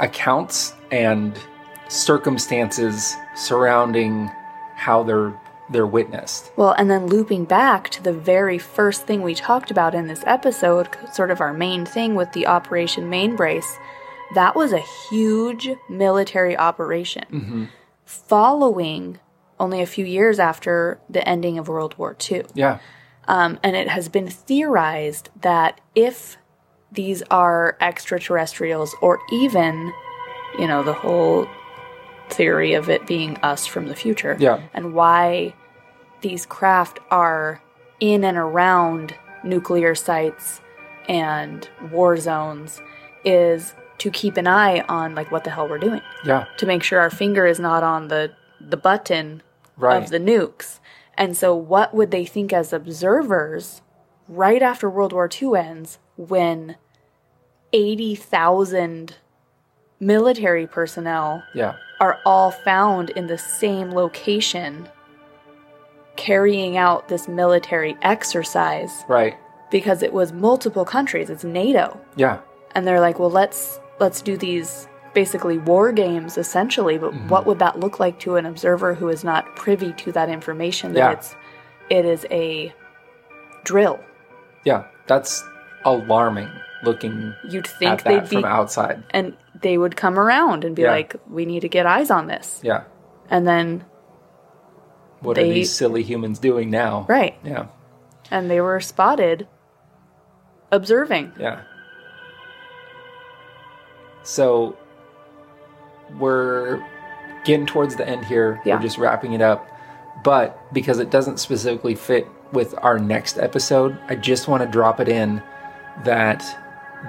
accounts 0.00 0.74
and 0.90 1.38
circumstances 1.88 3.14
surrounding 3.36 4.30
how 4.76 5.02
they're 5.02 5.38
they're 5.70 5.86
witnessed. 5.86 6.50
Well, 6.56 6.72
and 6.72 6.90
then 6.90 7.06
looping 7.06 7.44
back 7.44 7.88
to 7.90 8.02
the 8.02 8.12
very 8.12 8.58
first 8.58 9.06
thing 9.06 9.22
we 9.22 9.34
talked 9.34 9.70
about 9.70 9.94
in 9.94 10.06
this 10.06 10.22
episode, 10.26 10.88
sort 11.12 11.30
of 11.30 11.40
our 11.40 11.52
main 11.52 11.86
thing 11.86 12.14
with 12.14 12.32
the 12.32 12.46
Operation 12.46 13.10
Mainbrace, 13.10 13.78
that 14.34 14.54
was 14.54 14.72
a 14.72 14.84
huge 15.10 15.70
military 15.88 16.56
operation 16.56 17.70
following 18.04 19.18
only 19.58 19.80
a 19.80 19.86
few 19.86 20.04
years 20.04 20.38
after 20.38 21.00
the 21.08 21.26
ending 21.28 21.58
of 21.58 21.68
World 21.68 21.96
War 21.96 22.16
II. 22.30 22.44
Yeah. 22.54 22.78
Um, 23.26 23.58
and 23.62 23.76
it 23.76 23.88
has 23.88 24.08
been 24.08 24.28
theorized 24.28 25.30
that 25.40 25.80
if 25.94 26.36
these 26.92 27.22
are 27.30 27.76
extraterrestrials 27.80 28.94
or 29.00 29.20
even, 29.32 29.92
you 30.58 30.66
know, 30.66 30.82
the 30.82 30.92
whole 30.92 31.48
theory 32.30 32.74
of 32.74 32.88
it 32.88 33.06
being 33.06 33.36
us 33.38 33.66
from 33.66 33.88
the 33.88 33.94
future 33.94 34.36
Yeah. 34.38 34.60
and 34.72 34.94
why 34.94 35.54
these 36.20 36.46
craft 36.46 36.98
are 37.10 37.60
in 38.00 38.24
and 38.24 38.36
around 38.38 39.14
nuclear 39.42 39.94
sites 39.94 40.60
and 41.08 41.68
war 41.92 42.16
zones 42.16 42.80
is 43.24 43.74
to 43.98 44.10
keep 44.10 44.36
an 44.36 44.46
eye 44.46 44.80
on 44.88 45.14
like 45.14 45.30
what 45.30 45.44
the 45.44 45.50
hell 45.50 45.68
we're 45.68 45.78
doing 45.78 46.00
Yeah. 46.24 46.46
to 46.56 46.66
make 46.66 46.82
sure 46.82 46.98
our 47.00 47.10
finger 47.10 47.46
is 47.46 47.60
not 47.60 47.82
on 47.82 48.08
the 48.08 48.32
the 48.60 48.76
button 48.78 49.42
Right. 49.76 50.02
of 50.02 50.08
the 50.10 50.18
nukes. 50.18 50.78
And 51.18 51.36
so 51.36 51.54
what 51.54 51.92
would 51.94 52.10
they 52.10 52.24
think 52.24 52.52
as 52.52 52.72
observers 52.72 53.82
right 54.28 54.62
after 54.62 54.88
World 54.88 55.12
War 55.12 55.28
II 55.30 55.56
ends 55.58 55.98
when 56.16 56.76
80,000 57.72 59.16
military 60.00 60.66
personnel 60.66 61.42
Yeah. 61.54 61.74
are 62.00 62.18
all 62.26 62.50
found 62.50 63.10
in 63.10 63.26
the 63.26 63.38
same 63.38 63.90
location 63.92 64.88
carrying 66.16 66.76
out 66.76 67.08
this 67.08 67.26
military 67.28 67.96
exercise 68.02 69.04
Right. 69.08 69.34
because 69.70 70.02
it 70.02 70.12
was 70.12 70.32
multiple 70.32 70.84
countries 70.84 71.30
it's 71.30 71.44
NATO 71.44 71.98
Yeah. 72.16 72.38
and 72.74 72.86
they're 72.86 73.00
like 73.00 73.18
well 73.18 73.30
let's 73.30 73.80
let's 73.98 74.22
do 74.22 74.36
these 74.36 74.86
basically 75.14 75.58
war 75.58 75.92
games 75.92 76.36
essentially 76.38 76.98
but 76.98 77.12
Mm-hmm. 77.12 77.28
what 77.28 77.46
would 77.46 77.58
that 77.60 77.78
look 77.80 77.98
like 78.00 78.18
to 78.20 78.36
an 78.36 78.46
observer 78.46 78.94
who 78.94 79.08
is 79.08 79.24
not 79.24 79.54
privy 79.56 79.92
to 79.94 80.12
that 80.12 80.28
information 80.28 80.92
that 80.92 80.98
Yeah. 81.00 81.12
it's 81.12 81.36
it 81.90 82.04
is 82.04 82.26
a 82.30 82.72
drill 83.64 83.98
Yeah. 84.64 84.84
That's 85.06 85.44
alarming 85.84 86.48
looking 86.82 87.34
you'd 87.48 87.66
think 87.66 88.02
that 88.02 88.04
they'd 88.04 88.28
from 88.28 88.42
be 88.42 88.46
outside. 88.46 89.02
and 89.10 89.34
they 89.60 89.78
would 89.78 89.96
come 89.96 90.18
around 90.18 90.64
and 90.64 90.74
be 90.76 90.82
Yeah. 90.82 90.90
like 90.90 91.16
we 91.30 91.44
need 91.46 91.60
to 91.60 91.68
get 91.68 91.86
eyes 91.86 92.10
on 92.10 92.26
this 92.26 92.60
Yeah. 92.62 92.82
and 93.30 93.46
then 93.46 93.84
What 95.20 95.38
are 95.38 95.42
these 95.42 95.72
silly 95.72 96.02
humans 96.02 96.38
doing 96.38 96.70
now? 96.70 97.06
right 97.08 97.36
Yeah. 97.44 97.66
and 98.30 98.50
they 98.50 98.60
were 98.60 98.80
spotted 98.80 99.46
observing. 100.72 101.32
Yeah. 101.38 101.60
So 104.22 104.76
we're 106.18 106.82
getting 107.44 107.66
towards 107.66 107.96
the 107.96 108.08
end 108.08 108.24
here. 108.24 108.60
Yeah. 108.64 108.76
We're 108.76 108.82
just 108.82 108.98
wrapping 108.98 109.32
it 109.32 109.42
up. 109.42 109.66
But 110.22 110.58
because 110.72 110.98
it 110.98 111.10
doesn't 111.10 111.38
specifically 111.38 111.94
fit 111.94 112.26
with 112.52 112.74
our 112.82 112.98
next 112.98 113.38
episode, 113.38 113.98
I 114.08 114.14
just 114.14 114.48
want 114.48 114.62
to 114.62 114.68
drop 114.68 115.00
it 115.00 115.08
in 115.08 115.42
that 116.04 116.42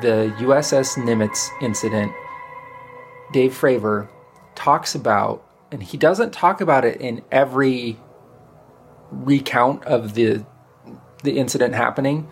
the 0.01 0.33
USS 0.39 0.97
Nimitz 0.97 1.47
incident, 1.61 2.11
Dave 3.36 3.51
Fravor 3.51 4.07
talks 4.55 4.95
about, 4.95 5.45
and 5.69 5.83
he 5.83 5.97
doesn't 5.97 6.31
talk 6.31 6.61
about 6.61 6.86
it 6.86 7.01
in 7.01 7.21
every 7.33 7.97
recount 9.11 9.83
of 9.83 10.13
the 10.13 10.45
the 11.21 11.38
incident 11.38 11.75
happening, 11.75 12.29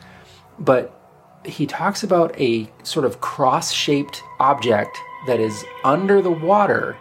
but 0.58 0.98
he 1.44 1.66
talks 1.66 2.04
about 2.04 2.40
a 2.40 2.72
sort 2.84 3.06
of 3.06 3.20
cross-shaped 3.20 4.24
object 4.40 4.98
that 5.28 5.42
is 5.42 5.66
under 5.84 6.22
the 6.22 6.32
water, 6.32 6.96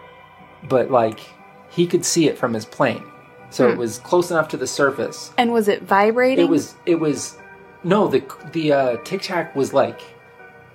but 0.67 0.91
like 0.91 1.21
he 1.69 1.87
could 1.87 2.03
see 2.03 2.27
it 2.27 2.37
from 2.37 2.53
his 2.53 2.65
plane. 2.65 3.05
So 3.51 3.69
it 3.69 3.77
was 3.77 3.99
close 3.99 4.31
enough 4.31 4.49
to 4.49 4.57
the 4.57 4.67
surface. 4.67 5.31
And 5.37 5.53
was 5.53 5.69
it 5.69 5.83
vibrating? 5.83 6.43
It 6.47 6.49
was 6.49 6.75
it 6.85 6.95
was 6.95 7.37
no, 7.85 8.09
the 8.09 8.21
the 8.51 8.73
uh 8.73 8.97
Tic 9.05 9.21
Tac 9.21 9.55
was 9.55 9.71
like 9.71 10.01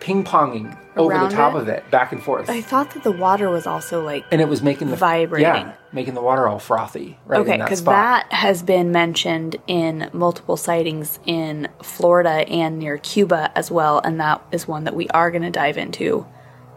ping 0.01 0.25
ponging 0.25 0.77
over 0.97 1.17
the 1.19 1.29
top 1.29 1.55
it? 1.55 1.59
of 1.63 1.69
it, 1.69 1.89
back 1.91 2.13
and 2.13 2.23
forth. 2.23 2.51
I 2.51 2.61
thought 2.61 2.93
that 2.95 3.05
the 3.05 3.13
water 3.13 3.49
was 3.51 3.67
also 3.67 4.03
like 4.05 4.25
and 4.31 4.41
it 4.41 4.49
was 4.49 4.63
making 4.63 4.91
the 4.91 4.97
Vibrating. 4.97 5.47
yeah, 5.47 5.75
making 5.93 6.15
the 6.15 6.23
water 6.23 6.49
all 6.49 6.59
frothy. 6.59 7.19
Right 7.27 7.41
Okay, 7.41 7.55
in 7.55 7.59
that 7.61 7.65
because 7.67 7.85
that 7.85 8.33
has 8.33 8.63
been 8.63 8.91
mentioned 8.93 9.57
in 9.67 10.11
multiple 10.13 10.57
sightings 10.57 11.19
in 11.27 11.69
Florida 11.83 12.49
and 12.49 12.79
near 12.79 12.99
Cuba 12.99 13.53
as 13.57 13.71
well, 13.71 14.01
and 14.05 14.21
that 14.21 14.43
is 14.53 14.67
one 14.69 14.85
that 14.85 14.95
we 14.95 15.09
are 15.09 15.31
going 15.31 15.43
to 15.43 15.51
dive 15.51 15.79
into. 15.79 16.27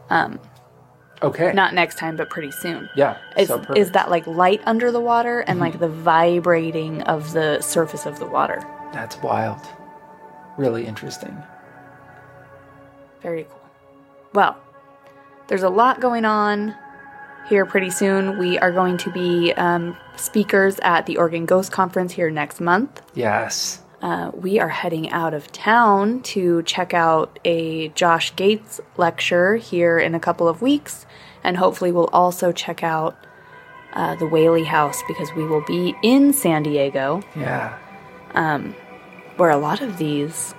Um, 0.10 0.40
okay, 1.22 1.54
Not 1.54 1.74
next 1.74 1.98
time, 1.98 2.16
but 2.18 2.30
pretty 2.30 2.52
soon. 2.52 2.90
yeah, 2.96 3.18
Is, 3.38 3.48
so 3.48 3.62
is 3.76 3.92
that 3.92 4.10
like 4.10 4.28
light 4.28 4.62
under 4.66 4.92
the 4.92 5.00
water 5.00 5.40
and 5.40 5.56
mm-hmm. 5.56 5.62
like 5.62 5.80
the 5.80 5.88
vibrating 5.90 7.02
of 7.04 7.32
the 7.34 7.62
surface 7.62 8.06
of 8.06 8.20
the 8.20 8.26
water? 8.28 8.62
that's 8.94 9.16
wild, 9.24 9.62
really 10.58 10.86
interesting. 10.86 11.42
Very 13.22 13.44
cool. 13.46 13.62
Well, 14.34 14.58
there's 15.48 15.64
a 15.64 15.70
lot 15.70 16.00
going 16.00 16.26
on 16.26 16.76
here 17.48 17.66
pretty 17.66 17.90
soon. 17.90 18.38
We 18.38 18.58
are 18.60 18.72
going 18.72 18.98
to 18.98 19.12
be 19.12 19.52
um, 19.54 19.98
speakers 20.16 20.80
at 20.84 21.06
the 21.06 21.18
Oregon 21.18 21.46
Ghost 21.46 21.72
Conference 21.72 22.14
here 22.14 22.30
next 22.30 22.62
month. 22.62 23.02
Yes, 23.14 23.82
Uh, 24.02 24.32
we 24.34 24.60
are 24.60 24.70
heading 24.70 25.12
out 25.12 25.34
of 25.36 25.52
town 25.52 26.22
to 26.24 26.64
check 26.64 26.92
out 26.94 27.38
a 27.46 27.90
Josh 27.90 28.36
Gates 28.36 28.82
lecture 28.98 29.58
here 29.58 30.00
in 30.00 30.16
a 30.16 30.20
couple 30.20 30.48
of 30.48 30.60
weeks, 30.62 31.06
and 31.44 31.56
hopefully, 31.58 31.92
we'll 31.92 32.10
also 32.12 32.52
check 32.52 32.82
out 32.84 33.16
uh, 33.94 34.16
the 34.16 34.26
Whaley 34.26 34.64
House 34.64 35.04
because 35.08 35.30
we 35.36 35.46
will 35.46 35.64
be 35.66 35.94
in 36.02 36.34
San 36.34 36.64
Diego, 36.64 37.22
yeah, 37.36 37.78
where 39.38 39.52
a 39.52 39.58
lot 39.58 39.82
of 39.82 39.98
these 39.98 40.56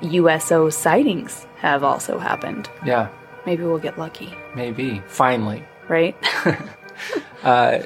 USO 0.00 0.70
sightings 0.70 1.45
have 1.56 1.82
also 1.82 2.18
happened. 2.18 2.68
yeah, 2.84 3.08
Maybe 3.44 3.62
we'll 3.62 3.78
get 3.78 3.98
lucky, 3.98 4.34
maybe 4.54 5.00
finally. 5.06 5.64
right? 5.88 6.16
uh, 7.44 7.78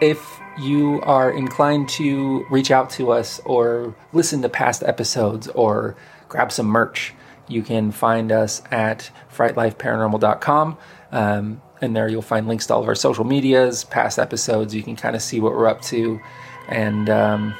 if 0.00 0.40
you 0.58 1.00
are 1.02 1.30
inclined 1.30 1.88
to 1.90 2.44
reach 2.50 2.70
out 2.70 2.90
to 2.90 3.10
us 3.12 3.40
or 3.44 3.94
listen 4.12 4.40
to 4.42 4.48
past 4.48 4.82
episodes 4.82 5.48
or 5.48 5.96
grab 6.28 6.50
some 6.52 6.66
merch, 6.66 7.12
you 7.48 7.62
can 7.62 7.90
find 7.92 8.32
us 8.32 8.62
at 8.70 9.10
frightlifeparanormal.com. 9.36 10.78
Um, 11.12 11.62
and 11.80 11.94
there 11.94 12.08
you'll 12.08 12.22
find 12.22 12.48
links 12.48 12.66
to 12.66 12.74
all 12.74 12.82
of 12.82 12.88
our 12.88 12.94
social 12.94 13.24
medias, 13.24 13.84
past 13.84 14.18
episodes. 14.18 14.74
You 14.74 14.82
can 14.82 14.96
kind 14.96 15.14
of 15.14 15.22
see 15.22 15.40
what 15.40 15.52
we're 15.52 15.66
up 15.66 15.82
to. 15.82 16.20
And 16.68 17.10
um, 17.10 17.54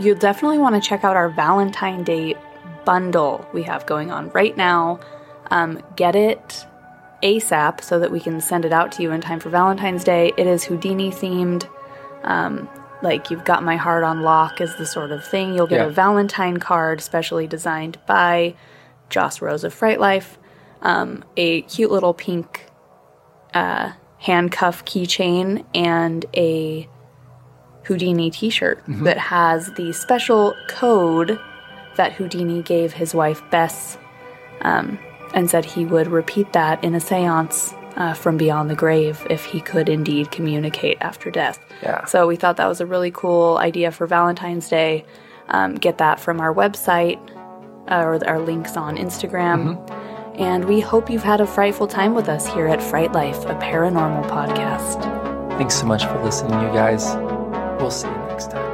You'll 0.00 0.16
definitely 0.18 0.58
want 0.58 0.74
to 0.74 0.80
check 0.86 1.04
out 1.04 1.16
our 1.16 1.28
Valentine 1.28 2.02
Day 2.02 2.34
bundle 2.84 3.46
we 3.52 3.62
have 3.62 3.86
going 3.86 4.10
on 4.10 4.30
right 4.30 4.56
now. 4.56 5.00
Um, 5.50 5.80
get 5.96 6.16
it 6.16 6.66
ASAP 7.22 7.82
so 7.82 7.98
that 7.98 8.10
we 8.10 8.20
can 8.20 8.40
send 8.40 8.64
it 8.64 8.72
out 8.72 8.92
to 8.92 9.02
you 9.02 9.10
in 9.12 9.20
time 9.20 9.40
for 9.40 9.50
Valentine's 9.50 10.04
Day. 10.04 10.32
It 10.36 10.46
is 10.46 10.64
Houdini 10.64 11.10
themed. 11.10 11.68
Um, 12.22 12.68
like 13.02 13.30
you've 13.30 13.44
got 13.44 13.62
my 13.62 13.76
heart 13.76 14.02
on 14.04 14.22
lock 14.22 14.60
is 14.60 14.74
the 14.76 14.86
sort 14.86 15.10
of 15.10 15.24
thing. 15.24 15.54
You'll 15.54 15.66
get 15.66 15.80
Yeah. 15.80 15.86
a 15.86 15.90
Valentine 15.90 16.56
card 16.58 17.00
specially 17.02 17.46
designed 17.46 17.98
by 18.06 18.54
Joss 19.10 19.42
Rose 19.42 19.64
of 19.64 19.74
Fright 19.74 20.00
Life. 20.00 20.38
Um, 20.80 21.24
a 21.36 21.62
cute 21.62 21.90
little 21.90 22.14
pink 22.14 22.66
uh, 23.52 23.92
handcuff 24.18 24.84
keychain 24.84 25.64
and 25.74 26.24
a 26.34 26.88
Houdini 27.84 28.30
t 28.30 28.48
shirt 28.48 28.82
that 28.88 29.18
has 29.18 29.70
the 29.74 29.92
special 29.92 30.54
code 30.68 31.38
that 31.96 32.12
Houdini 32.12 32.62
gave 32.62 32.92
his 32.92 33.14
wife 33.14 33.42
Bess 33.50 33.98
um, 34.60 34.98
and 35.34 35.50
said 35.50 35.64
he 35.64 35.84
would 35.84 36.08
repeat 36.08 36.52
that 36.52 36.82
in 36.82 36.94
a 36.94 37.00
seance 37.00 37.74
uh, 37.96 38.14
from 38.14 38.36
beyond 38.36 38.70
the 38.70 38.74
grave 38.74 39.26
if 39.30 39.44
he 39.44 39.60
could 39.60 39.88
indeed 39.88 40.30
communicate 40.30 40.98
after 41.00 41.30
death. 41.30 41.58
Yeah. 41.82 42.04
So 42.06 42.26
we 42.26 42.36
thought 42.36 42.56
that 42.56 42.66
was 42.66 42.80
a 42.80 42.86
really 42.86 43.10
cool 43.10 43.58
idea 43.58 43.90
for 43.92 44.06
Valentine's 44.06 44.68
Day. 44.68 45.04
Um, 45.48 45.74
get 45.74 45.98
that 45.98 46.20
from 46.20 46.40
our 46.40 46.52
website 46.52 47.20
uh, 47.90 48.02
or 48.02 48.26
our 48.26 48.40
links 48.40 48.76
on 48.76 48.96
Instagram. 48.96 49.78
And 50.38 50.64
we 50.64 50.80
hope 50.80 51.10
you've 51.10 51.22
had 51.22 51.40
a 51.40 51.46
frightful 51.46 51.86
time 51.86 52.14
with 52.14 52.28
us 52.28 52.46
here 52.46 52.66
at 52.66 52.82
Fright 52.82 53.12
Life, 53.12 53.44
a 53.44 53.54
paranormal 53.54 54.28
podcast. 54.28 55.02
thanks 55.56 55.76
so 55.76 55.86
much 55.86 56.04
for 56.06 56.20
listening, 56.24 56.60
you 56.60 56.68
guys. 56.68 57.14
We'll 57.80 57.90
see 57.90 58.08
you 58.08 58.14
next 58.14 58.50
time. 58.50 58.73